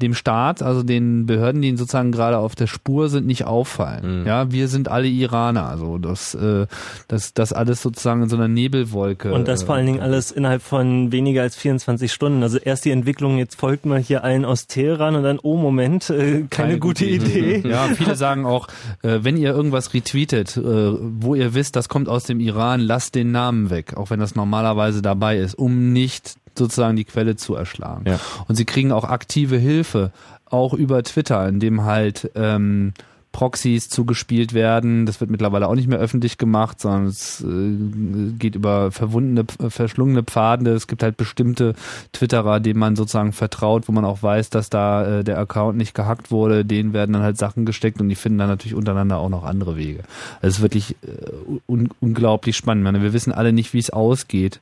[0.00, 4.20] dem Staat, also den Behörden, die sozusagen gerade auf der Spur sind, nicht auffallen.
[4.20, 4.26] Mhm.
[4.26, 6.66] Ja, wir sind alle Iraner, also das, äh,
[7.08, 9.32] das, das alles sozusagen in so einer Nebelwolke.
[9.32, 12.42] Und das vor allen Dingen äh, alles innerhalb von weniger als 24 Stunden.
[12.42, 16.10] Also erst die Entwicklung, jetzt folgt man hier allen aus Teheran und dann, oh Moment,
[16.10, 17.56] äh, keine, keine gute, gute Idee.
[17.56, 17.68] Idee.
[17.72, 18.68] Ja, viele sagen auch,
[19.02, 23.14] äh, wenn ihr irgendwas retweetet, äh, wo ihr wisst, das kommt aus dem Iran, lasst
[23.14, 27.54] den Namen weg, auch wenn das normalerweise dabei ist, um nicht sozusagen die Quelle zu
[27.54, 28.04] erschlagen.
[28.06, 28.20] Ja.
[28.48, 30.12] Und sie kriegen auch aktive Hilfe,
[30.46, 32.92] auch über Twitter, indem halt ähm,
[33.32, 35.06] Proxys zugespielt werden.
[35.06, 40.22] Das wird mittlerweile auch nicht mehr öffentlich gemacht, sondern es äh, geht über verwundene, verschlungene
[40.22, 40.72] Pfade.
[40.72, 41.74] Es gibt halt bestimmte
[42.12, 45.94] Twitterer, denen man sozusagen vertraut, wo man auch weiß, dass da äh, der Account nicht
[45.94, 46.64] gehackt wurde.
[46.64, 49.76] Denen werden dann halt Sachen gesteckt und die finden dann natürlich untereinander auch noch andere
[49.76, 50.02] Wege.
[50.42, 52.82] Also es ist wirklich äh, un unglaublich spannend.
[52.82, 54.60] Ich meine, wir wissen alle nicht, wie es ausgeht.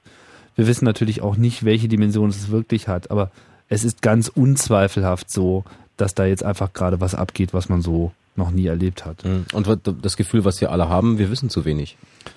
[0.61, 3.31] Wir wissen natürlich auch nicht, welche Dimension es wirklich hat, aber
[3.71, 5.65] es ist ganz unzweifelhaft so,
[5.97, 9.25] dass da jetzt einfach gerade was abgeht, was man so noch nie erlebt hat.
[9.25, 9.47] Mhm.
[9.55, 11.97] Und das Gefühl, was wir alle haben, wir wissen zu wenig.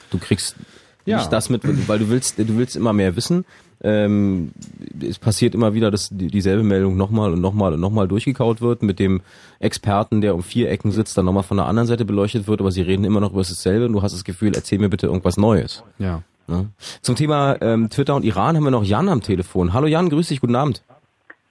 [0.09, 0.55] Du kriegst
[1.03, 1.17] ja.
[1.17, 3.43] nicht das mit, weil du willst, du willst immer mehr wissen.
[3.81, 4.53] Ähm,
[5.01, 8.99] es passiert immer wieder, dass dieselbe Meldung nochmal und nochmal und nochmal durchgekaut wird mit
[8.99, 9.19] dem
[9.59, 12.71] Experten, der um vier Ecken sitzt, dann nochmal von der anderen Seite beleuchtet wird, aber
[12.71, 15.35] sie reden immer noch über dasselbe und du hast das Gefühl, erzähl mir bitte irgendwas
[15.35, 15.83] Neues.
[15.99, 16.23] Ja.
[16.47, 16.69] Ne?
[17.01, 19.73] Zum Thema ähm, Twitter und Iran haben wir noch Jan am Telefon.
[19.73, 20.83] Hallo Jan, grüß dich, guten Abend.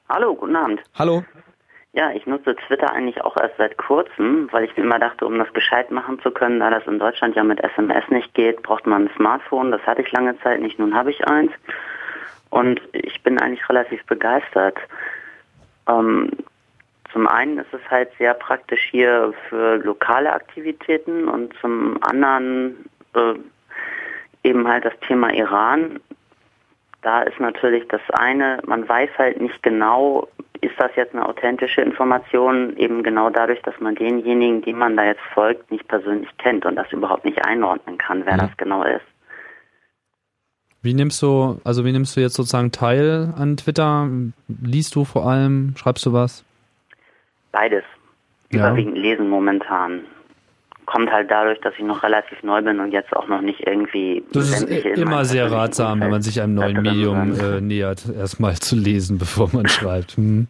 [0.09, 0.81] Hallo, guten Abend.
[0.95, 1.25] Hallo.
[1.95, 5.39] Ja, ich nutze Twitter eigentlich auch erst seit kurzem, weil ich mir immer dachte, um
[5.39, 8.87] das gescheit machen zu können, da das in Deutschland ja mit SMS nicht geht, braucht
[8.87, 9.71] man ein Smartphone.
[9.71, 11.53] Das hatte ich lange Zeit nicht, nun habe ich eins.
[12.49, 14.79] Und ich bin eigentlich relativ begeistert.
[15.87, 16.31] Ähm,
[17.13, 23.35] zum einen ist es halt sehr praktisch hier für lokale Aktivitäten und zum anderen äh,
[24.45, 26.01] eben halt das Thema Iran.
[27.03, 30.29] Da ist natürlich das eine, man weiß halt nicht genau,
[30.61, 35.05] ist das jetzt eine authentische Information, eben genau dadurch, dass man denjenigen, die man da
[35.05, 38.39] jetzt folgt, nicht persönlich kennt und das überhaupt nicht einordnen kann, wer Mhm.
[38.39, 39.03] das genau ist.
[40.83, 44.09] Wie nimmst du, also wie nimmst du jetzt sozusagen teil an Twitter?
[44.49, 45.75] Liest du vor allem?
[45.77, 46.45] Schreibst du was?
[47.53, 47.85] Beides.
[48.51, 48.67] Ja.
[48.69, 50.03] Überwiegend lesen momentan.
[50.85, 54.25] Kommt halt dadurch, dass ich noch relativ neu bin und jetzt auch noch nicht irgendwie.
[54.33, 54.69] Das ist
[54.99, 59.49] immer sehr ratsam, wenn man sich einem neuen Medium äh, nähert, erstmal zu lesen, bevor
[59.53, 60.17] man schreibt.
[60.17, 60.49] Hm.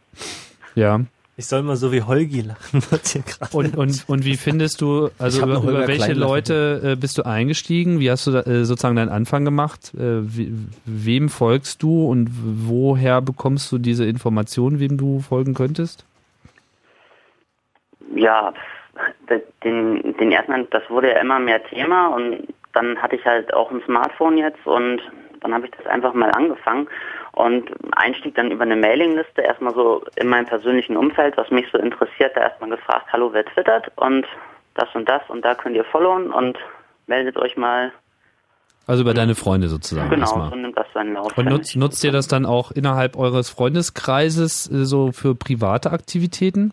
[0.75, 1.01] Ja.
[1.37, 3.57] Ich soll mal so wie Holgi lachen, wird hier gerade.
[3.57, 6.13] Und, und, und wie findest du, also über, über welche.
[6.13, 8.01] Leute äh, bist du eingestiegen?
[8.01, 9.93] Wie hast du da, äh, sozusagen deinen Anfang gemacht?
[9.95, 10.53] Äh, wie,
[10.85, 16.05] wem folgst du und woher bekommst du diese Informationen, wem du folgen könntest?
[18.15, 18.53] Ja,
[19.64, 23.70] den, den ersten, das wurde ja immer mehr Thema und dann hatte ich halt auch
[23.70, 25.01] ein Smartphone jetzt und
[25.40, 26.89] dann habe ich das einfach mal angefangen
[27.32, 31.78] und Einstieg dann über eine Mailingliste, erstmal so in meinem persönlichen Umfeld, was mich so
[31.78, 34.27] interessiert, da erstmal gefragt, hallo, wer twittert und
[34.74, 36.59] das und das und da könnt ihr followen und
[37.06, 37.93] meldet euch mal.
[38.86, 40.51] Also über deine Freunde sozusagen genau, erstmal.
[40.51, 41.36] so nimmt das seinen Lauf.
[41.36, 46.73] Und nutzt, nutzt ihr das dann auch innerhalb eures Freundeskreises äh, so für private Aktivitäten?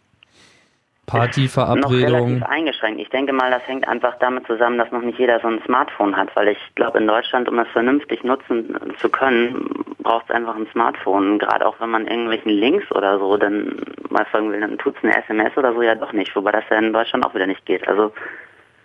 [1.81, 3.01] Noch relativ eingeschränkt.
[3.01, 6.15] Ich denke mal, das hängt einfach damit zusammen, dass noch nicht jeder so ein Smartphone
[6.15, 10.55] hat, weil ich glaube, in Deutschland, um das vernünftig nutzen zu können, braucht es einfach
[10.55, 11.39] ein Smartphone.
[11.39, 13.75] Gerade auch wenn man irgendwelchen Links oder so dann
[14.09, 16.63] mal folgen will, dann tut es eine SMS oder so ja doch nicht, wobei das
[16.69, 17.87] ja in Deutschland auch wieder nicht geht.
[17.87, 18.11] Also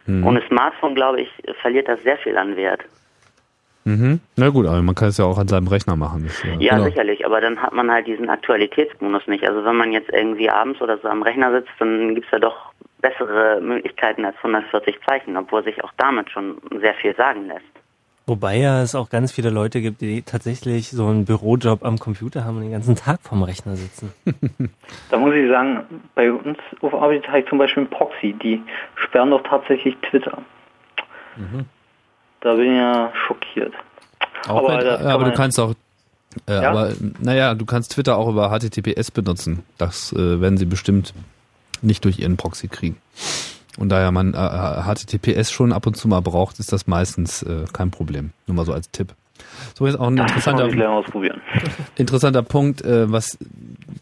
[0.06, 0.26] Mhm.
[0.26, 1.30] ohne Smartphone, glaube ich,
[1.60, 2.84] verliert das sehr viel an Wert.
[3.84, 4.20] Mhm.
[4.36, 6.24] Na gut, aber man kann es ja auch an seinem Rechner machen.
[6.26, 9.46] Das, äh, Ja, sicherlich, aber dann hat man halt diesen Aktualitätsbonus nicht.
[9.46, 12.72] Also wenn man jetzt irgendwie abends oder so am Rechner sitzt, dann gibt's ja doch
[13.02, 17.64] bessere Möglichkeiten als 140 Zeichen, obwohl sich auch damit schon sehr viel sagen lässt.
[18.26, 22.46] Wobei ja es auch ganz viele Leute gibt, die tatsächlich so einen Bürojob am Computer
[22.46, 24.12] haben und den ganzen Tag vorm Rechner sitzen.
[25.10, 25.84] Da muss ich sagen,
[26.14, 28.62] bei uns auf Arbeit habe ich zum Beispiel einen Proxy, die
[28.96, 30.38] sperren doch tatsächlich Twitter.
[32.44, 33.72] Da bin ich ja schockiert.
[34.46, 35.74] Auch aber das kann aber du kannst auch,
[36.46, 36.70] äh, Ja?
[36.70, 39.64] aber naja, du kannst Twitter auch über HTTPS benutzen.
[39.78, 41.14] Das äh, werden sie bestimmt
[41.80, 42.98] nicht durch ihren Proxy kriegen.
[43.78, 47.64] Und daher man äh, HTTPS schon ab und zu mal braucht, ist das meistens äh,
[47.72, 48.32] kein Problem.
[48.46, 49.14] Nur mal so als Tipp.
[49.74, 50.68] So jetzt auch ein interessanter,
[51.96, 53.38] interessanter Punkt, äh, was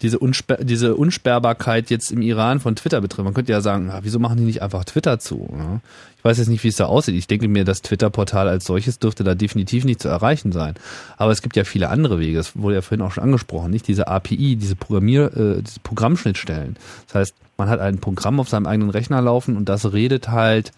[0.03, 3.25] diese, Unsper diese Unsperrbarkeit jetzt im Iran von Twitter betrifft.
[3.25, 5.49] Man könnte ja sagen, ah, wieso machen die nicht einfach Twitter zu?
[5.57, 5.81] Ja?
[6.19, 7.17] Ich weiß jetzt nicht, wie es da aussieht.
[7.17, 10.75] Ich denke mir, das Twitter-Portal als solches dürfte da definitiv nicht zu erreichen sein.
[11.17, 12.37] Aber es gibt ja viele andere Wege.
[12.37, 13.89] Das wurde ja vorhin auch schon angesprochen, nicht?
[13.89, 16.77] Diese API, diese Programmier, äh, diese Programmschnittstellen.
[17.07, 20.73] Das heißt, man hat ein Programm auf seinem eigenen Rechner laufen und das redet halt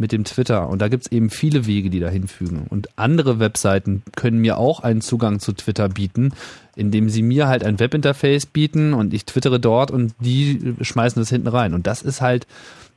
[0.00, 0.68] mit dem Twitter.
[0.68, 2.66] Und da gibt's eben viele Wege, die dahin fügen.
[2.68, 6.32] Und andere Webseiten können mir auch einen Zugang zu Twitter bieten,
[6.74, 11.28] indem sie mir halt ein Webinterface bieten und ich twittere dort und die schmeißen das
[11.28, 11.74] hinten rein.
[11.74, 12.46] Und das ist halt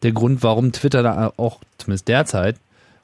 [0.02, 2.56] der Grund, warum Twitter da auch, zumindest derzeit,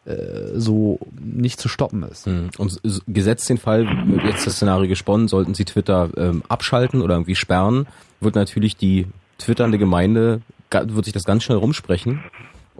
[0.06, 2.26] äh, so nicht zu stoppen ist.
[2.26, 2.50] Hm.
[2.58, 3.86] Und gesetzt den Fall,
[4.26, 7.86] jetzt das Szenario gesponnen, sollten sie Twitter ähm, abschalten oder irgendwie sperren,
[8.22, 9.08] wird natürlich die
[9.38, 12.24] twitternde Gemeinde, wird sich das ganz schnell rumsprechen.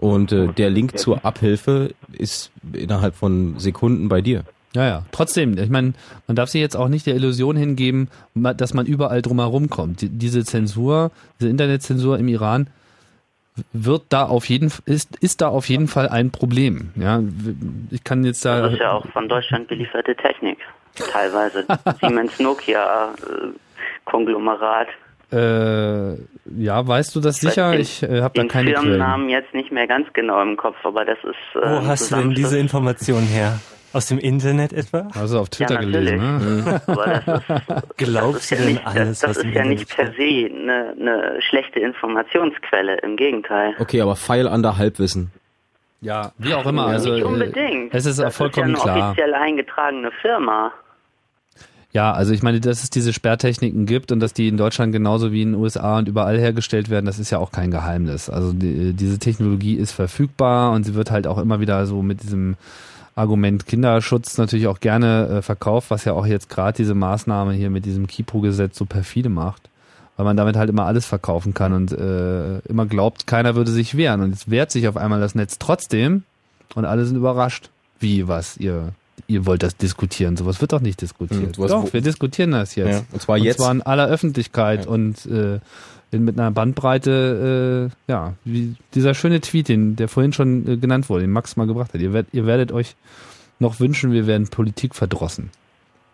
[0.00, 4.44] Und äh, der Link zur Abhilfe ist innerhalb von Sekunden bei dir.
[4.74, 5.02] Ja, ja.
[5.12, 5.92] Trotzdem, ich meine,
[6.26, 10.00] man darf sich jetzt auch nicht der Illusion hingeben, dass man überall drumherum kommt.
[10.00, 12.68] Die- Diese Zensur, diese Internetzensur im Iran
[13.74, 16.92] wird da auf jeden ist ist da auf jeden Fall ein Problem.
[16.96, 17.20] Ja,
[17.90, 20.58] ich kann jetzt da Das ist ja auch von Deutschland gelieferte Technik.
[20.94, 21.66] Teilweise
[22.00, 23.48] Siemens Nokia äh,
[24.06, 24.88] Konglomerat.
[25.32, 26.14] Äh,
[26.62, 27.72] ja, weißt du das sicher?
[27.72, 28.82] Den- Ich äh, habe da Den keine Quellen.
[28.84, 31.60] Firmennamen jetzt nicht mehr ganz genau im Kopf, aber das ist.
[31.62, 32.52] Äh, Wo hast du denn diese Zusammenschluss.
[32.60, 33.58] Information her?
[33.92, 35.08] Aus dem Internet etwa?
[35.20, 36.80] Also auf Twitter Ja, gelesen, ne?
[36.86, 39.78] Aber das ist, Glaubst das du ja denn nicht, alles, das was ist ja Internet
[39.80, 43.74] nicht per se eine, eine schlechte Informationsquelle, im Gegenteil.
[43.80, 45.32] Okay, aber Pfeil an der Halbwissen.
[46.02, 46.86] Ja, wie auch immer.
[46.86, 47.92] Ja, Also nicht äh, unbedingt.
[47.92, 49.10] es ist das vollkommen ist ja eine klar.
[49.10, 50.72] offiziell eingetragene Firma.
[51.92, 55.32] Ja, also ich meine, dass es diese Sperrtechniken gibt und dass die in Deutschland genauso
[55.32, 58.30] wie in den USA und überall hergestellt werden, das ist ja auch kein Geheimnis.
[58.30, 62.22] Also die, diese Technologie ist verfügbar und sie wird halt auch immer wieder so mit
[62.22, 62.56] diesem
[63.16, 67.70] Argument Kinderschutz natürlich auch gerne äh, verkauft, was ja auch jetzt gerade diese Maßnahme hier
[67.70, 69.68] mit diesem Kipo-Gesetz so perfide macht,
[70.16, 73.96] weil man damit halt immer alles verkaufen kann und äh, immer glaubt, keiner würde sich
[73.96, 76.22] wehren und jetzt wehrt sich auf einmal das Netz trotzdem
[76.76, 77.68] und alle sind überrascht.
[77.98, 78.94] Wie, was, ihr
[79.26, 80.36] ihr wollt das diskutieren.
[80.36, 81.56] Sowas wird doch nicht diskutiert.
[81.56, 82.90] Hm, doch, wir diskutieren das jetzt.
[82.90, 83.58] Ja, und zwar jetzt.
[83.58, 85.60] Und zwar in aller Öffentlichkeit und äh,
[86.10, 90.76] in, mit einer Bandbreite, äh, ja, wie dieser schöne Tweet, den, der vorhin schon äh,
[90.76, 92.00] genannt wurde, den Max mal gebracht hat.
[92.00, 92.96] Ihr, werdet, ihr werdet euch
[93.58, 95.50] noch wünschen, wir wären Politik verdrossen.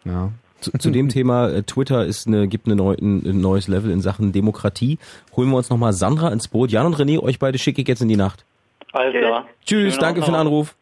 [0.04, 0.30] Ja.
[0.60, 3.90] Zu, zu dem Thema äh, Twitter ist eine, gibt eine neu, ein, ein neues Level
[3.90, 4.98] in Sachen Demokratie.
[5.36, 6.70] Holen wir uns nochmal Sandra ins Boot.
[6.70, 8.44] Jan und René, euch beide schicke ich jetzt in die Nacht.
[8.92, 9.46] Alles klar.
[9.64, 10.34] Tschüss, Schönen danke für den.
[10.34, 10.74] Anruf.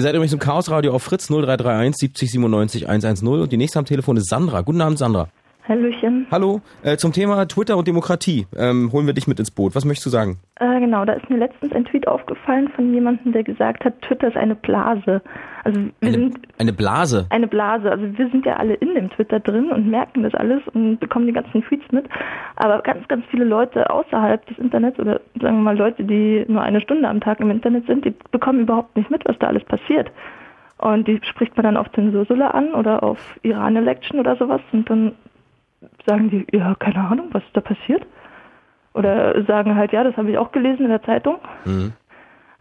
[0.00, 3.78] Ihr seid übrigens im Chaos Radio auf Fritz 0331 70 97 110 und die nächste
[3.78, 4.62] am Telefon ist Sandra.
[4.62, 5.28] Guten Abend, Sandra.
[5.70, 6.26] Hallöchen.
[6.32, 6.60] Hallo.
[6.82, 9.76] Äh, zum Thema Twitter und Demokratie ähm, holen wir dich mit ins Boot.
[9.76, 10.40] Was möchtest du sagen?
[10.56, 14.26] Äh, genau, da ist mir letztens ein Tweet aufgefallen von jemandem, der gesagt hat, Twitter
[14.26, 15.22] ist eine Blase.
[15.62, 17.26] Also wir sind Eine Blase.
[17.30, 17.88] eine Blase.
[17.88, 21.26] Also wir sind ja alle in dem Twitter drin und merken das alles und bekommen
[21.28, 22.06] die ganzen Tweets mit.
[22.56, 26.62] Aber ganz, ganz viele Leute außerhalb des Internets oder sagen wir mal Leute, die nur
[26.62, 29.62] eine Stunde am Tag im Internet sind, die bekommen überhaupt nicht mit, was da alles
[29.64, 30.10] passiert.
[30.78, 35.12] Und die spricht man dann auf Zensursula an oder auf Iran-Election oder sowas und dann
[36.10, 38.04] sagen die, ja, keine Ahnung, was ist da passiert.
[38.92, 41.38] Oder sagen halt, ja, das habe ich auch gelesen in der Zeitung.
[41.64, 41.92] Mhm.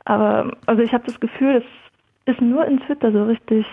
[0.05, 3.65] Aber also ich habe das Gefühl, es ist nur in Twitter so richtig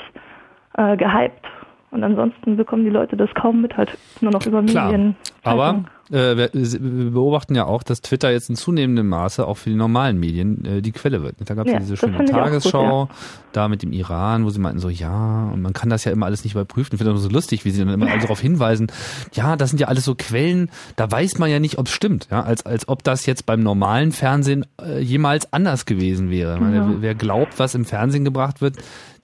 [0.77, 1.45] äh, gehypt.
[1.91, 5.17] Und ansonsten bekommen die Leute das kaum mit, halt nur noch über Klar, Medien.
[5.45, 9.71] aber äh, wir, wir beobachten ja auch, dass Twitter jetzt in zunehmendem Maße auch für
[9.71, 11.37] die normalen Medien äh, die Quelle wird.
[11.45, 13.09] Da gab es Ja, ja diese schöne auch gut, Tagesschau, ja.
[13.53, 16.27] da mit dem Iran, wo sie meinten so, ja, und man kann das ja immer
[16.27, 16.95] alles nicht überprüfen.
[16.95, 18.89] Ich finde das so lustig, wie sie dann immer darauf hinweisen,
[19.33, 22.29] ja, das sind ja alles so Quellen, da weiß man ja nicht, ob es stimmt,
[22.31, 26.59] ja, als, als ob das jetzt beim normalen Fernsehen äh, jemals anders gewesen wäre.
[26.61, 26.95] Meine, Ja.
[27.01, 28.77] Wer glaubt, was im Fernsehen gebracht wird,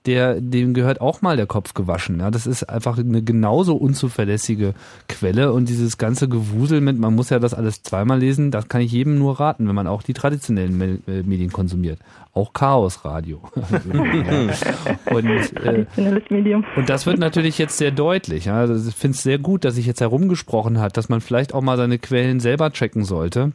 [0.07, 2.20] der, dem gehört auch mal der Kopf gewaschen.
[2.20, 4.74] Ja, das ist einfach eine genauso unzuverlässige
[5.09, 8.81] Quelle und dieses ganze Gewusel mit, man muss ja das alles zweimal lesen, das kann
[8.81, 12.01] ich jedem nur raten, wenn man auch die traditionellen Me äh, Medien konsumiert.
[12.35, 13.41] Auch Chaosradio.
[15.11, 15.27] und,
[15.65, 15.87] äh,
[16.77, 18.47] und das wird natürlich jetzt sehr deutlich.
[18.47, 18.57] Ja.
[18.57, 21.61] Also ich finde es sehr gut, dass sich jetzt herumgesprochen hat, dass man vielleicht auch
[21.61, 23.53] mal seine Quellen selber checken sollte.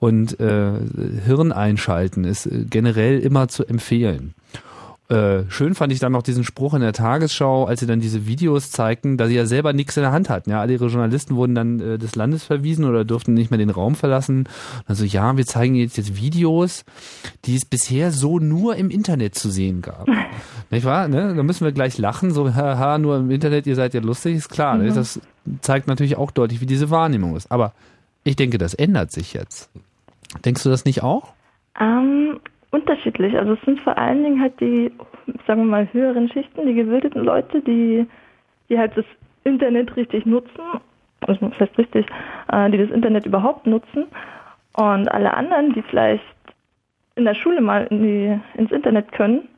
[0.00, 0.72] Und äh,
[1.24, 4.34] Hirn einschalten ist äh, generell immer zu empfehlen.
[5.10, 8.26] Äh, schön fand ich dann noch diesen Spruch in der Tagesschau, als sie dann diese
[8.26, 10.50] Videos zeigten, da sie ja selber nichts in der Hand hatten.
[10.50, 13.68] Ja, alle ihre Journalisten wurden dann äh, des Landes verwiesen oder durften nicht mehr den
[13.68, 14.48] Raum verlassen.
[14.86, 16.86] Also ja, wir zeigen jetzt jetzt Videos,
[17.44, 20.08] die es bisher so nur im Internet zu sehen gab.
[20.70, 21.06] nicht wahr?
[21.08, 21.34] Ne?
[21.34, 24.48] Da müssen wir gleich lachen, so haha, nur im Internet, ihr seid ja lustig, ist
[24.48, 24.78] klar.
[24.78, 24.90] Ne?
[24.90, 24.94] Mhm.
[24.94, 25.20] Das
[25.60, 27.52] zeigt natürlich auch deutlich, wie diese Wahrnehmung ist.
[27.52, 27.74] Aber
[28.22, 29.68] ich denke, das ändert sich jetzt.
[30.46, 31.34] Denkst du das nicht auch?
[31.78, 32.40] Ähm,
[32.74, 33.38] unterschiedlich.
[33.38, 34.90] Also es sind vor allen Dingen halt die,
[35.46, 38.06] sagen wir mal, höheren Schichten, die gebildeten Leute, die,
[38.68, 39.04] die halt das
[39.44, 40.60] Internet richtig nutzen,
[41.20, 42.06] also das heißt richtig,
[42.52, 44.06] äh, die das Internet überhaupt nutzen.
[44.76, 46.24] Und alle anderen, die vielleicht
[47.14, 49.48] in der Schule mal in die, ins Internet können,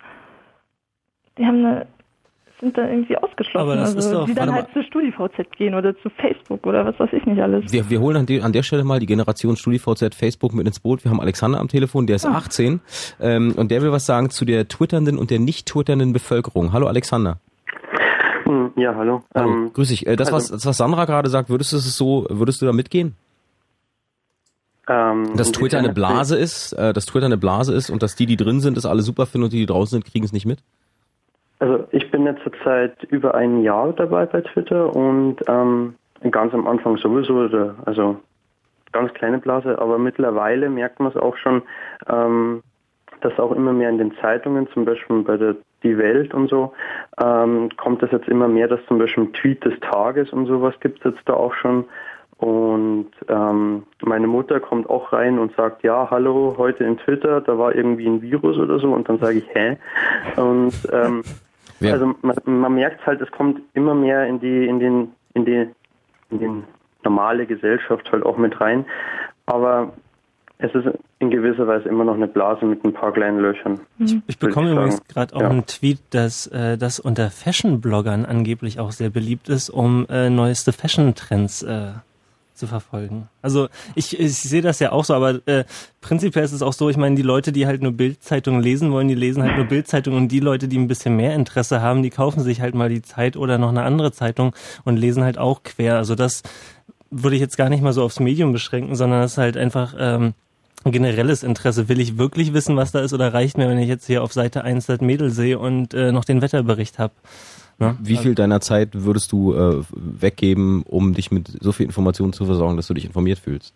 [1.39, 1.87] die haben eine,
[2.61, 3.59] sind da irgendwie ausgeschlossen.
[3.59, 6.85] Aber das also ist doch- die dann halt zu StudiVZ gehen oder zu Facebook oder
[6.87, 7.71] was weiß ich nicht alles.
[7.73, 10.81] Wir, wir holen an, de, an der Stelle mal die Generation StudiVZ Facebook mit ins
[10.81, 11.05] Boot.
[11.05, 12.33] Wir haben Alexander am Telefon, der ist Ah.
[12.37, 12.81] 18
[13.21, 16.73] ähm, und der will was sagen zu der twitternden und der nicht twitternden Bevölkerung.
[16.73, 17.39] Hallo Alexander.
[18.45, 19.23] Hm, Ja, hallo.
[19.35, 20.07] Hallo, Ähm, grüß dich.
[20.07, 22.67] Äh, das, was, also- das, was Sandra gerade sagt, würdest du es so, würdest du
[22.67, 23.15] da mitgehen?
[24.89, 28.27] ähm, Dass Twitter eine Blase ist, äh, dass Twitter eine Blase ist und dass die,
[28.27, 30.47] die drin sind, das alle super finden und die, die draußen sind, kriegen es nicht
[30.47, 30.61] mit?
[31.59, 35.95] Also ich bin jetzt seit über ein Jahr dabei bei Twitter und ähm,
[36.31, 38.21] ganz am Anfang sowieso, also
[38.93, 41.63] ganz kleine Blase, aber mittlerweile merkt man es auch schon,
[42.09, 42.63] ähm,
[43.21, 46.73] dass auch immer mehr in den Zeitungen, zum Beispiel bei der Die Welt und so,
[47.23, 50.99] ähm, kommt es jetzt immer mehr, dass zum Beispiel Tweet des Tages und sowas gibt
[50.99, 51.85] es jetzt da auch schon.
[52.39, 57.57] Und ähm, meine Mutter kommt auch rein und sagt, ja, hallo, heute in Twitter, da
[57.57, 58.93] war irgendwie ein Virus oder so.
[58.93, 59.79] Und dann sage ich, hä?
[60.37, 61.23] Und ähm,
[61.81, 65.45] Wer- also man, man merkt halt, es kommt immer mehr in die, in den, in
[65.45, 65.67] die,
[66.31, 66.51] in die
[67.05, 68.85] normale Gesellschaft halt auch mit rein.
[69.47, 69.93] Aber
[70.59, 70.87] es ist
[71.19, 73.79] in gewisser Weise immer noch eine Blase mit ein paar kleinen Löchern.
[74.27, 75.49] Ich bekomme Würde ich übrigens gerade auch Ja.
[75.51, 80.73] einen Tweet, dass äh, das unter Fashion-Bloggern angeblich auch sehr beliebt ist, um äh, neueste
[80.73, 81.89] Fashion-Trends äh,
[82.57, 83.29] zu verfolgen.
[83.43, 85.65] Also ich, ich sehe das ja auch so, aber äh,
[86.01, 89.09] prinzipiell ist es auch so, ich meine, die Leute, die halt nur Bildzeitungen lesen wollen,
[89.09, 92.11] die lesen halt nur Bildzeitungen und die Leute, die ein bisschen mehr Interesse haben, die
[92.11, 94.55] kaufen sich halt mal die Zeit oder noch eine andere Zeitung
[94.85, 95.97] und lesen halt auch quer.
[95.97, 96.43] Also das
[97.11, 99.95] würde ich jetzt gar nicht mal so aufs Medium beschränken, sondern das ist halt einfach
[99.99, 100.35] ähm,
[100.85, 101.89] ein generelles Interesse.
[101.89, 104.33] Will ich wirklich wissen, was da ist, oder reicht mir, wenn ich jetzt hier auf
[104.33, 107.15] Seite 1 das Mädel sehe und äh, noch den Wetterbericht habe?
[107.79, 107.97] Ne?
[108.01, 112.47] Wie viel deiner Zeit würdest du äh, weggeben, um dich mit so viel Informationen zu
[112.47, 113.75] versorgen, dass du dich informiert fühlst?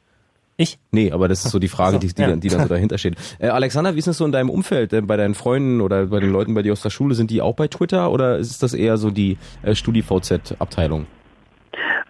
[0.57, 0.79] Ich?
[0.91, 2.29] Nee, aber das ist so die Frage, die, die, ja.
[2.29, 3.17] dann, die dann so dahinter steht.
[3.39, 6.21] Äh, Alexander, wie ist es so in deinem Umfeld, äh, bei deinen Freunden oder bei
[6.21, 7.15] den Leuten bei dir aus der Schule?
[7.15, 11.07] Sind die auch bei Twitter oder ist das eher so die äh, StudiVZ-Abteilung?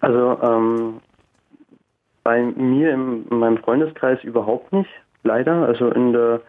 [0.01, 0.95] Also ähm,
[2.25, 4.91] bei mir im, in meinem Freundeskreis überhaupt nicht,
[5.23, 5.67] leider.
[5.67, 6.41] Also in der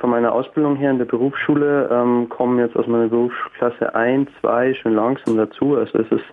[0.00, 4.74] von meiner Ausbildung her in der Berufsschule ähm, kommen jetzt aus meiner Berufsklasse ein, zwei
[4.74, 5.76] schon langsam dazu.
[5.76, 6.24] Also es ist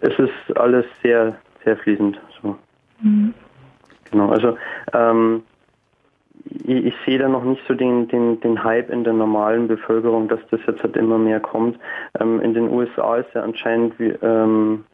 [0.00, 2.20] es ist alles sehr sehr fließend.
[2.40, 2.56] So.
[3.00, 3.34] Mhm.
[4.10, 4.28] Genau.
[4.28, 4.56] Also
[4.92, 5.42] ähm,
[6.44, 10.28] ich, ich sehe da noch nicht so den, den, den Hype in der normalen Bevölkerung,
[10.28, 11.78] dass das jetzt halt immer mehr kommt.
[12.20, 14.84] Ähm, in den USA ist ja anscheinend wie, ähm,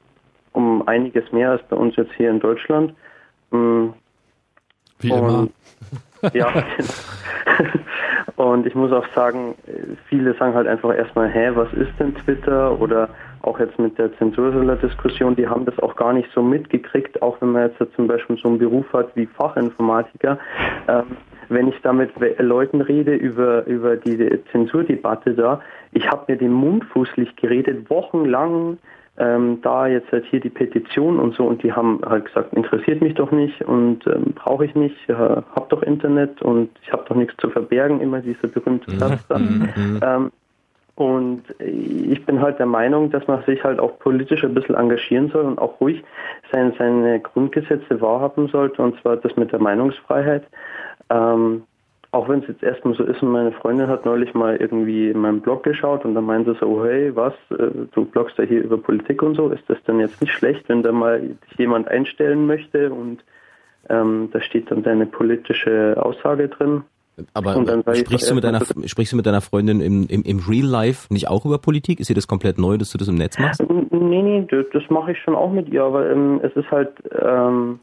[0.53, 2.95] um einiges mehr als bei uns jetzt hier in Deutschland.
[3.53, 3.95] Ähm,
[5.01, 5.49] wie immer.
[6.33, 6.49] Ja.
[8.37, 9.55] und ich muss auch sagen,
[10.09, 12.81] viele sagen halt einfach erstmal, hä, was ist denn Twitter?
[12.81, 13.09] Oder
[13.43, 17.53] auch jetzt mit der Zensursula-Diskussion, die haben das auch gar nicht so mitgekriegt, auch wenn
[17.53, 20.39] man jetzt zum Beispiel so einen Beruf hat wie Fachinformatiker.
[20.89, 21.17] Ähm,
[21.49, 25.61] wenn ich da mit Leuten rede über, über diese Zensurdebatte da,
[25.93, 28.79] ich habe mir den Mund fußlich geredet, wochenlang
[29.19, 33.01] ähm, da jetzt halt hier die Petition und so und die haben halt gesagt, interessiert
[33.03, 37.05] mich doch nicht und ähm, brauche ich nicht, äh, hab doch Internet und ich habe
[37.09, 38.99] doch nichts zu verbergen, immer dieser berühmte mhm.
[38.99, 39.39] Satz da.
[39.39, 39.69] Mhm.
[39.77, 40.01] Mhm.
[40.03, 40.31] Ähm,
[40.95, 45.31] und ich bin halt der Meinung, dass man sich halt auch politisch ein bisschen engagieren
[45.31, 46.03] soll und auch ruhig
[46.51, 50.43] seine, seine Grundgesetze wahrhaben sollte, und zwar das mit der Meinungsfreiheit.
[51.09, 51.63] Ähm,
[52.19, 55.21] auch wenn es jetzt erstmal so ist und meine Freundin hat neulich mal irgendwie in
[55.21, 58.45] meinem Blog geschaut und dann meinte sie so, oh, hey, was, äh, du bloggst ja
[58.45, 61.87] hier über Politik und so, ist das denn jetzt nicht schlecht, wenn da mal jemand
[61.87, 63.23] einstellen möchte und
[63.89, 66.83] ähm, da steht dann deine politische Aussage drin.
[67.35, 67.53] Aber
[67.95, 71.29] sprichst du, mit deiner, sprichst du mit deiner Freundin im, im, im Real Life nicht
[71.29, 72.01] auch über Politik?
[72.01, 73.63] Ist dir das komplett neu, dass du das im Netz machst?
[73.69, 76.91] Nee, nee, das, das mache ich schon auch mit ihr, aber ähm, es ist halt
[77.21, 77.79] ähm,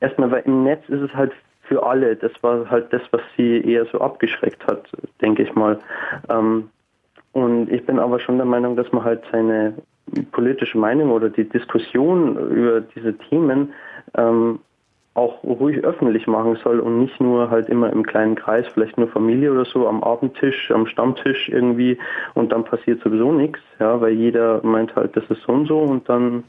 [0.00, 1.32] erstmal, weil im Netz ist es halt
[1.70, 2.16] für alle.
[2.16, 4.88] Das war halt das, was sie eher so abgeschreckt hat,
[5.22, 5.78] denke ich mal.
[6.28, 6.68] Ähm,
[7.32, 9.74] und ich bin aber schon der Meinung, dass man halt seine
[10.32, 13.72] politische Meinung oder die Diskussion über diese Themen
[14.16, 14.58] ähm,
[15.14, 19.08] auch ruhig öffentlich machen soll und nicht nur halt immer im kleinen Kreis, vielleicht nur
[19.08, 21.98] Familie oder so, am Abendtisch, am Stammtisch irgendwie
[22.34, 25.78] und dann passiert sowieso nichts, ja, weil jeder meint halt, das ist so und so
[25.78, 26.42] und dann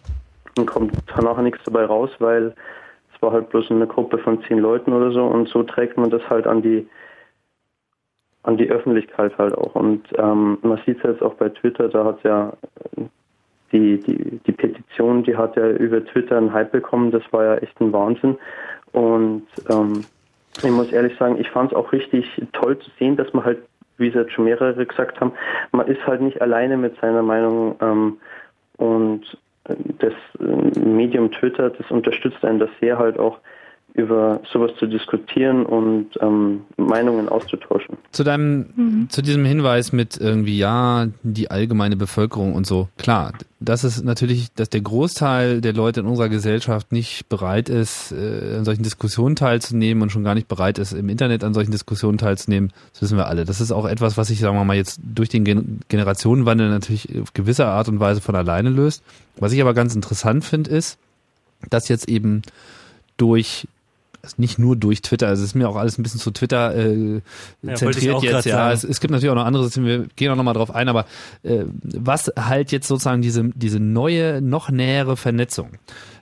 [0.65, 2.56] kommt danach nichts dabei raus, weil
[3.22, 6.27] war halt bloß eine Gruppe von zehn Leuten oder so und so trägt man das
[6.30, 6.88] halt an die
[8.43, 9.76] an die Öffentlichkeit halt auch.
[9.76, 12.53] Und ähm, man sieht es jetzt auch bei Twitter, da hat ja
[13.72, 17.56] die, die, die Petition, die hat ja über Twitter einen Hype bekommen, das war ja
[17.57, 18.38] echt ein Wahnsinn.
[18.91, 20.03] Und ähm,
[20.57, 23.60] ich muss ehrlich sagen, ich fand es auch richtig toll zu sehen, dass man halt,
[23.98, 25.31] wie es jetzt schon mehrere gesagt haben,
[25.72, 28.18] man ist halt nicht alleine mit seiner Meinung ähm,
[28.77, 33.39] und das äh, Medium Twitter, das unterstützt einen das sehr halt auch
[33.93, 37.97] über sowas zu diskutieren und ähm, Meinungen auszutauschen.
[38.11, 39.09] Zu deinem, mhm.
[39.09, 42.88] zu diesem Hinweis mit irgendwie, ja, die allgemeine Bevölkerung und so.
[42.97, 48.13] Klar, das ist natürlich, dass der Großteil der Leute in unserer Gesellschaft nicht bereit ist,
[48.13, 51.72] äh, an solchen Diskussionen teilzunehmen und schon gar nicht bereit ist, im Internet an solchen
[51.72, 52.72] Diskussionen teilzunehmen.
[52.93, 53.43] Das wissen wir alle.
[53.43, 57.09] Das ist auch etwas, was sich, sagen wir mal, jetzt durch den Gen Generationenwandel natürlich
[57.22, 59.03] auf gewisse Art und Weise von alleine löst.
[59.38, 60.97] Was ich aber ganz interessant finde, ist,
[61.69, 62.41] dass jetzt eben
[63.18, 63.68] durch
[64.38, 67.22] nicht nur durch Twitter, also es ist mir auch alles ein bisschen zu Twitter äh,
[67.61, 68.45] ja, zentriert jetzt.
[68.45, 70.89] Ja, es, es, gibt natürlich auch noch andere Systeme, wir gehen auch nochmal drauf ein,
[70.89, 71.06] aber
[71.43, 75.72] äh, was halt jetzt sozusagen diese, diese neue, noch nähere Vernetzung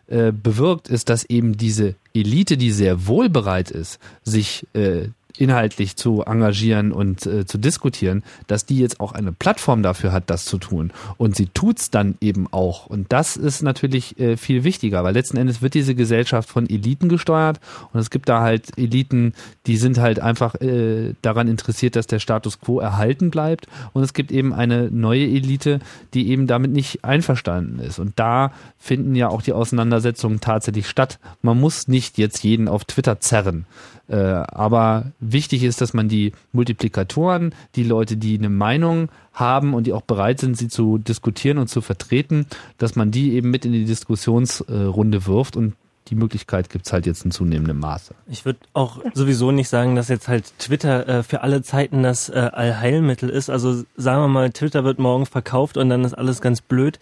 [0.07, 5.95] äh, bewirkt, ist, dass eben diese Elite, die sehr wohl bereit ist, sich äh, inhaltlich
[5.95, 10.45] zu engagieren und äh, zu diskutieren, dass die jetzt auch eine Plattform dafür hat, das
[10.45, 10.91] zu tun.
[11.17, 12.87] Und sie tut's dann eben auch.
[12.87, 17.09] Und das ist natürlich äh, viel wichtiger, weil letzten Endes wird diese Gesellschaft von Eliten
[17.09, 17.59] gesteuert
[17.93, 19.33] und es gibt da halt Eliten,
[19.65, 23.67] die sind halt einfach äh, daran interessiert, dass der Status quo erhalten bleibt.
[23.93, 25.79] Und es gibt eben eine neue Elite,
[26.13, 27.99] die eben damit nicht einverstanden ist.
[27.99, 31.19] Und da finden ja auch die Auseinandersetzungen tatsächlich statt.
[31.41, 33.65] Man muss nicht jetzt jeden auf Twitter zerren.
[34.09, 39.85] Äh, aber wichtig ist, dass man die Multiplikatoren, die Leute, die eine Meinung haben und
[39.85, 42.47] die auch bereit sind, sie zu diskutieren und zu vertreten,
[42.79, 45.75] dass man die eben mit in die Diskussionsrunde wirft und
[46.07, 48.15] die Möglichkeit gibt's halt jetzt in zunehmendem Maße.
[48.27, 52.29] Ich würde auch sowieso nicht sagen, dass jetzt halt Twitter äh, für alle Zeiten das
[52.29, 53.51] äh, Allheilmittel ist.
[53.51, 56.97] Also sagen wir mal, Twitter wird morgen verkauft und dann ist alles ganz blöd.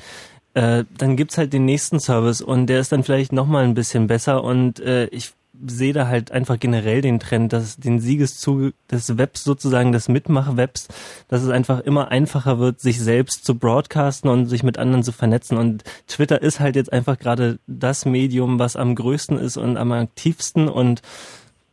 [0.55, 4.07] Äh, dann gibt's halt den nächsten Service und der ist dann vielleicht nochmal ein bisschen
[4.07, 5.31] besser und äh, ich
[5.65, 10.87] sehe da halt einfach generell den Trend, dass den Siegeszug des Webs sozusagen, des Mitmach-Webs,
[11.27, 15.11] dass es einfach immer einfacher wird, sich selbst zu broadcasten und sich mit anderen zu
[15.11, 15.57] vernetzen.
[15.57, 19.91] Und Twitter ist halt jetzt einfach gerade das Medium, was am größten ist und am
[19.91, 21.01] aktivsten und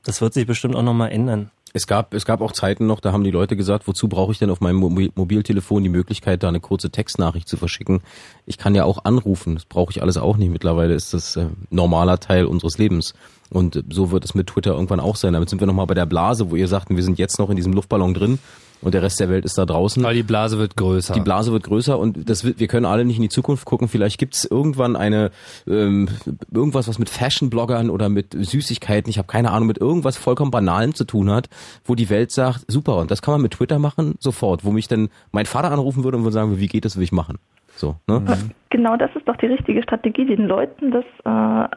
[0.04, 1.50] das wird sich bestimmt auch nochmal ändern.
[1.76, 4.38] Es gab, es gab auch Zeiten noch, da haben die Leute gesagt, wozu brauche ich
[4.38, 8.00] denn auf meinem Mobiltelefon die Möglichkeit, da eine kurze Textnachricht zu verschicken?
[8.46, 10.52] Ich kann ja auch anrufen, das brauche ich alles auch nicht.
[10.52, 13.14] Mittlerweile ist das äh, normaler Teil unseres Lebens.
[13.54, 15.32] Und so wird es mit Twitter irgendwann auch sein.
[15.32, 17.56] Damit sind wir nochmal bei der Blase, wo ihr sagten, wir sind jetzt noch in
[17.56, 18.40] diesem Luftballon drin
[18.82, 20.04] und der Rest der Welt ist da draußen.
[20.04, 21.14] Aber die Blase wird größer.
[21.14, 23.86] Die Blase wird größer und das wird, wir können alle nicht in die Zukunft gucken.
[23.86, 25.30] Vielleicht gibt es irgendwann eine
[25.68, 26.08] ähm,
[26.52, 30.94] irgendwas, was mit Fashion-Bloggern oder mit Süßigkeiten, ich habe keine Ahnung, mit irgendwas vollkommen Banalem
[30.94, 31.48] zu tun hat,
[31.84, 34.88] wo die Welt sagt, super, und das kann man mit Twitter machen, sofort, wo mich
[34.88, 37.38] dann mein Vater anrufen würde und würde sagen, wie geht das, will ich machen.
[37.76, 38.20] So, ne?
[38.20, 38.50] Mhm.
[38.70, 41.68] Genau das ist doch die richtige Strategie, den Leuten das äh,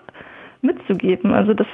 [0.67, 1.33] mitzugeben.
[1.33, 1.67] Also das,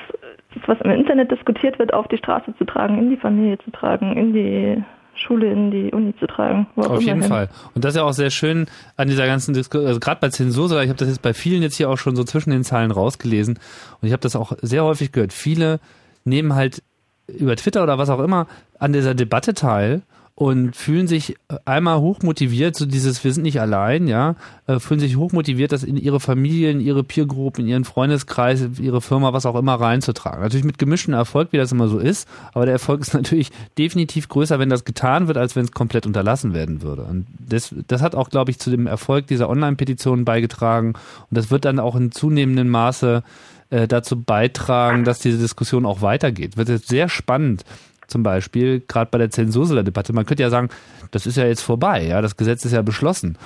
[0.53, 3.72] das, was im Internet diskutiert wird, auf die Straße zu tragen, in die Familie zu
[3.72, 4.84] tragen, in die
[5.15, 6.68] Schule in die Uni zu tragen.
[6.76, 7.30] Auf jeden hin.
[7.30, 7.49] Fall.
[7.76, 8.65] Und das ist ja auch sehr schön
[8.98, 11.76] an dieser ganzen Diskussion, also gerade bei Zensur, ich habe das jetzt bei vielen jetzt
[11.76, 13.60] hier auch schon so zwischen den Zeilen rausgelesen
[14.02, 15.34] und ich habe das auch sehr häufig gehört.
[15.34, 15.80] Viele
[16.26, 16.82] nehmen halt
[17.28, 18.48] über Twitter oder was auch immer
[18.80, 20.02] an dieser Debatte teil
[20.36, 24.36] und fühlen sich einmal hochmotiviert, so dieses, wir sind nicht allein, ja,
[24.66, 29.34] äh, fühlen sich hochmotiviert, das in ihre Familien, ihre Peergruppen, in ihren Freundeskreis, ihre Firma,
[29.34, 30.42] was auch immer reinzutragen.
[30.42, 34.28] Natürlich mit gemischtem Erfolg, wie das immer so ist, aber der Erfolg ist natürlich definitiv
[34.28, 37.04] größer, wenn das getan wird, als wenn es komplett unterlassen werden würde.
[37.04, 40.94] Und das, das hat auch, glaube ich, zu dem Erfolg dieser Online-Petitionen beigetragen
[41.30, 43.22] und das wird dann auch in zunehmendem Maße
[43.70, 46.58] äh, dazu beitragen, dass diese Diskussion auch weitergeht.
[46.58, 47.66] Wird jetzt sehr spannend,
[48.08, 50.14] zum Beispiel, gerade bei der Zensurdebatte.
[50.14, 50.70] Man könnte ja sagen,
[51.12, 53.38] das ist ja jetzt vorbei, ja, das Gesetz ist ja beschlossen.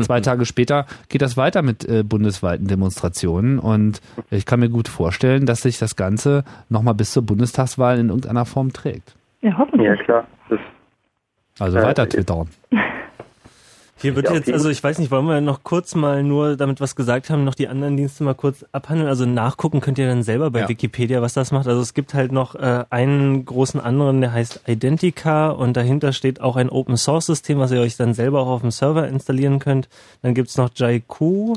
[0.00, 4.00] Zwei Tage später geht das weiter mit äh, bundesweiten Demonstrationen und
[4.30, 8.44] ich kann mir gut vorstellen, dass sich das Ganze nochmal bis zur Bundestagswahl in irgendeiner
[8.44, 9.16] Form trägt.
[9.40, 9.88] Ja, hoffentlich.
[9.88, 10.26] Ja, klar.
[10.48, 10.60] Das,
[11.58, 12.48] also äh, weiter twittern.
[14.00, 16.96] Hier wird jetzt, also ich weiß nicht, wollen wir noch kurz mal nur, damit was
[16.96, 19.08] gesagt haben, noch die anderen Dienste mal kurz abhandeln.
[19.08, 20.68] Also nachgucken könnt ihr dann selber bei ja.
[20.68, 21.66] Wikipedia, was das macht.
[21.66, 26.40] Also es gibt halt noch äh, einen großen anderen, der heißt Identica und dahinter steht
[26.40, 29.58] auch ein Open Source System, was ihr euch dann selber auch auf dem Server installieren
[29.58, 29.88] könnt.
[30.22, 31.54] Dann gibt's noch Jaiku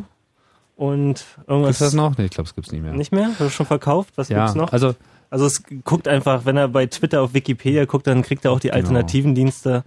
[0.76, 1.78] und irgendwas.
[1.78, 2.18] Gibt's das noch?
[2.18, 2.94] Nee, ich glaube, es gibt's nicht mehr.
[2.94, 3.30] Nicht mehr?
[3.30, 4.14] Hast du schon verkauft?
[4.16, 4.74] Was ja, gibt's noch?
[4.74, 4.96] Also
[5.34, 8.60] also es guckt einfach, wenn er bei Twitter auf Wikipedia guckt, dann kriegt er auch
[8.60, 8.78] die Genau.
[8.78, 9.84] alternativen Dienste.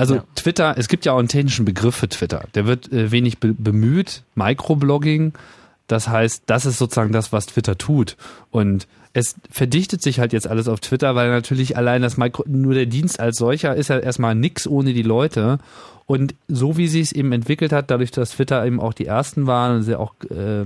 [0.00, 0.24] Also Ja.
[0.34, 2.44] Twitter, es gibt ja auch einen technischen Begriff für Twitter.
[2.54, 4.22] Der wird äh, wenig be bemüht.
[4.34, 5.34] Microblogging.
[5.86, 8.16] Das heißt, das ist sozusagen das, was Twitter tut.
[8.50, 12.74] Und es verdichtet sich halt jetzt alles auf Twitter, weil natürlich allein das Micro, nur
[12.74, 15.58] der Dienst als solcher ist ja erstmal nix ohne die Leute.
[16.06, 19.46] Und so wie sie es eben entwickelt hat, dadurch, dass Twitter eben auch die ersten
[19.46, 20.64] waren und sie auch äh,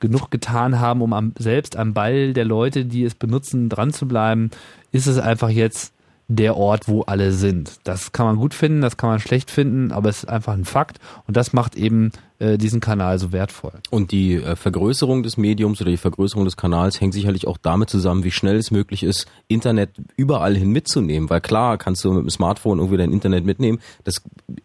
[0.00, 4.08] genug getan haben, um am, selbst am Ball der Leute, die es benutzen, dran zu
[4.08, 4.50] bleiben,
[4.92, 5.93] ist es einfach jetzt
[6.28, 7.80] der Ort, wo alle sind.
[7.84, 10.64] Das kann man gut finden, das kann man schlecht finden, aber es ist einfach ein
[10.64, 13.72] Fakt und das macht eben äh, diesen Kanal so wertvoll.
[13.90, 17.90] Und die äh, Vergrößerung des Mediums oder die Vergrößerung des Kanals hängt sicherlich auch damit
[17.90, 21.30] zusammen, wie schnell es möglich ist, Internet überall hin mitzunehmen.
[21.30, 23.78] Weil klar, kannst du mit dem Smartphone irgendwie dein Internet mitnehmen.
[24.02, 24.22] Das,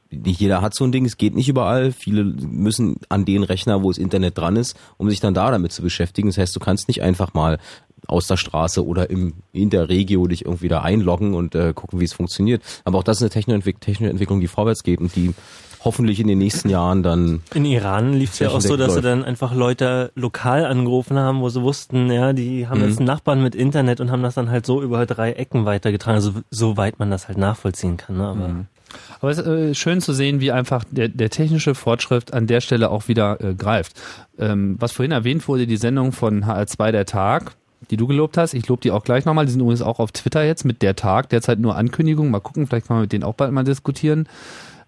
[0.09, 1.91] nicht jeder hat so ein Ding, es geht nicht überall.
[1.91, 5.71] Viele müssen an den Rechner, wo das Internet dran ist, um sich dann da damit
[5.71, 6.29] zu beschäftigen.
[6.29, 7.59] Das heißt, du kannst nicht einfach mal
[8.07, 11.99] aus der Straße oder im, in der Regio dich irgendwie da einloggen und äh, gucken,
[11.99, 12.61] wie es funktioniert.
[12.85, 15.33] Aber auch das ist eine technische technische Entwicklung, die vorwärts geht und die
[15.85, 18.95] hoffentlich in den nächsten Jahren dann In Iran lief es ja auch so, dass sie
[18.95, 19.05] läuft.
[19.05, 22.87] dann einfach Leute lokal angerufen haben, wo sie wussten, ja, die haben Mhm.
[22.87, 26.15] jetzt einen Nachbarn mit Internet und haben das dann halt so über drei Ecken weitergetragen,
[26.15, 28.17] also soweit man das halt nachvollziehen kann.
[28.17, 28.27] Ne?
[28.27, 28.65] Aber
[29.21, 32.59] Aber es ist äh, schön zu sehen, wie einfach der, der technische Fortschritt an der
[32.59, 33.93] Stelle auch wieder äh, greift.
[34.37, 37.51] Ähm, was vorhin erwähnt wurde, die Sendung von HR2 Der Tag,
[37.89, 40.11] die du gelobt hast, ich lobe die auch gleich nochmal, die sind übrigens auch auf
[40.11, 43.23] Twitter jetzt mit Der Tag, derzeit nur Ankündigung, mal gucken, vielleicht kann man mit denen
[43.23, 44.27] auch bald mal diskutieren.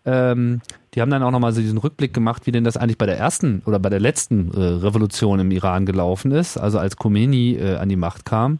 [0.03, 0.61] Ähm,
[0.93, 3.17] die haben dann auch nochmal so diesen Rückblick gemacht, wie denn das eigentlich bei der
[3.17, 7.75] ersten oder bei der letzten äh, Revolution im Iran gelaufen ist, also als Khomeini äh,
[7.77, 8.59] an die Macht kam.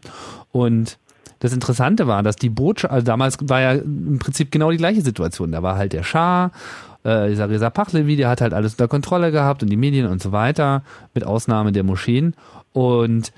[0.52, 0.98] Und
[1.40, 5.02] das Interessante war, dass die Botschaft, also damals war ja im Prinzip genau die gleiche
[5.02, 5.50] Situation.
[5.50, 6.52] Da war halt der Schah,
[7.02, 10.22] äh, dieser Reza Pahlavi, der hat halt alles unter Kontrolle gehabt und die Medien und
[10.22, 10.82] so weiter,
[11.14, 12.34] mit Ausnahme der Moscheen.
[12.72, 13.32] Und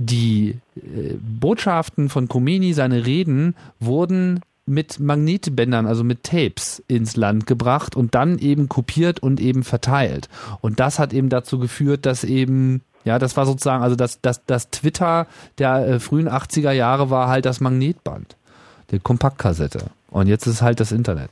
[0.00, 7.46] die äh, Botschaften von Khomeini, seine Reden, wurden mit Magnetbändern, also mit Tapes ins Land
[7.46, 10.28] gebracht und dann eben kopiert und eben verteilt.
[10.60, 14.44] Und das hat eben dazu geführt, dass eben, ja, das war sozusagen, also das, das,
[14.46, 15.26] das Twitter
[15.58, 18.36] der äh, frühen 80er Jahre war halt das Magnetband,
[18.90, 19.86] die Kompaktkassette.
[20.10, 21.30] Und jetzt ist halt das Internet.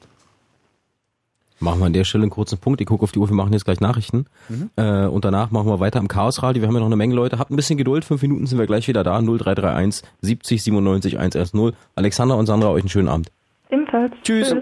[1.60, 2.80] Machen wir an der Stelle einen kurzen Punkt.
[2.80, 4.26] Ich gucke auf die Uhr, wir machen jetzt gleich Nachrichten.
[4.48, 4.70] Mhm.
[4.76, 6.62] Äh, und danach machen wir weiter im Chaosradio.
[6.62, 7.38] Wir haben ja noch eine Menge Leute.
[7.38, 8.04] Habt ein bisschen Geduld.
[8.04, 9.20] Fünf Minuten sind wir gleich wieder da.
[9.20, 11.72] 0331 70 97 110.
[11.96, 13.30] Alexander und Sandra, euch einen schönen Abend.
[13.70, 14.12] Ebenfalls.
[14.22, 14.54] Tschüss.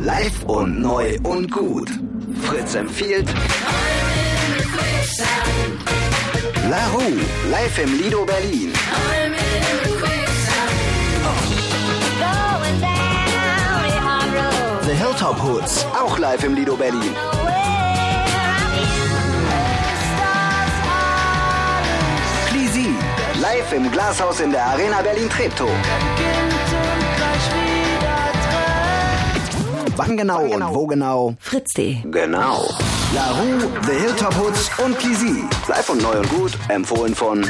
[0.00, 1.90] Live und neu und gut.
[2.42, 3.28] Fritz empfiehlt
[6.70, 7.18] La Rue,
[7.50, 8.72] live im Lido Berlin.
[15.22, 17.14] The Hilltop Hoods, auch live im Lido Berlin.
[22.48, 22.88] Clisi
[23.40, 25.70] Live im Glashaus in der Arena Berlin-Treptow.
[29.94, 31.36] Wann genau, und wo genau?
[31.38, 31.98] Fritz.de.
[32.02, 32.68] Genau.
[33.14, 35.44] La Rue, The Hilltop Hoods und Kisi.
[35.68, 36.58] Live und neu und gut.
[36.68, 37.44] Empfohlen von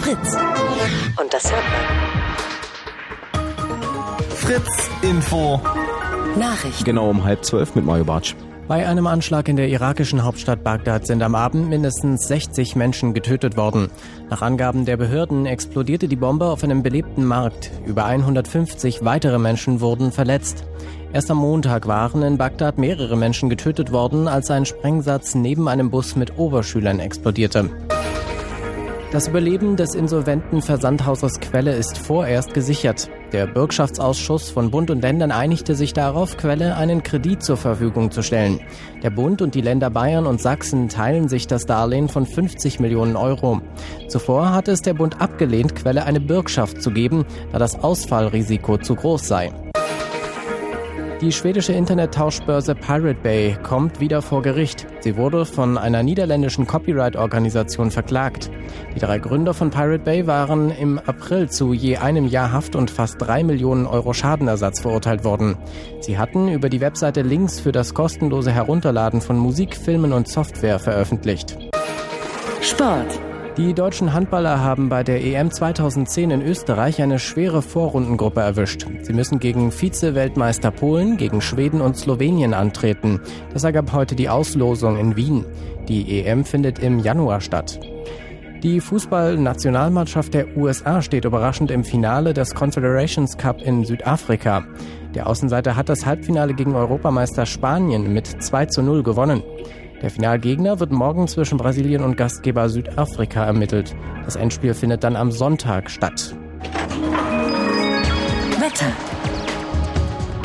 [0.00, 0.36] Fritz.
[1.16, 2.06] Und das hört man.
[4.34, 5.62] Fritz Info.
[6.36, 6.84] Nachrichten.
[6.84, 8.34] Genau um halb zwölf mit Mario Bartsch.
[8.68, 13.56] Bei einem Anschlag in der irakischen Hauptstadt Bagdad sind am Abend mindestens 60 Menschen getötet
[13.56, 13.90] worden.
[14.28, 17.70] Nach Angaben der Behörden explodierte die Bombe auf einem belebten Markt.
[17.86, 20.64] Über 150 weitere Menschen wurden verletzt.
[21.12, 25.90] Erst am Montag waren in Bagdad mehrere Menschen getötet worden, als ein Sprengsatz neben einem
[25.90, 27.70] Bus mit Oberschülern explodierte.
[29.16, 33.08] Das Überleben des insolventen Versandhauses Quelle ist vorerst gesichert.
[33.32, 38.20] Der Bürgschaftsausschuss von Bund und Ländern einigte sich darauf, Quelle einen Kredit zur Verfügung zu
[38.20, 38.60] stellen.
[39.02, 43.16] Der Bund und die Länder Bayern und Sachsen teilen sich das Darlehen von 50 Millionen
[43.16, 43.62] Euro.
[44.08, 48.96] Zuvor hatte es der Bund abgelehnt, Quelle eine Bürgschaft zu geben, da das Ausfallrisiko zu
[48.96, 49.50] groß sei.
[51.22, 54.86] Die schwedische Internettauschbörse Pirate Bay kommt wieder vor Gericht.
[55.00, 58.50] Sie wurde von einer niederländischen Copyright-Organisation verklagt.
[58.94, 62.90] Die drei Gründer von Pirate Bay waren im April zu je einem Jahr Haft und
[62.90, 65.56] fast drei Millionen Euro Schadenersatz verurteilt worden.
[66.00, 70.78] Sie hatten über die Webseite Links für das kostenlose Herunterladen von Musik, Filmen und Software
[70.78, 71.56] veröffentlicht.
[72.60, 73.25] Sport.
[73.56, 78.86] Die deutschen Handballer haben bei der EM 2010 in Österreich eine schwere Vorrundengruppe erwischt.
[79.00, 83.18] Sie müssen gegen Vize-Weltmeister Polen, gegen Schweden und Slowenien antreten.
[83.54, 85.46] Das ergab heute die Auslosung in Wien.
[85.88, 87.80] Die EM findet im Januar statt.
[88.62, 94.66] Die Fußballnationalmannschaft der USA steht überraschend im Finale des Confederations Cup in Südafrika.
[95.14, 99.42] Der Außenseiter hat das Halbfinale gegen Europameister Spanien mit 2 zu 0 gewonnen.
[100.02, 103.96] Der Finalgegner wird morgen zwischen Brasilien und Gastgeber Südafrika ermittelt.
[104.24, 106.34] Das Endspiel findet dann am Sonntag statt.
[108.60, 108.92] Wetter.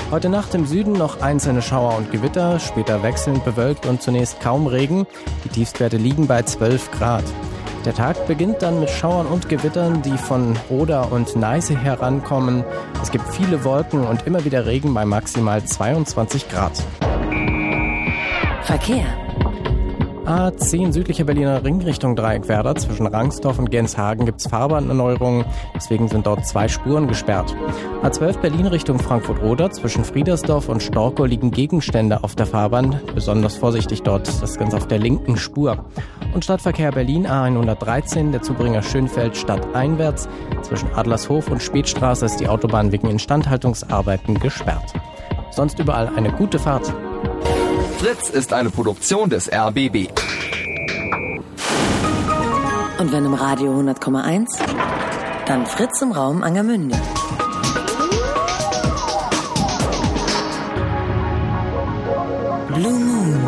[0.10, 4.68] Heute Nacht im Süden noch einzelne Schauer und Gewitter, später wechselnd bewölkt und zunächst kaum
[4.68, 5.06] Regen.
[5.44, 7.24] Die Tiefstwerte liegen bei 12 Grad.
[7.86, 12.64] Der Tag beginnt dann mit Schauern und Gewittern, die von Oder und Neiße herankommen.
[13.02, 16.74] Es gibt viele Wolken und immer wieder Regen bei maximal 22 Grad.
[18.64, 19.06] Verkehr.
[20.26, 22.76] A10 südlicher Berliner Ring Richtung Dreieckwerder.
[22.76, 25.46] Zwischen Rangsdorf und Genshagen gibt's Fahrbahnerneuerungen.
[25.76, 27.56] Deswegen sind dort zwei Spuren gesperrt.
[28.04, 29.72] A12 Berlin Richtung Frankfurt-Oder.
[29.72, 33.00] Zwischen Friedersdorf und Storkow liegen Gegenstände auf der Fahrbahn.
[33.16, 34.28] Besonders vorsichtig dort.
[34.42, 35.86] Das Ganze auf der linken Spur.
[36.36, 38.32] Und Stadtverkehr Berlin A113.
[38.32, 40.30] Der Zubringer Schönfeld stadteinwärts.
[40.62, 44.94] Zwischen Adlershof und Spätstraße ist die Autobahn wegen Instandhaltungsarbeiten gesperrt.
[45.50, 46.94] Sonst überall eine gute Fahrt.
[47.98, 50.10] Fritz ist eine Produktion des RBB.
[53.00, 54.46] Und wenn im Radio 100,1,
[55.46, 56.96] dann Fritz im Raum Angermünde.
[62.68, 63.40] Blue Moon.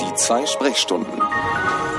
[0.00, 1.25] Die zwei Sprechstunden.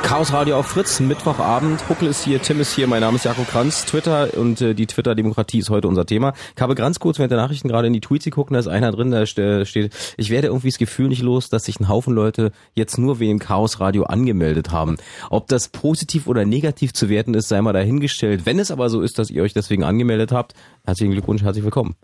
[0.07, 1.89] Chaos Radio auf Fritz, Mittwochabend.
[1.89, 3.83] Huckel ist hier, Tim ist hier, mein Name ist Jakob Kranz.
[3.83, 6.31] Twitter und äh, die Twitter-Demokratie ist heute unser Thema.
[6.55, 8.93] Ich habe ganz kurz während der Nachrichten gerade in die Tweets geguckt, da ist einer
[8.93, 12.53] drin, da steht, ich werde irgendwie das Gefühl nicht los, dass sich ein Haufen Leute
[12.73, 14.95] jetzt nur wegen Chaos Radio angemeldet haben.
[15.29, 18.45] Ob das positiv oder negativ zu werten ist, sei mal dahingestellt.
[18.45, 20.53] Wenn es aber so ist, dass ihr euch deswegen angemeldet habt,
[20.85, 21.95] herzlichen Glückwunsch, herzlich willkommen.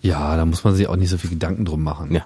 [0.00, 2.14] Ja, da muss man sich auch nicht so viel Gedanken drum machen.
[2.14, 2.24] Ja.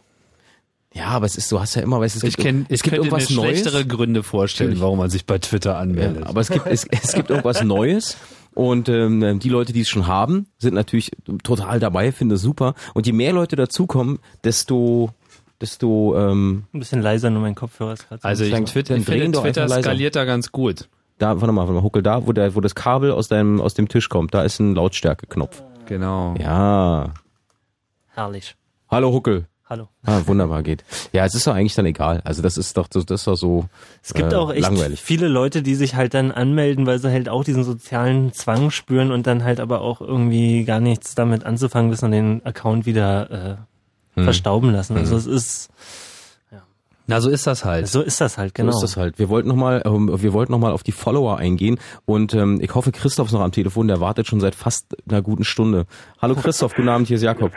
[0.97, 2.77] Ja, aber es ist, du hast ja immer, weißt du, es ich gibt, kenn, es
[2.79, 3.61] ich gibt irgendwas mir Neues.
[3.61, 6.23] schlechtere Gründe vorstellen, warum man sich bei Twitter anmeldet.
[6.23, 8.17] Ja, aber es gibt, es, es gibt irgendwas Neues.
[8.55, 11.11] Und ähm, die Leute, die es schon haben, sind natürlich
[11.43, 12.75] total dabei, finde es super.
[12.95, 15.11] Und je mehr Leute dazukommen, desto
[15.61, 18.65] desto ähm, Ein bisschen leiser, nur mein Kopfhörer ist gerade so Also ich, lang.
[18.65, 20.89] Twitter, ich finde, Twitter skaliert da ganz gut.
[21.19, 23.75] da, warte mal, warte mal, Huckel, da, wo der, wo das Kabel aus deinem, aus
[23.75, 25.63] dem Tisch kommt, da ist ein Lautstärkeknopf.
[25.87, 26.35] Genau.
[26.39, 27.13] Ja.
[28.15, 28.57] Herrlich.
[28.91, 29.47] Hallo Huckel.
[29.69, 29.89] Hallo.
[30.05, 30.85] Ah, wunderbar geht.
[31.13, 32.21] Ja, es ist doch eigentlich dann egal.
[32.25, 33.65] Also das ist doch, das ist doch so
[34.03, 35.03] Es gibt äh, auch echt langweilig.
[35.03, 39.11] viele Leute, die sich halt dann anmelden, weil sie halt auch diesen sozialen Zwang spüren
[39.11, 43.31] und dann halt aber auch irgendwie gar nichts damit anzufangen wissen und den Account wieder
[43.31, 43.57] äh,
[44.19, 44.25] Hm.
[44.25, 44.97] verstauben lassen.
[44.97, 45.19] Also Hm.
[45.19, 45.71] es ist
[47.09, 47.87] Na, so ist das halt.
[47.87, 48.73] so ist das halt, genau.
[48.73, 49.19] So ist das halt.
[49.19, 52.75] Wir wollten nochmal, ähm, wir wollten noch mal auf die Follower eingehen und ähm, ich
[52.75, 55.87] hoffe, Christoph ist noch am Telefon, der wartet schon seit fast einer guten Stunde.
[56.23, 57.53] Hallo Christoph, guten Abend, hier ist Jakob.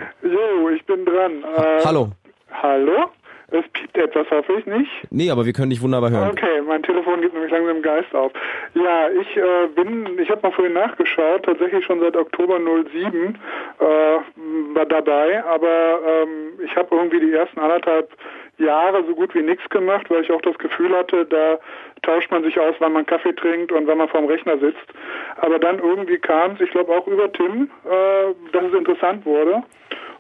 [1.20, 1.44] Dran.
[1.44, 2.10] Äh, Hallo.
[2.52, 3.12] Hallo?
[3.52, 4.92] Es piept etwas, hoffe ich nicht.
[5.10, 6.30] Nee, aber wir können dich wunderbar hören.
[6.30, 8.32] Okay, mein Telefon gibt nämlich langsam Geist auf.
[8.76, 13.36] Ja, ich äh, bin, ich habe mal vorhin nachgeschaut, tatsächlich schon seit Oktober 07
[13.80, 13.86] äh,
[14.76, 18.12] war dabei, aber ähm, ich habe irgendwie die ersten anderthalb
[18.60, 21.58] Jahre so gut wie nichts gemacht, weil ich auch das Gefühl hatte, da
[22.04, 24.86] tauscht man sich aus, wann man Kaffee trinkt und wann man vorm Rechner sitzt.
[25.38, 29.64] Aber dann irgendwie kam es, ich glaube auch über Tim, äh, dass es interessant wurde.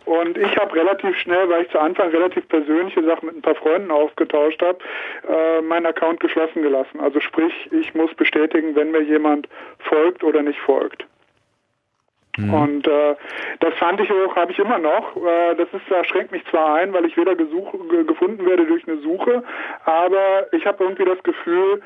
[0.05, 3.55] Und ich habe relativ schnell, weil ich zu Anfang relativ persönliche Sachen mit ein paar
[3.55, 4.79] Freunden ausgetauscht habe,
[5.27, 6.99] äh, meinen Account geschlossen gelassen.
[6.99, 9.47] Also sprich, ich muss bestätigen, wenn mir jemand
[9.79, 11.05] folgt oder nicht folgt.
[12.39, 12.53] Mhm.
[12.53, 13.15] Und äh,
[13.59, 15.15] das fand ich auch, habe ich immer noch.
[15.15, 18.65] Äh, das ist, das schränkt mich zwar ein, weil ich weder gesuch, ge gefunden werde
[18.65, 19.43] durch eine Suche,
[19.85, 21.81] aber ich habe irgendwie das Gefühl,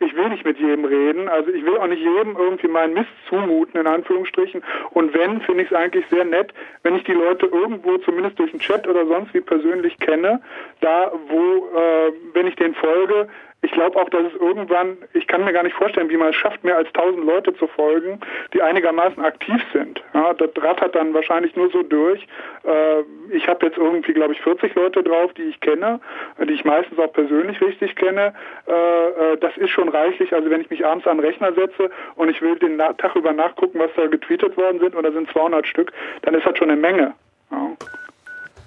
[0.00, 1.28] ich will nicht mit jedem reden.
[1.28, 4.62] Also ich will auch nicht jedem irgendwie meinen Mist zumuten, in Anführungsstrichen.
[4.90, 6.52] Und wenn, finde ich es eigentlich sehr nett,
[6.82, 10.40] wenn ich die Leute irgendwo, zumindest durch den Chat oder sonst wie persönlich kenne,
[10.80, 13.28] da wo, äh, wenn ich denen folge,
[13.60, 16.36] ich glaube auch, dass es irgendwann, ich kann mir gar nicht vorstellen, wie man es
[16.36, 18.20] schafft, mehr als tausend Leute zu folgen,
[18.54, 20.00] die einigermaßen aktiv sind.
[20.14, 22.22] Ja, das rattert dann wahrscheinlich nur so durch.
[22.62, 23.02] Äh,
[23.34, 25.98] ich habe jetzt irgendwie, glaube ich, 40 Leute drauf, die ich kenne,
[26.38, 28.32] die ich meistens auch persönlich richtig kenne.
[28.68, 30.32] Äh, äh, das ist schon reichlich.
[30.32, 33.32] Also wenn ich mich abends an den Rechner setze und ich will den Tag über
[33.32, 36.70] nachgucken, was da getweetet worden sind, und da sind 200 Stück, dann ist das schon
[36.70, 37.14] eine Menge.
[37.50, 37.76] Ja.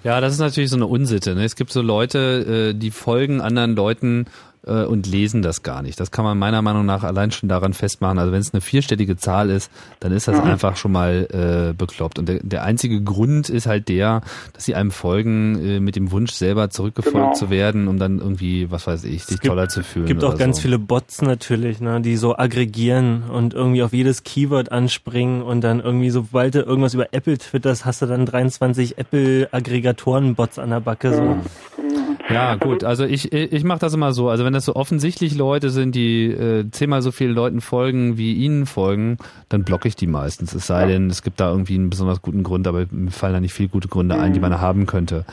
[0.04, 1.36] Ja, das ist natürlich so eine Unsitte.
[1.36, 1.44] Ne?
[1.44, 4.26] Es gibt so Leute, äh, die folgen anderen Leuten
[4.66, 5.98] äh, und lesen das gar nicht.
[6.00, 8.18] Das kann man meiner Meinung nach allein schon daran festmachen.
[8.18, 9.70] Also wenn es eine vierstellige Zahl ist,
[10.00, 10.50] dann ist das Mhm.
[10.50, 11.26] einfach schon mal
[11.70, 12.18] äh, bekloppt.
[12.18, 14.22] Und der, der einzige Grund ist halt der,
[14.52, 17.32] dass sie einem folgen äh, mit dem Wunsch, selber zurückgefolgt Genau.
[17.34, 20.04] zu werden, um dann irgendwie, was weiß ich, sich toller zu fühlen.
[20.04, 20.62] Es gibt oder auch ganz so.
[20.62, 25.80] viele Bots natürlich, ne, die so aggregieren und irgendwie auf jedes Keyword anspringen und dann
[25.80, 31.14] irgendwie, sobald du irgendwas über Apple twitterst, hast du dann 23 Apple-Aggregatoren-Bots an der Backe.
[31.14, 32.01] So.
[32.30, 32.84] Ja, gut.
[32.84, 34.28] Also ich, ich mache das immer so.
[34.28, 38.34] Also wenn das so offensichtlich Leute sind, die äh, zehnmal so vielen Leuten folgen, wie
[38.34, 39.18] ihnen folgen,
[39.48, 40.54] dann blocke ich die meistens.
[40.54, 43.40] Es sei denn, es gibt da irgendwie einen besonders guten Grund, aber mir fallen da
[43.40, 45.24] nicht viele gute Gründe ein, die man haben könnte.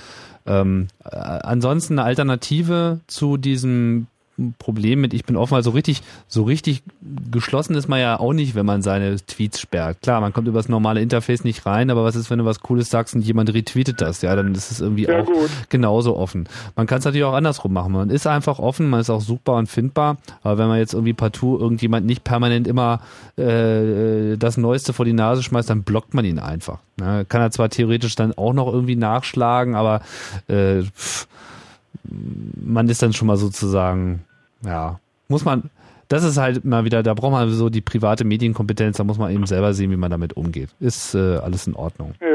[0.45, 4.07] Ähm, äh, ansonsten eine Alternative zu diesem
[4.57, 6.83] Problem mit, ich bin offen, also richtig, so richtig
[7.31, 10.01] geschlossen ist man ja auch nicht, wenn man seine Tweets sperrt.
[10.01, 12.59] Klar, man kommt über das normale Interface nicht rein, aber was ist, wenn du was
[12.61, 14.21] Cooles sagst und jemand retweetet das?
[14.21, 15.49] Ja, dann ist es irgendwie Ja, auch gut.
[15.69, 16.47] genauso offen.
[16.75, 17.91] Man kann es natürlich auch andersrum machen.
[17.93, 21.13] Man ist einfach offen, man ist auch suchbar und findbar, aber wenn man jetzt irgendwie
[21.13, 23.01] partout irgendjemand nicht permanent immer
[23.37, 26.79] äh, das Neueste vor die Nase schmeißt, dann blockt man ihn einfach.
[26.97, 27.25] Ne?
[27.27, 30.01] Kann er zwar theoretisch dann auch noch irgendwie nachschlagen, aber
[30.47, 30.83] äh,
[32.61, 34.21] man ist dann schon mal sozusagen,
[34.65, 35.69] ja, muss man,
[36.07, 39.31] das ist halt mal wieder, da braucht man so die private Medienkompetenz, da muss man
[39.31, 40.69] eben selber sehen, wie man damit umgeht.
[40.79, 42.13] Ist äh, alles in Ordnung.
[42.19, 42.27] Ja,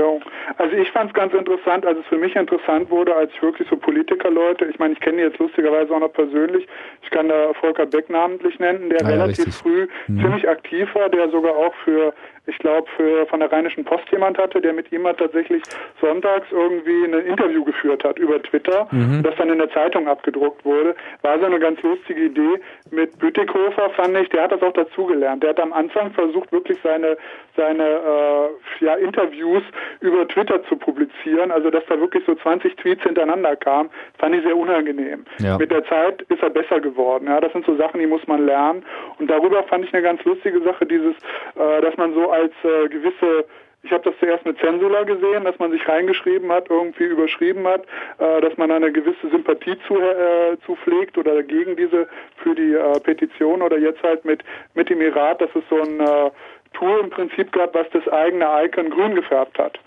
[0.59, 3.69] also ich fand es ganz interessant, als es für mich interessant wurde, als ich wirklich
[3.69, 6.67] so Politikerleute, ich meine, ich kenne die jetzt lustigerweise auch noch persönlich,
[7.03, 9.55] ich kann da Volker Beck namentlich nennen, der Ah ja, relativ richtig.
[9.57, 10.21] früh Mhm.
[10.21, 12.15] ziemlich aktiv war, der sogar auch für,
[12.47, 15.63] ich glaube, für von der Rheinischen Post jemand hatte, der mit ihm halt tatsächlich
[16.01, 19.23] sonntags irgendwie ein Interview geführt hat über Twitter, Mhm.
[19.23, 20.95] das dann in der Zeitung abgedruckt wurde.
[21.23, 22.61] War so eine ganz lustige Idee.
[22.91, 25.43] Mit Bütikofer fand ich, der hat das auch dazugelernt.
[25.43, 27.17] Der hat am Anfang versucht, wirklich seine,
[27.57, 29.63] seine äh, ja, Interviews
[30.01, 34.43] über Twitter zu publizieren, also dass da wirklich so 20 Tweets hintereinander kamen, fand ich
[34.43, 35.25] sehr unangenehm.
[35.39, 35.57] Ja.
[35.59, 37.27] Mit der Zeit ist er besser geworden.
[37.27, 38.85] Ja, das sind so Sachen, die muss man lernen.
[39.19, 41.15] Und darüber fand ich eine ganz lustige Sache, dieses,
[41.57, 43.45] äh, dass man so als äh, gewisse
[43.85, 47.83] ich habe das zuerst mit Censula gesehen, dass man sich reingeschrieben hat, irgendwie überschrieben hat,
[48.19, 52.09] äh, dass man eine gewisse Sympathie zu, äh, zupflegt oder gegen diese
[52.43, 54.43] für die äh, Petition oder jetzt halt mit
[54.75, 56.31] mit dem Irat, dass es so ein äh,
[56.73, 59.79] Tool im Prinzip gab, was das eigene Icon grün gefärbt hat.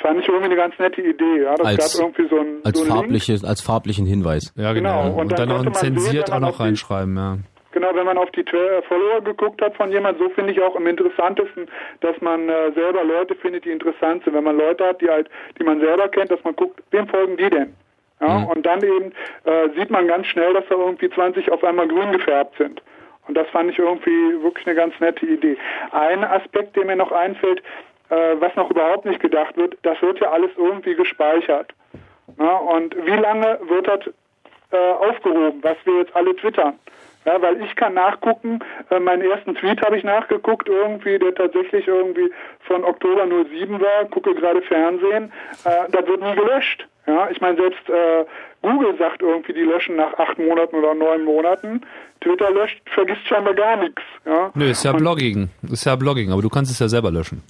[0.00, 1.42] Fand ich irgendwie eine ganz nette Idee.
[1.42, 4.52] Ja, das Als- gab irgendwie so ein, Als, so ein farbliche, als farblichen Hinweis.
[4.56, 5.14] Ja, Genau, genau.
[5.14, 7.38] und Und, dann dann noch ein man sehen, zensiert wenn auch noch reinschreiben, ja.
[7.74, 10.76] Genau, wenn man auf die Tw- Follower geguckt hat von jemand, so finde ich auch
[10.76, 11.66] am interessantesten,
[12.00, 14.32] dass man äh, selber Leute findet, die interessant sind.
[14.34, 15.28] Wenn man Leute hat, die halt,
[15.58, 17.74] die man selber kennt, dass man guckt, wem folgen die denn?
[18.20, 18.46] Ja, Mhm.
[18.46, 22.12] und dann eben äh, sieht man ganz schnell, dass da irgendwie 20 auf einmal grün
[22.12, 22.80] gefärbt sind.
[23.26, 25.56] Und das fand ich irgendwie wirklich eine ganz nette Idee.
[25.90, 27.60] Ein Aspekt, der mir noch einfällt,
[28.10, 31.72] äh, was noch überhaupt nicht gedacht wird, das wird ja alles irgendwie gespeichert.
[32.38, 34.00] Ja, und wie lange wird das
[34.70, 36.78] äh, aufgehoben, was wir jetzt alle twittern?
[37.24, 38.60] Ja, weil ich kann nachgucken,
[38.90, 42.30] äh, meinen ersten Tweet habe ich nachgeguckt, irgendwie, der tatsächlich irgendwie
[42.60, 45.32] von Oktober 07 war, gucke gerade Fernsehen,
[45.64, 46.86] äh, das wird nie gelöscht.
[47.06, 48.24] Ja, ich meine, selbst äh,
[48.62, 51.82] Google sagt irgendwie, die löschen nach acht Monaten oder neun Monaten.
[52.20, 54.00] Twitter löscht, vergisst scheinbar gar nichts.
[54.24, 54.50] Ja.
[54.54, 55.50] Nö, ist ja Blogging.
[55.70, 57.42] Ist ja Blogging, aber du kannst es ja selber löschen.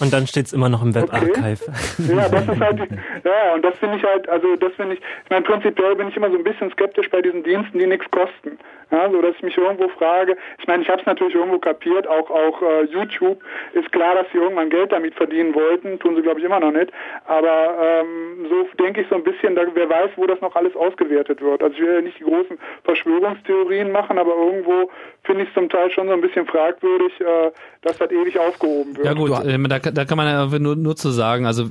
[0.00, 1.64] Und dann steht's immer noch im Webarchive.
[2.08, 2.80] Ja, das ist halt,
[3.24, 6.16] ja, und das finde ich halt, also das finde ich, ich meine, prinzipiell bin ich
[6.16, 8.58] immer so ein bisschen skeptisch bei diesen Diensten, die nichts kosten.
[8.90, 12.08] Ja, so dass ich mich irgendwo frage, ich meine, ich habe es natürlich irgendwo kapiert,
[12.08, 13.40] auch auch äh, YouTube
[13.72, 16.72] ist klar, dass sie irgendwann Geld damit verdienen wollten, tun sie glaube ich immer noch
[16.72, 16.90] nicht,
[17.26, 20.74] aber ähm, so denke ich so ein bisschen, da, wer weiß, wo das noch alles
[20.74, 21.62] ausgewertet wird.
[21.62, 24.90] Also ich will ja nicht die großen Verschwörungstheorien machen, aber irgendwo
[25.22, 27.52] finde ich es zum Teil schon so ein bisschen fragwürdig, äh,
[27.82, 29.06] dass das ewig aufgehoben wird.
[29.06, 31.68] Ja gut, äh, da, da kann man ja nur, nur zu sagen, also äh,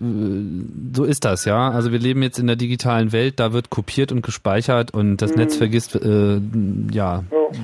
[0.96, 1.70] so ist das, ja.
[1.72, 5.36] Also wir leben jetzt in der digitalen Welt, da wird kopiert und gespeichert und das
[5.36, 6.40] Netz vergisst äh,
[6.92, 7.24] ja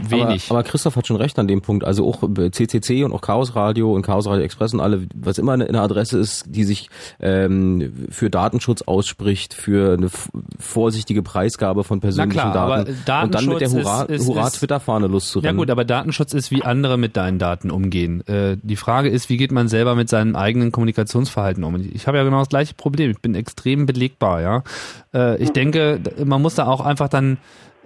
[0.09, 0.49] wenig.
[0.49, 1.83] Aber, aber Christoph hat schon recht an dem Punkt.
[1.83, 5.53] Also auch CCC und auch Chaos Radio und Chaos Radio Express und alle, was immer
[5.53, 10.09] eine, eine Adresse ist, die sich ähm, für Datenschutz ausspricht, für eine
[10.59, 13.11] vorsichtige Preisgabe von persönlichen Na klar, Daten.
[13.11, 15.55] aber und dann mit der Datenschutz Hurra, ist- ist- Hurra ist- Twitter-Fahne loszurennen.
[15.55, 18.25] Ja gut, aber Datenschutz ist, wie andere mit deinen Daten umgehen.
[18.27, 21.75] Äh, die Frage ist, wie geht man selber mit seinem eigenen Kommunikationsverhalten um?
[21.75, 23.11] Ich habe ja genau das gleiche Problem.
[23.11, 24.63] Ich bin extrem belegbar, ja.
[25.13, 27.37] Äh, ich denke, man muss da auch einfach dann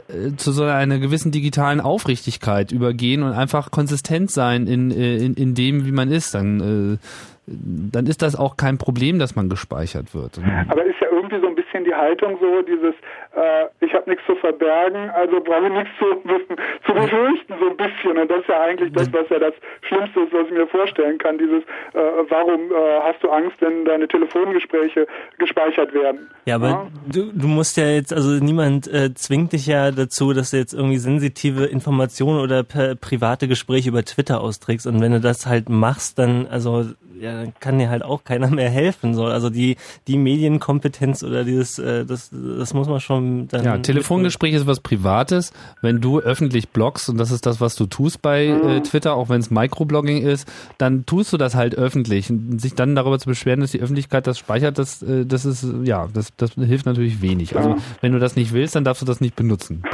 [0.10, 5.36] äh, zu so einer gewissen digitalen Aufrichtigkeit übergehen und einfach konsistent sein in, äh, in,
[5.36, 6.34] in dem, wie man ist.
[6.34, 6.98] Dann, äh,
[7.92, 10.40] dann ist das auch kein Problem, dass man gespeichert wird.
[10.70, 12.94] Aber ist ja irgendwie so ein bisschen die Haltung so, dieses,
[13.36, 16.06] äh, ich habe nichts zu verbergen, also brauche ich nichts zu,
[16.86, 18.18] zu befürchten, so ein bisschen.
[18.18, 21.18] Und das ist ja eigentlich das, was ja das Schlimmste ist, was ich mir vorstellen
[21.18, 21.38] kann.
[21.38, 21.64] Dieses,
[21.94, 25.08] äh, warum äh, hast du Angst, wenn deine Telefongespräche
[25.38, 26.30] gespeichert werden?
[26.46, 30.52] Ja, aber Du, du musst ja jetzt, also niemand äh, zwingt dich ja dazu, dass
[30.52, 34.86] du jetzt irgendwie sensitive Informationen oder per, private Gespräche über Twitter austrägst.
[34.86, 36.86] Und wenn du das halt machst, dann, also,
[37.20, 39.14] ja, dann kann dir halt auch keiner mehr helfen.
[39.14, 39.26] So.
[39.26, 43.64] Also die, die Medienkompetenz oder dieses, äh, das, das muss man schon dann.
[43.64, 45.54] Ja, Telefongespräch ist was Privates.
[45.82, 49.30] Wenn du öffentlich bloggst, und das ist das, was du tust bei äh, Twitter, auch
[49.30, 50.48] wenn es Microblogging ist,
[50.78, 52.30] dann tust du das halt öffentlich.
[52.30, 55.66] Und sich dann darüber zu beschweren, dass die Öffentlichkeit das speichert, das, äh, das ist,
[55.84, 57.56] ja, das, das hilft natürlich wenig.
[57.56, 59.84] Also, wenn du das nicht willst, dann darfst du das nicht benutzen.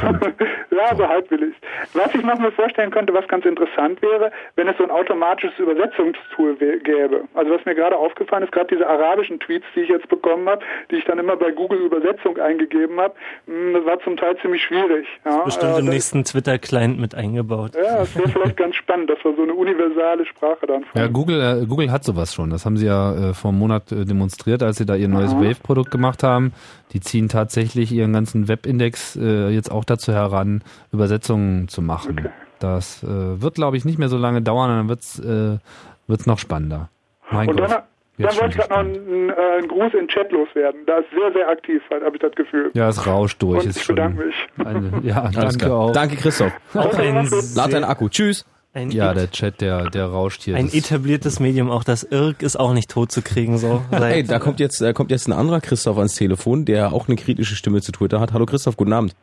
[0.76, 1.54] Ja, so halbwillig.
[1.94, 5.58] Was ich noch mir vorstellen könnte, was ganz interessant wäre, wenn es so ein automatisches
[5.58, 7.22] Übersetzungstool wä- gäbe.
[7.34, 10.62] Also was mir gerade aufgefallen ist, gerade diese arabischen Tweets, die ich jetzt bekommen habe,
[10.90, 13.14] die ich dann immer bei Google Übersetzung eingegeben habe,
[13.46, 15.06] mh, das war zum Teil ziemlich schwierig.
[15.24, 17.72] Ja, Bestimmt äh, im nächsten Twitter-Client mit eingebaut.
[17.74, 21.40] Ja, das wäre vielleicht ganz spannend, dass wir so eine universale Sprache dann Ja, Google,
[21.62, 22.50] äh, Google hat sowas schon.
[22.50, 25.32] Das haben sie ja äh, vor einem Monat äh, demonstriert, als sie da ihr neues
[25.32, 25.40] Aha.
[25.42, 26.52] Wave-Produkt gemacht haben.
[26.92, 30.62] Die ziehen tatsächlich ihren ganzen Webindex äh, jetzt auch dazu heran,
[30.92, 32.28] Übersetzungen zu machen.
[32.58, 33.06] Das äh,
[33.40, 35.58] wird, glaube ich, nicht mehr so lange dauern, dann wird's äh,
[36.06, 36.88] wird's noch spannender.
[37.30, 37.70] Mein Und Gott.
[37.70, 37.82] dann,
[38.18, 40.80] Jetzt dann wollte ich gerade noch einen, äh, einen Gruß in den Chat loswerden.
[40.86, 42.70] Da ist sehr, sehr aktiv, habe ich das Gefühl.
[42.72, 43.64] Ja, es rauscht durch.
[43.64, 44.34] Und ist ich bedanke mich.
[44.64, 45.72] Eine, ja, Alles danke klar.
[45.78, 45.92] auch.
[45.92, 46.52] Danke, Christoph.
[46.74, 48.08] Auch ein Lad deinen Akku.
[48.08, 48.46] Tschüss.
[48.72, 50.56] Ein Ja, der Chat, der, der rauscht hier.
[50.56, 53.82] Ein etabliertes Medium, auch das Irk ist auch nicht tot zu kriegen, so.
[53.90, 57.16] Hey, da kommt jetzt, da kommt jetzt ein anderer Christoph ans Telefon, der auch eine
[57.16, 58.32] kritische Stimme zu Twitter hat.
[58.34, 59.14] Hallo Christoph, guten Abend.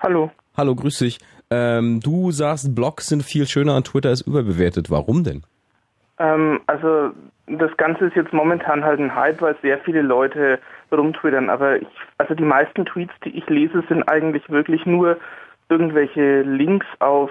[0.00, 0.30] Hallo.
[0.56, 1.18] Hallo, grüß dich.
[1.50, 4.90] Ähm, du sagst, Blogs sind viel schöner und Twitter ist überbewertet.
[4.90, 5.42] Warum denn?
[6.18, 7.10] Ähm, also
[7.46, 10.58] das Ganze ist jetzt momentan halt ein Hype, weil sehr viele Leute
[10.92, 11.48] rumtwittern.
[11.48, 11.88] Aber ich,
[12.18, 15.16] also die meisten Tweets, die ich lese, sind eigentlich wirklich nur
[15.68, 17.30] irgendwelche Links auf,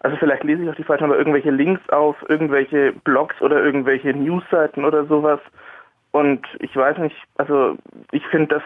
[0.00, 4.12] also vielleicht lese ich auch die falschen, aber irgendwelche Links auf irgendwelche Blogs oder irgendwelche
[4.14, 5.40] Newsseiten oder sowas.
[6.12, 7.76] Und ich weiß nicht, also
[8.12, 8.62] ich finde, das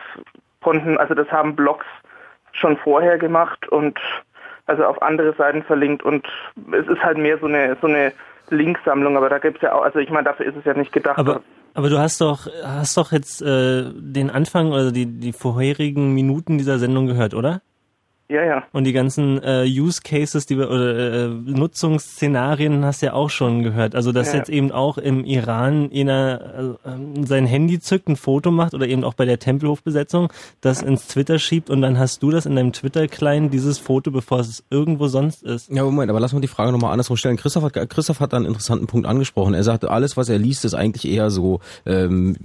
[0.63, 1.87] konnten, also das haben Blogs
[2.53, 3.99] schon vorher gemacht und
[4.73, 6.27] also auf andere Seiten verlinkt und
[6.73, 8.13] es ist halt mehr so eine so eine
[8.51, 11.19] Linksammlung, aber da gibt's ja auch, also ich meine, dafür ist es ja nicht gedacht.
[11.19, 11.43] Aber,
[11.75, 16.59] aber du hast doch, hast doch jetzt äh, den Anfang oder die, die vorherigen Minuten
[16.59, 17.63] dieser Sendung gehört, oder?
[18.33, 18.63] Ja, ja.
[18.73, 23.31] Und die ganzen äh, Use Cases, die wir, oder äh, Nutzungsszenarien hast du ja auch
[23.31, 23.95] schon gehört.
[23.95, 24.39] Also dass Ja.
[24.39, 29.05] jetzt eben auch im Iran einer äh, sein Handy zückt, ein Foto macht oder eben
[29.05, 32.73] auch bei der Tempelhofbesetzung, das ins Twitter schiebt und dann hast du das in deinem
[32.73, 35.71] Twitter-Client, dieses Foto, bevor es irgendwo sonst ist.
[35.71, 37.37] Ja, Moment, aber lass mal die Frage nochmal andersrum stellen.
[37.37, 39.55] Christoph hat, Christoph hat da einen interessanten Punkt angesprochen.
[39.55, 42.37] Er sagte, alles, was er liest, ist eigentlich eher so, ähm,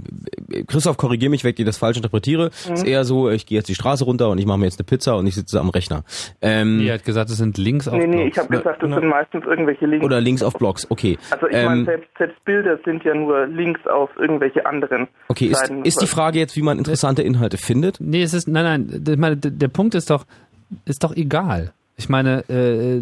[0.68, 2.74] Christoph, korrigier mich, wenn ich dir das falsch interpretiere, Mhm.
[2.74, 4.86] ist eher so, ich gehe jetzt die Straße runter und ich mache mir jetzt eine
[4.86, 6.04] Pizza und ich sitze am Rechner.
[6.42, 8.32] Ähm, Nee, er hat gesagt, es sind Links auf Nee, nee, Blogs.
[8.32, 10.06] ich habe gesagt, das sind meistens irgendwelche Links.
[10.06, 11.18] Oder Links auf Blogs, okay.
[11.32, 15.46] Also ich meine, Ähm, selbst, selbst Bilder sind ja nur Links auf irgendwelche anderen Okay,
[15.46, 15.84] ist, Seiten.
[15.86, 18.02] ist die Frage jetzt, wie man interessante Inhalte findet?
[18.02, 20.26] Nee, es ist, nein, nein, ich meine, der der Punkt ist doch,
[20.86, 21.72] ist doch egal.
[22.00, 23.02] Ich meine, äh,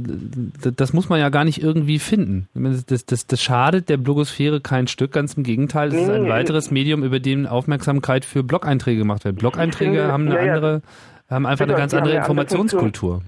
[0.78, 2.48] das muss man ja gar nicht irgendwie finden.
[2.54, 5.90] Meine, Das, das, das schadet der Blogosphäre kein Stück, ganz im Gegenteil.
[5.90, 9.36] Es ist ein Nee, weiteres Medium, über dem Aufmerksamkeit für Blog-Einträge gemacht wird.
[9.38, 10.82] Blog-Einträge finde, haben eine ja,
[11.30, 13.22] andere, haben einfach eine Genau, ganz andere Informationskultur.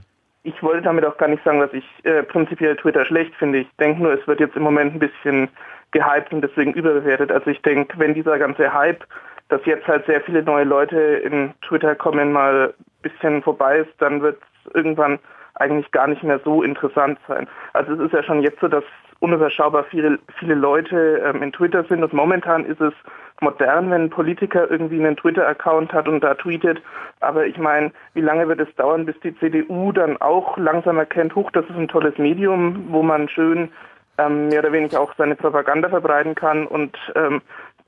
[0.44, 3.60] Ich wollte damit auch gar nicht sagen, dass ich äh, prinzipiell Twitter schlecht finde.
[3.60, 5.49] Ich denke nur, es wird jetzt im Moment ein bisschen
[5.91, 7.32] gehypt und deswegen überbewertet.
[7.32, 9.03] Also ich denke, wenn dieser ganze Hype,
[9.49, 13.94] dass jetzt halt sehr viele neue Leute in Twitter kommen, mal ein bisschen vorbei ist,
[13.99, 15.19] dann wird es irgendwann
[15.56, 17.48] eigentlich gar nicht mehr so interessant sein.
[17.74, 18.84] Also es ist ja schon jetzt so, dass
[19.19, 22.94] unüberschaubar viele, viele Leute ähm, in Twitter sind und momentan ist es
[23.41, 26.81] modern, wenn ein Politiker irgendwie einen Twitter-Account hat und da tweetet.
[27.19, 31.35] Aber ich meine, wie lange wird es dauern, bis die CDU dann auch langsam erkennt,
[31.35, 33.69] huch, das ist ein tolles Medium, wo man schön
[34.18, 37.41] ähm, mehr oder weniger auch seine Propaganda verbreiten kann und ähm,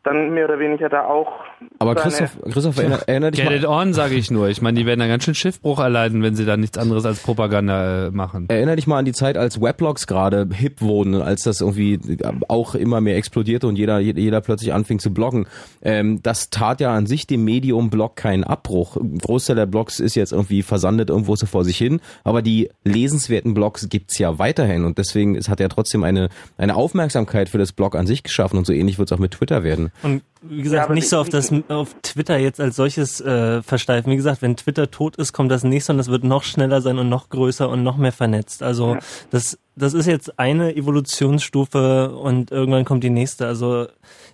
[0.10, 1.32] dann mehr oder weniger da auch.
[1.78, 3.58] Aber Christoph, Christoph erinner, erinnert dich Get mal.
[3.58, 4.50] it on, sage ich nur.
[4.50, 7.20] Ich meine, die werden da ganz schön Schiffbruch erleiden, wenn sie da nichts anderes als
[7.22, 8.48] Propaganda äh, machen.
[8.50, 12.00] Erinner dich mal an die Zeit, als Weblogs gerade hip wurden, als das irgendwie
[12.48, 15.48] auch immer mehr explodierte und jeder, jeder plötzlich anfing zu bloggen.
[15.82, 18.98] Ähm, das tat ja an sich dem Medium Blog keinen Abbruch.
[18.98, 22.70] Ein Großteil der Blogs ist jetzt irgendwie versandet irgendwo so vor sich hin, aber die
[22.84, 27.58] lesenswerten Blogs gibt's ja weiterhin und deswegen es hat er trotzdem eine, eine Aufmerksamkeit für
[27.58, 29.92] das Blog an sich geschaffen und so ähnlich wird's auch mit Twitter werden.
[30.02, 34.12] Und wie gesagt, Ja, nicht so auf das auf Twitter jetzt als solches äh, versteifen.
[34.12, 36.98] Wie gesagt, wenn Twitter tot ist, kommt das nächste und das wird noch schneller sein
[36.98, 38.64] und noch größer und noch mehr vernetzt.
[38.64, 38.98] Also
[39.32, 43.48] das das ist jetzt eine Evolutionsstufe und irgendwann kommt die nächste.
[43.48, 43.88] Also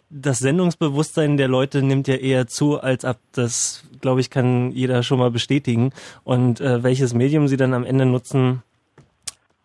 [0.10, 3.18] das Sendungsbewusstsein der Leute nimmt ja eher zu als ab.
[3.34, 5.92] Das glaube ich kann jeder schon mal bestätigen.
[6.24, 8.64] Und äh, welches Medium sie dann am Ende nutzen,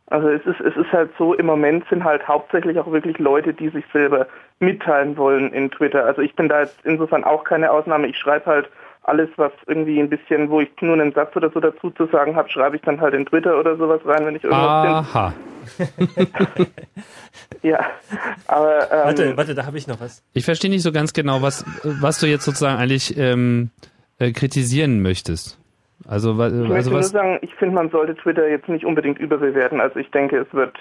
[0.06, 3.54] Also es ist, es ist halt so, im Moment sind halt hauptsächlich auch wirklich Leute,
[3.54, 4.26] die sich selber
[4.60, 6.04] mitteilen wollen in Twitter.
[6.04, 8.06] Also ich bin da jetzt insofern auch keine Ausnahme.
[8.06, 8.68] Ich schreibe halt
[9.02, 12.36] alles, was irgendwie ein bisschen, wo ich nur einen Satz oder so dazu zu sagen
[12.36, 15.32] habe, schreibe ich dann halt in Twitter oder sowas rein, wenn ich irgendwas Aha.
[17.62, 17.80] Ja,
[18.46, 20.22] aber ähm, Warte, warte, da habe ich noch was.
[20.32, 23.70] Ich verstehe nicht so ganz genau, was, was du jetzt sozusagen eigentlich ähm,
[24.18, 25.58] äh, kritisieren möchtest.
[26.08, 27.10] Also, wa- ich also möchte nur was.
[27.10, 29.80] sagen, ich finde, man sollte Twitter jetzt nicht unbedingt überbewerten.
[29.80, 30.74] Also ich denke, es wird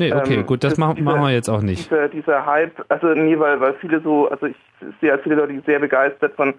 [0.00, 1.90] Nee, okay, ähm, gut, das das- machen, dieser- machen wir jetzt auch nicht.
[1.90, 4.56] Dieser, dieser Hype, also nee, weil, weil viele so, also ich
[5.00, 6.54] sehe halt viele Leute, die sehr begeistert von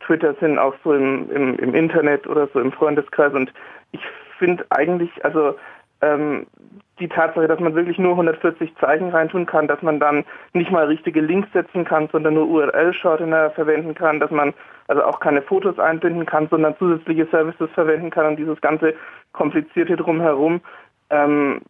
[0.00, 3.52] Twitter sind, auch so im, im, im Internet oder so im Freundeskreis und
[3.92, 4.00] ich
[4.38, 5.56] finde eigentlich, also
[6.00, 6.46] ähm,
[6.98, 10.24] die Tatsache, dass man wirklich nur 140 Zeichen reintun kann, dass man dann
[10.54, 14.54] nicht mal richtige Links setzen kann, sondern nur URL-Shortener verwenden kann, dass man
[14.88, 18.94] also auch keine Fotos einbinden kann, sondern zusätzliche Services verwenden kann und dieses ganze
[19.32, 20.62] komplizierte drumherum.
[21.10, 21.60] Ähm,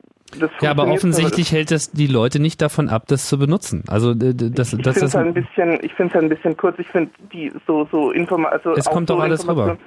[0.60, 3.84] Ja, aber offensichtlich hält das die Leute nicht davon ab, das zu benutzen.
[3.88, 6.14] Also d- d- das, ich das, finde es das, halt ein bisschen, ich finde es
[6.14, 6.78] halt ein bisschen kurz.
[6.78, 9.78] Ich finde die so so Informa also es kommt so doch alles rüber.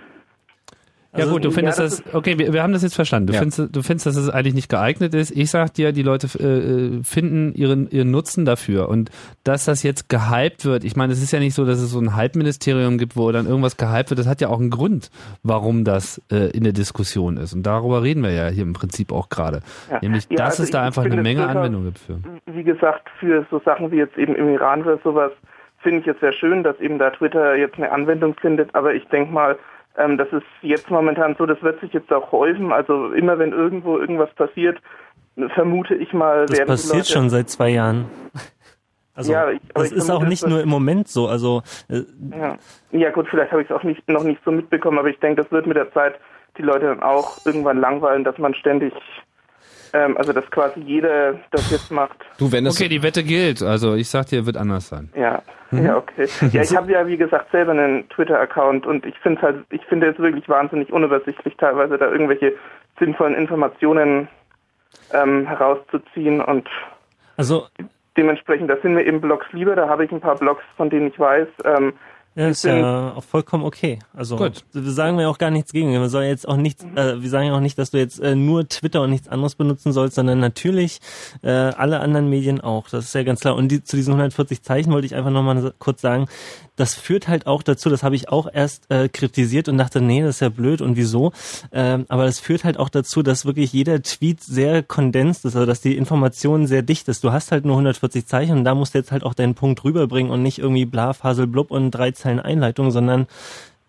[1.11, 2.93] Informationen- Ja Also, gut, du findest ja, das, das okay, wir, wir haben das jetzt
[2.95, 3.27] verstanden.
[3.27, 3.39] Du Ja.
[3.39, 5.31] findest, du findest, dass es eigentlich nicht geeignet ist.
[5.31, 9.09] Ich sag dir, die Leute äh, finden ihren ihren Nutzen dafür und
[9.43, 10.83] dass das jetzt gehypt wird.
[10.83, 13.47] Ich meine, es ist ja nicht so, dass es so ein Hype-Ministerium gibt, wo dann
[13.47, 14.19] irgendwas gehypt wird.
[14.19, 15.09] Das hat ja auch einen Grund,
[15.41, 17.53] warum das äh, in der Diskussion ist.
[17.53, 19.61] Und darüber reden wir ja hier im Prinzip auch gerade.
[19.89, 19.99] Ja.
[20.01, 22.19] Nämlich, Ja, dass also es da einfach eine Menge durchaus- Anwendung gibt für.
[22.53, 25.31] wie gesagt, für so Sachen wie jetzt eben im Iran oder sowas,
[25.81, 28.75] finde ich es sehr schön, dass eben da Twitter jetzt eine Anwendung findet.
[28.75, 29.57] Aber ich denke mal,
[29.97, 32.71] ähm, das ist jetzt momentan so, das wird sich jetzt auch häufen.
[32.71, 34.79] Also immer wenn irgendwo irgendwas passiert,
[35.55, 38.05] vermute ich mal, Das werden passiert Leute, schon seit zwei Jahren.
[39.15, 41.27] Also Ja, ich- das ist auch nicht nur im Moment so.
[41.27, 42.03] Also äh,
[42.39, 42.55] Ja.
[42.91, 45.41] ja gut, vielleicht habe ich es auch nicht, noch nicht so mitbekommen, aber ich denke,
[45.43, 46.15] das wird mit der Zeit
[46.57, 48.93] die Leute dann auch irgendwann langweilen, dass man ständig,
[49.93, 52.17] ähm, also dass quasi jeder das jetzt macht.
[52.37, 53.61] Du, wenn es Okay, die Wette gilt.
[53.61, 55.09] Also ich sag dir, wird anders sein.
[55.15, 55.41] Ja,
[55.71, 55.85] Mhm.
[55.85, 56.27] ja, okay.
[56.51, 60.07] Ja, ich habe ja, wie gesagt, selber einen Twitter-Account und ich finde halt, ich finde
[60.09, 62.53] es wirklich wahnsinnig unübersichtlich, teilweise da irgendwelche
[62.97, 64.27] sinnvollen Informationen
[65.13, 66.67] ähm, herauszuziehen und
[67.37, 67.67] also
[68.17, 71.07] dementsprechend, da sind mir eben Blogs lieber, da habe ich ein paar Blogs, von denen
[71.07, 71.93] ich weiß, ähm,
[72.35, 73.99] Ja, ist ja auch vollkommen okay.
[74.13, 74.63] Also Gut.
[74.71, 75.91] wir sagen ja auch gar nichts gegen.
[75.91, 78.35] Wir sollen jetzt auch nichts, äh, wir sagen ja auch nicht, dass du jetzt äh,
[78.35, 80.99] nur Twitter und nichts anderes benutzen sollst, sondern natürlich
[81.41, 82.87] äh, alle anderen Medien auch.
[82.89, 83.55] Das ist ja ganz klar.
[83.55, 86.27] Und die, zu diesen 140 Zeichen wollte ich einfach nochmal kurz sagen,
[86.79, 90.21] das führt halt auch dazu, das habe ich auch erst äh, kritisiert und dachte, nee,
[90.21, 91.33] das ist ja blöd und wieso.
[91.73, 95.65] Ähm, aber das führt halt auch dazu, dass wirklich jeder Tweet sehr kondensiert ist, also
[95.65, 97.23] dass die Information sehr dicht ist.
[97.23, 99.83] Du hast halt nur 140 Zeichen und da musst du jetzt halt auch deinen Punkt
[99.83, 103.27] rüberbringen und nicht irgendwie bla, Fasel, blub und drei Zeilen Einleitung, sondern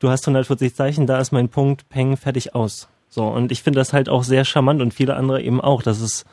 [0.01, 2.89] du hast 140 Zeichen, da ist mein Punkt, peng, fertig aus.
[3.09, 6.01] So, und ich finde das halt auch sehr charmant und viele andere eben auch, dass
[6.01, 6.25] es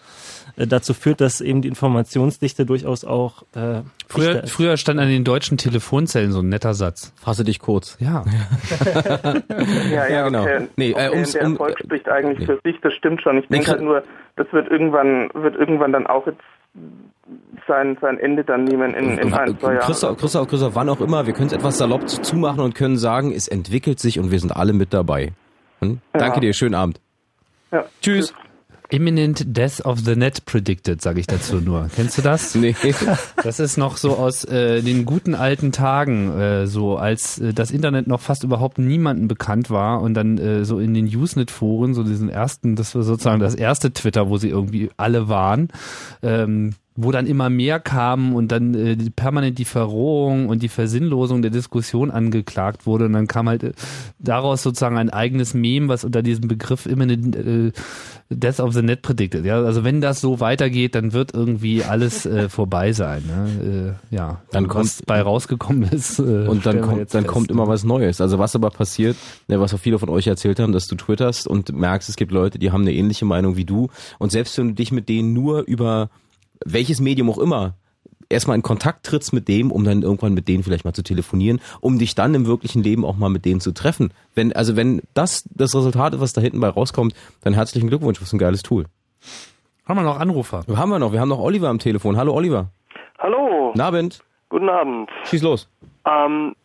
[0.58, 5.24] äh, dazu führt, dass eben die Informationsdichte durchaus auch äh, Früher, früher stand an den
[5.24, 7.14] deutschen Telefonzellen so ein netter Satz.
[7.16, 7.98] Fasse dich kurz.
[8.02, 8.24] Ja.
[9.92, 10.42] Ja, ja, genau.
[10.44, 10.68] okay.
[10.76, 12.46] Nee, äh, okay, ums- der um- Erfolg spricht eigentlich nee.
[12.46, 13.38] für sich, das stimmt schon.
[13.38, 14.04] Ich Nee, denke halt nur,
[14.36, 16.40] das wird irgendwann, wird irgendwann dann auch jetzt
[17.68, 19.84] sein, sein Ende dann nehmen in, in ein, zwei Jahren.
[19.86, 22.98] Christoph, Christoph, Christoph, wann auch immer, wir können es etwas salopp zu- zumachen und können
[22.98, 25.34] sagen, es entwickelt sich und wir sind alle mit dabei.
[25.82, 26.00] Hm?
[26.14, 26.20] Ja.
[26.20, 27.02] Danke dir, schönen Abend.
[27.72, 27.84] Ja.
[28.02, 28.34] Tschüss.
[28.90, 31.90] Imminent Death of the Net predicted, sage ich dazu nur.
[31.96, 32.56] Kennst du das?
[32.56, 32.76] Nee.
[33.44, 37.72] Das ist noch so aus äh, den guten alten Tagen, äh, so als äh, das
[37.72, 42.04] Internet noch fast überhaupt niemandem bekannt war und dann äh, so in den Usenet-Foren, so
[42.04, 45.70] diesen ersten, das war sozusagen das erste Twitter, wo sie irgendwie alle waren.
[46.22, 51.44] Ähm, wo dann immer mehr kamen und dann äh, permanent die Verrohung und die Versinnlosung
[51.44, 53.74] der Diskussion angeklagt wurde und dann kam halt äh,
[54.18, 57.72] daraus sozusagen ein eigenes Meme, was unter diesem Begriff imminent äh,
[58.30, 59.46] Death of the Net predicted.
[59.46, 63.24] Ja, also wenn das so weitergeht, dann wird irgendwie alles äh, vorbei sein.
[63.26, 63.98] Ne?
[64.12, 66.20] Äh, ja, Dann Und kommt- was bei rausgekommen ist.
[66.20, 67.28] Äh, Und dann kommt, dann fest.
[67.28, 68.20] kommt immer was Neues.
[68.20, 69.16] Also was aber passiert,
[69.48, 72.32] ne, was auch viele von euch erzählt haben, dass du twitterst und merkst, es gibt
[72.32, 73.88] Leute, die haben eine ähnliche Meinung wie du.
[74.20, 76.10] Und selbst wenn du dich mit denen nur über
[76.66, 77.76] welches Medium auch immer
[78.30, 81.60] erstmal in Kontakt trittst mit dem, um dann irgendwann mit denen vielleicht mal zu telefonieren,
[81.82, 84.14] um dich dann im wirklichen Leben auch mal mit denen zu treffen.
[84.36, 87.14] Wenn, also wenn das das Resultat ist, was da hinten bei rauskommt,
[87.44, 88.86] dann herzlichen Glückwunsch, was ein geiles Tool.
[89.88, 90.64] Haben wir noch Anrufer?
[90.76, 92.18] Haben wir noch, wir haben noch Oliver am Telefon.
[92.18, 92.68] Hallo Oliver.
[93.20, 93.68] Hallo.
[93.68, 94.20] Guten Abend.
[94.50, 95.10] Guten Abend.
[95.26, 95.70] Schieß los.
[96.06, 96.56] Ähm,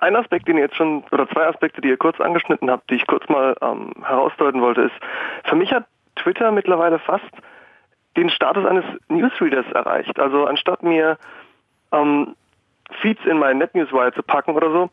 [0.00, 2.94] ein Aspekt, den ihr jetzt schon, oder zwei Aspekte, die ihr kurz angeschnitten habt, die
[2.94, 4.94] ich kurz mal ähm, herausdeuten wollte, ist,
[5.44, 5.84] für mich hat
[6.16, 7.30] Twitter mittlerweile fast
[8.20, 10.18] den Status eines Newsreaders erreicht.
[10.20, 11.16] Also anstatt mir
[11.92, 12.34] ähm,
[13.00, 14.90] Feeds in meinen NetNewsWire zu packen oder so,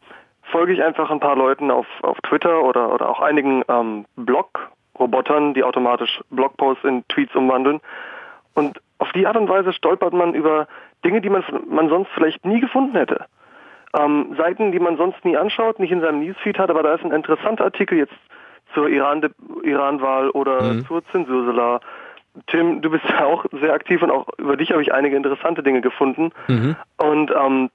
[0.51, 5.53] folge ich einfach ein paar Leuten auf, auf Twitter oder, oder auch einigen ähm, Blog-Robotern,
[5.53, 7.81] die automatisch Blogposts in Tweets umwandeln.
[8.53, 10.67] Und auf die Art und Weise stolpert man über
[11.05, 13.25] Dinge, die man, man sonst vielleicht nie gefunden hätte.
[13.97, 17.03] Ähm, Seiten, die man sonst nie anschaut, nicht in seinem Newsfeed hat, aber da ist
[17.03, 18.13] ein interessanter Artikel jetzt
[18.73, 19.21] zur Iran-
[19.63, 20.85] Iran-Wahl oder Mhm.
[20.87, 21.79] zur Zensursolar.
[22.47, 25.63] Tim, du bist ja auch sehr aktiv und auch über dich habe ich einige interessante
[25.63, 26.31] Dinge gefunden.
[26.47, 26.75] Mhm.
[26.97, 27.69] Und ähm,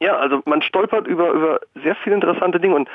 [0.00, 2.88] ja, also man stolpert über, über sehr viele interessante Dinge und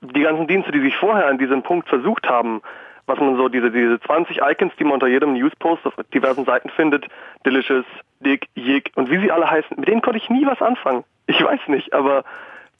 [0.00, 2.60] die ganzen Dienste, die sich vorher an diesem Punkt versucht haben,
[3.06, 6.70] was man so, diese, diese 20 Icons, die man unter jedem Newspost auf diversen Seiten
[6.70, 7.06] findet,
[7.44, 7.84] Delicious,
[8.20, 11.04] Dick, Jig und wie sie alle heißen, mit denen konnte ich nie was anfangen.
[11.26, 12.24] Ich weiß nicht, aber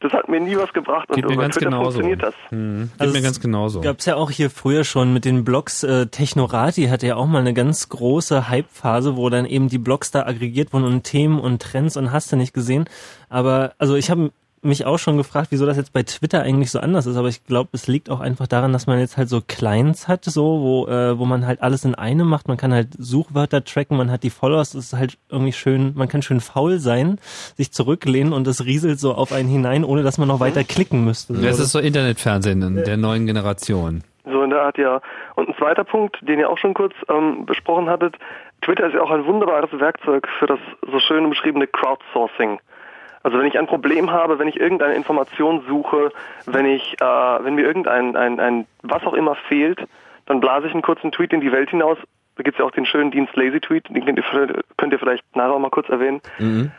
[0.05, 1.85] das hat mir nie was gebracht und Geht mir über ganz Twitter genauso.
[1.93, 2.35] funktioniert das.
[2.51, 3.81] Hm, geht Also mir es ganz genauso.
[3.81, 5.83] Gab's ja auch hier früher schon mit den Blogs.
[5.83, 10.11] Äh, Technorati hatte ja auch mal eine ganz große Hype-Phase, wo dann eben die Blogs
[10.11, 12.85] da aggregiert wurden und Themen und Trends und hast du nicht gesehen.
[13.31, 14.31] Aber also ich habe
[14.65, 17.17] mich auch schon gefragt, wieso das jetzt bei Twitter eigentlich so anders ist.
[17.17, 20.25] Aber ich glaube, es liegt auch einfach daran, dass man jetzt halt so Clients hat,
[20.25, 22.49] so wo äh, wo man halt alles in einem macht.
[22.49, 24.75] Man kann halt Suchwörter tracken, man hat die Followers.
[24.75, 25.93] Es ist halt irgendwie schön.
[25.95, 27.19] Man kann schön faul sein,
[27.57, 31.05] sich zurücklehnen und es rieselt so auf einen hinein, ohne dass man noch weiter klicken
[31.05, 31.35] müsste.
[31.35, 34.03] Das ist so Internetfernsehen in der neuen Generation.
[34.25, 35.01] So in der Art, ja.
[35.35, 38.17] Und ein zweiter Punkt, den ihr auch schon kurz ähm, besprochen hattet,
[38.63, 40.59] Twitter ist ja auch ein wunderbares Werkzeug für das
[40.91, 42.59] so schön beschriebene Crowdsourcing.
[43.25, 46.13] Also wenn ich ein Problem habe, wenn ich irgendeine Information suche,
[46.47, 49.81] wenn ich, äh, wenn mir irgendein ein, ein was auch immer fehlt,
[50.27, 51.99] dann blase ich einen kurzen Tweet in die Welt hinaus.
[52.37, 54.25] Da gibt's ja auch den schönen Dienst Lazy Tweet, den könnt ihr,
[54.77, 56.21] könnt ihr vielleicht nachher auch mal kurz erwähnen.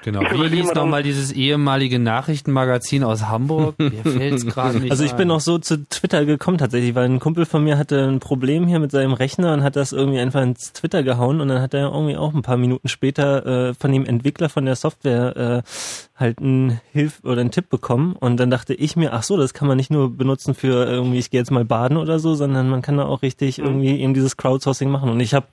[0.03, 0.19] Genau.
[0.21, 3.75] Überlege hieß mal dann- nochmal dieses ehemalige Nachrichtenmagazin aus Hamburg?
[3.79, 5.37] Mir fällt's gerade nicht Also ich bin ein.
[5.37, 8.79] auch so zu Twitter gekommen tatsächlich, weil ein Kumpel von mir hatte ein Problem hier
[8.79, 11.85] mit seinem Rechner und hat das irgendwie einfach ins Twitter gehauen und dann hat er
[11.93, 16.39] irgendwie auch ein paar Minuten später äh, von dem Entwickler von der Software äh, halt
[16.39, 18.15] einen Hilf oder einen Tipp bekommen.
[18.17, 21.19] Und dann dachte ich mir, ach so, das kann man nicht nur benutzen für irgendwie,
[21.19, 24.13] ich gehe jetzt mal baden oder so, sondern man kann da auch richtig irgendwie eben
[24.13, 25.09] dieses Crowdsourcing machen.
[25.09, 25.47] Und ich habe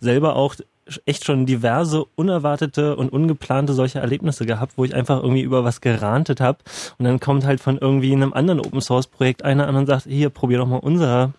[0.00, 0.54] selber auch
[1.04, 5.80] echt schon diverse unerwartete und ungeplante solche Erlebnisse gehabt, wo ich einfach irgendwie über was
[5.80, 6.58] gerantet habe
[6.98, 10.04] und dann kommt halt von irgendwie einem anderen Open Source Projekt einer an und sagt,
[10.04, 11.32] hier probier doch mal unser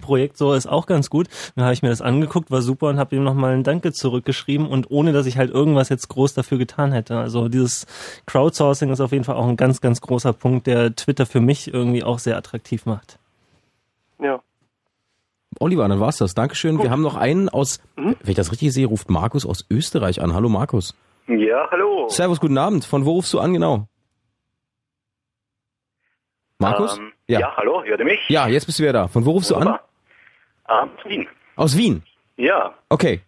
[0.00, 1.28] Projekt so ist auch ganz gut.
[1.56, 4.66] Dann habe ich mir das angeguckt, war super und habe ihm nochmal ein Danke zurückgeschrieben
[4.66, 7.18] und ohne dass ich halt irgendwas jetzt groß dafür getan hätte.
[7.18, 7.86] Also dieses
[8.26, 11.72] Crowdsourcing ist auf jeden Fall auch ein ganz, ganz großer Punkt, der Twitter für mich
[11.72, 13.18] irgendwie auch sehr attraktiv macht.
[14.20, 14.40] Ja.
[15.60, 16.34] Oliver, dann war's das.
[16.34, 16.80] Dankeschön.
[16.82, 18.16] Wir haben noch einen aus, Mhm.
[18.22, 20.34] wenn ich das richtig sehe, ruft Markus aus Österreich an.
[20.34, 20.94] Hallo Markus.
[21.26, 22.06] Ja, hallo.
[22.08, 22.84] Servus, guten Abend.
[22.84, 23.86] Von wo rufst du an genau?
[26.58, 26.98] Markus?
[26.98, 27.56] Ähm, ja.
[27.56, 28.28] hallo, hört ihr mich?
[28.28, 29.08] Ja, jetzt bist du wieder da.
[29.08, 29.62] Von wo rufst du an?
[29.62, 29.88] Wunderbar.
[30.68, 31.28] Ähm, aus Wien.
[31.56, 32.02] Aus Wien.
[32.36, 32.74] Ja.
[32.88, 33.20] Okay.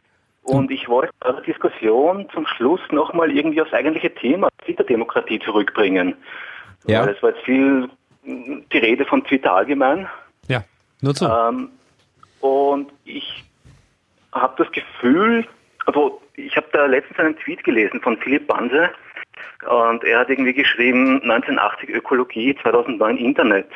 [0.43, 6.16] Und ich wollte bei der Diskussion zum Schluss nochmal irgendwie aufs eigentliche Thema Twitter-Demokratie zurückbringen.
[6.86, 7.02] Ja.
[7.02, 7.89] Weil es war jetzt viel
[8.24, 10.09] die Rede von Twitter allgemein.
[10.48, 10.65] Ja,
[11.01, 11.27] nur zu.
[11.27, 11.69] Ähm,
[12.40, 13.44] und ich
[14.32, 15.47] habe das Gefühl,
[15.86, 18.90] also ich habe da letztens einen Tweet gelesen von Philipp Banse
[19.68, 23.68] und er hat irgendwie geschrieben 1980 Ökologie, 2009 Internet.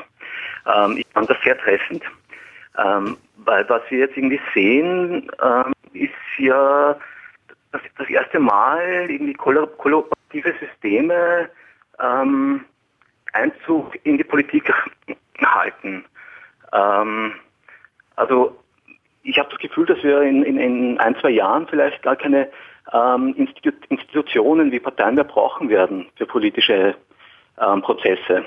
[0.67, 2.03] Ähm, ich fand das sehr treffend,
[2.79, 6.97] ähm, weil was wir jetzt irgendwie sehen, ähm, ist ja
[7.73, 11.49] das, das erste Mal irgendwie kolla- kollaborative Systeme
[12.01, 12.65] ähm,
[13.33, 14.73] Einzug in die Politik
[15.45, 16.05] halten.
[16.73, 17.33] Ähm,
[18.17, 18.57] also
[19.23, 22.49] ich habe das Gefühl, dass wir in, in, in ein, zwei Jahren vielleicht gar keine
[22.93, 26.95] ähm, Institu Institutionen wie Parteien mehr brauchen werden für politische
[27.61, 28.45] ähm, Prozesse.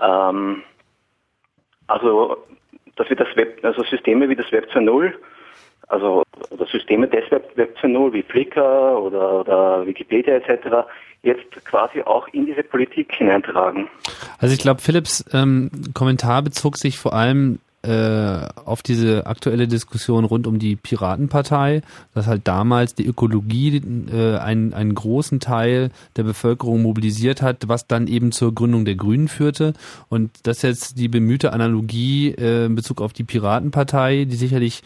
[0.00, 0.62] Ähm,
[1.86, 2.36] also,
[2.96, 5.12] dass wir das Web, also Systeme wie das Web 2.0,
[5.88, 10.86] also oder Systeme des Web, Web 2.0 wie Flickr oder, oder Wikipedia etc.
[11.22, 13.88] jetzt quasi auch in diese Politik hineintragen.
[14.38, 20.24] Also ich glaube, Philips ähm, Kommentar bezog sich vor allem äh, auf diese aktuelle Diskussion
[20.24, 21.80] rund um die Piratenpartei,
[22.12, 23.80] dass halt damals die Ökologie
[24.12, 28.96] äh, einen, einen großen Teil der Bevölkerung mobilisiert hat, was dann eben zur Gründung der
[28.96, 29.72] Grünen führte.
[30.10, 34.82] Und das jetzt die bemühte Analogie äh, in Bezug auf die Piratenpartei, die sicherlich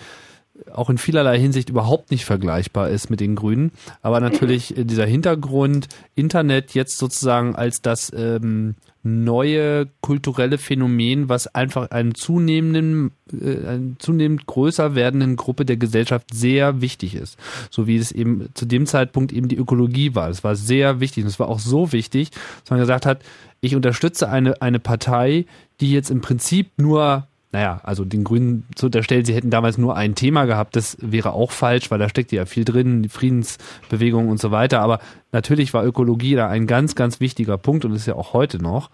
[0.72, 3.72] auch in vielerlei Hinsicht überhaupt nicht vergleichbar ist mit den Grünen.
[4.02, 11.52] Aber natürlich äh, dieser Hintergrund, Internet jetzt sozusagen als das ähm, neue kulturelle Phänomen, was
[11.54, 17.36] einfach einen zunehmenden, äh, einen zunehmend größer werdenden Gruppe der Gesellschaft sehr wichtig ist.
[17.70, 20.28] So wie es eben zu dem Zeitpunkt eben die Ökologie war.
[20.28, 21.24] Das war sehr wichtig.
[21.24, 22.30] Und es war auch so wichtig,
[22.60, 23.22] dass man gesagt hat,
[23.60, 25.46] ich unterstütze eine, eine Partei,
[25.80, 29.94] die jetzt im Prinzip nur naja, also den Grünen zu unterstellen, sie hätten damals nur
[29.94, 34.30] ein Thema gehabt, das wäre auch falsch, weil da steckt ja viel drin, die Friedensbewegung
[34.30, 34.80] und so weiter.
[34.80, 35.00] Aber
[35.32, 38.88] natürlich war Ökologie da ein ganz, ganz wichtiger Punkt und ist ja auch heute noch.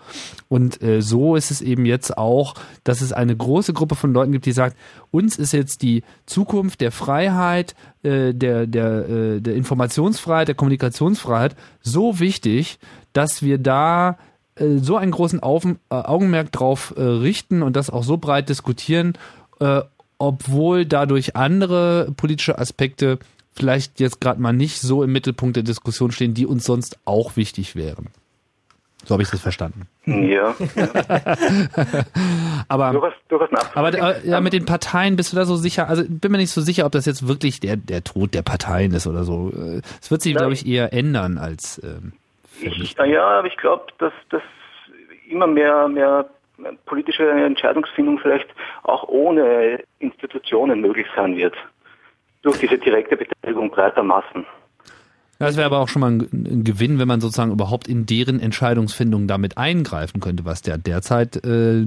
[0.49, 4.33] Und äh, so ist es eben jetzt auch, dass es eine große Gruppe von Leuten
[4.33, 4.77] gibt, die sagt,
[5.13, 11.55] uns ist jetzt die Zukunft der Freiheit, äh, der, der, äh, der Informationsfreiheit, der Kommunikationsfreiheit
[11.81, 12.81] so wichtig,
[13.13, 14.19] dass wir da
[14.59, 18.49] äh, so einen großen Auf, äh, Augenmerk drauf äh, richten und das auch so breit
[18.49, 19.15] diskutieren,
[19.61, 19.83] äh,
[20.19, 23.19] obwohl dadurch andere politische Aspekte
[23.55, 27.37] vielleicht jetzt gerade mal nicht so im Mittelpunkt der Diskussion stehen, die uns sonst auch
[27.37, 28.09] wichtig wären.
[29.05, 29.87] So habe ich das verstanden.
[30.05, 30.55] Ja.
[32.69, 35.89] aber durchaus, durchaus aber äh, ja, mit den Parteien bist du da so sicher?
[35.89, 38.93] Also bin mir nicht so sicher, ob das jetzt wirklich der, der Tod der Parteien
[38.93, 39.53] ist oder so.
[40.01, 41.81] Es wird sich, glaube ich, eher ändern als.
[41.83, 42.13] Ähm,
[42.61, 44.43] ich, ja, aber ich glaube, dass, dass
[45.29, 46.29] immer mehr, mehr
[46.87, 48.49] politische Entscheidungsfindung vielleicht
[48.83, 51.55] auch ohne Institutionen möglich sein wird.
[52.43, 54.47] Durch diese direkte Beteiligung breiter Massen.
[55.39, 59.29] Das wäre aber auch schon mal ein, Gewinn, wenn man sozusagen überhaupt in deren Entscheidungsfindung
[59.29, 61.85] damit eingreifen könnte, was der derzeit äh,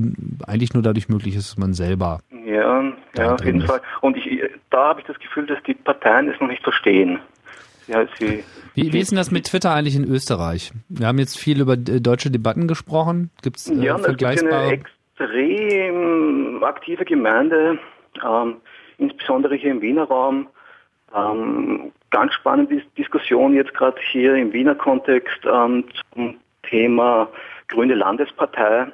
[0.48, 2.20] eigentlich nur dadurch möglich ist, dass man selber.
[2.46, 2.84] Ja,
[3.18, 3.68] ja auf jeden ist.
[3.68, 3.82] Fall.
[4.00, 7.20] Und ich, da habe ich das Gefühl, dass die Parteien es noch nicht verstehen.
[7.92, 8.44] Ja, sie,
[8.74, 10.72] wie, wie ist denn das mit Twitter eigentlich in Österreich?
[10.88, 13.32] Wir haben jetzt viel über deutsche Debatten gesprochen.
[13.42, 14.64] Gibt's äh, ja, vergleichbare?
[14.64, 14.86] Es gibt
[15.20, 17.78] eine extrem aktive Gemeinde,
[18.26, 18.58] ähm,
[18.98, 20.48] insbesondere hier im Wiener Raum.
[21.14, 27.28] Ähm, ganz spannende Diskussion jetzt gerade hier im Wiener Kontext ähm, zum Thema
[27.68, 28.88] Grüne Landespartei,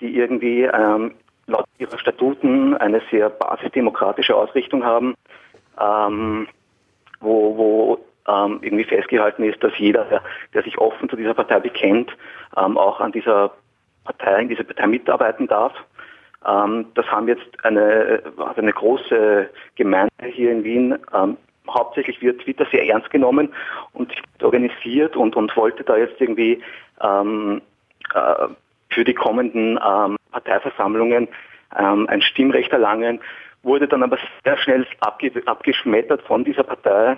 [0.00, 1.12] die irgendwie ähm,
[1.48, 5.14] laut ihrer Statuten eine sehr basisdemokratische Ausrichtung haben,
[5.80, 6.46] ähm,
[7.20, 10.22] wo, wo ähm, irgendwie festgehalten ist, dass jeder, der,
[10.54, 12.16] der, sich offen zu dieser Partei bekennt,
[12.56, 13.52] ähm, auch an dieser
[14.04, 15.72] Partei, in dieser Partei mitarbeiten darf.
[16.46, 20.98] Ähm, das haben jetzt eine, also eine große Gemeinde hier in Wien.
[21.14, 21.36] Ähm,
[21.68, 23.52] hauptsächlich wird Twitter sehr ernst genommen
[23.92, 24.12] und
[24.42, 26.62] organisiert und, und wollte da jetzt irgendwie
[27.00, 27.60] ähm,
[28.14, 28.46] äh,
[28.90, 31.28] für die kommenden ähm, Parteiversammlungen
[31.68, 33.20] ein Stimmrecht erlangen,
[33.64, 37.16] wurde dann aber sehr schnell abge abgeschmettert von dieser Partei,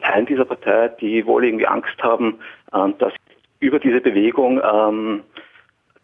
[0.00, 2.38] Teilen dieser Partei, die wohl irgendwie Angst haben,
[2.74, 3.12] ähm, dass
[3.60, 5.22] über diese Bewegung ähm,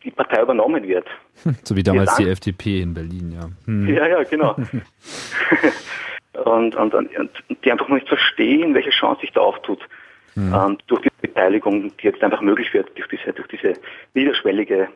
[0.04, 1.06] die Partei übernommen wird.
[1.64, 3.48] So wie damals die FDP in Berlin, ja.
[3.66, 3.88] Hm.
[3.94, 4.56] Ja, ja, genau.
[6.44, 7.30] und, und, und,
[7.64, 9.80] die einfach noch nicht verstehen, welche Chance sich da auftut.
[10.34, 10.54] Hm.
[10.54, 13.74] Ähm, durch die Beteiligung, die jetzt einfach möglich wird, durch diese, durch diese
[14.14, 14.88] niederschwellige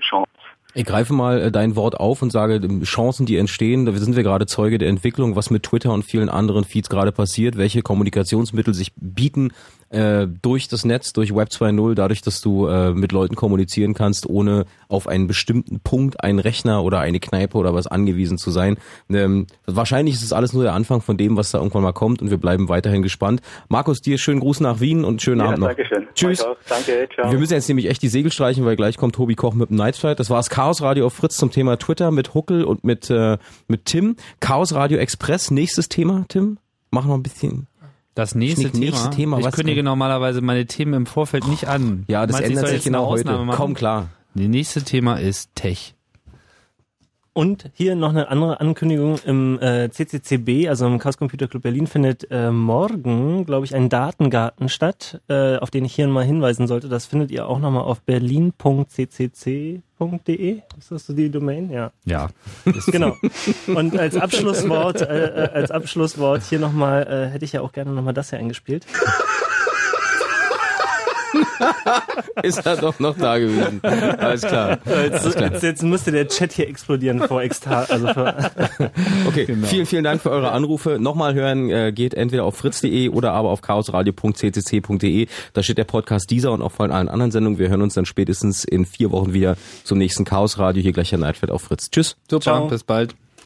[0.00, 0.30] Chance.
[0.74, 4.22] Ich greife mal äh, dein Wort auf und sage, Chancen, die entstehen, da sind wir
[4.22, 8.74] gerade Zeuge der Entwicklung, was mit Twitter und vielen anderen Feeds gerade passiert, welche Kommunikationsmittel
[8.74, 9.52] sich bieten,
[9.90, 14.28] äh, durch das Netz, durch Web 2.0, dadurch, dass du äh, mit Leuten kommunizieren kannst,
[14.28, 18.76] ohne auf einen bestimmten Punkt, einen Rechner oder eine Kneipe oder was angewiesen zu sein.
[19.10, 22.22] Ähm, wahrscheinlich ist es alles nur der Anfang von dem, was da irgendwann mal kommt
[22.22, 23.40] und wir bleiben weiterhin gespannt.
[23.68, 25.68] Markus, dir schönen Gruß nach Wien und schönen ja, Abend noch.
[25.68, 26.06] Dankeschön.
[26.14, 26.44] Tschüss.
[26.68, 27.30] Danke, ciao.
[27.30, 29.76] Wir müssen jetzt nämlich echt die Segel streichen, weil gleich kommt Tobi Koch mit dem
[29.76, 30.20] Nightflight.
[30.20, 33.38] Das war das Chaos Radio auf Fritz zum Thema Twitter mit Huckel und mit, äh,
[33.68, 34.16] mit Tim.
[34.40, 36.58] Chaos Radio Express, nächstes Thema, Tim?
[36.90, 37.66] Mach noch ein bisschen
[38.18, 38.84] das nächste Thema.
[38.84, 39.38] Nächste Thema.
[39.38, 42.04] Ich kündige normalerweise meine Themen im Vorfeld nicht an.
[42.08, 43.46] Ja, das Meinst, ändert sich genau heute.
[43.52, 44.08] Kaum klar.
[44.34, 45.94] Das nächste Thema ist Tech.
[47.38, 51.86] Und hier noch eine andere Ankündigung im äh, CCCB, also im Chaos Computer Club Berlin,
[51.86, 56.66] findet äh, morgen, glaube ich, ein Datengarten statt, äh, auf den ich hier mal hinweisen
[56.66, 56.88] sollte.
[56.88, 59.82] Das findet ihr auch nochmal auf berlin.ccc.de.
[60.80, 61.70] Ist das so die Domain?
[61.70, 61.92] Ja.
[62.04, 62.26] Ja.
[62.88, 63.14] genau.
[63.72, 67.92] Und als Abschlusswort, äh, äh, als Abschlusswort hier nochmal, äh, hätte ich ja auch gerne
[67.92, 68.84] nochmal das hier eingespielt.
[72.42, 73.80] ist er doch noch da gewesen.
[73.82, 74.78] Alles klar.
[74.84, 75.52] Jetzt, Alles klar.
[75.52, 77.84] jetzt, jetzt müsste der Chat hier explodieren vor Extra.
[77.84, 78.08] Also
[79.26, 80.98] Okay, vielen, vielen Dank für eure Anrufe.
[80.98, 85.26] Nochmal hören äh, geht entweder auf fritz.de oder aber auf chaosradio.ccc.de.
[85.52, 87.58] Da steht der Podcast dieser und auch von allen anderen Sendungen.
[87.58, 90.82] Wir hören uns dann spätestens in vier Wochen wieder zum nächsten Chaos Radio.
[90.82, 91.90] Hier gleich Herr Neidfeld auf Fritz.
[91.90, 92.16] Tschüss.
[92.28, 93.14] Super, bis bald.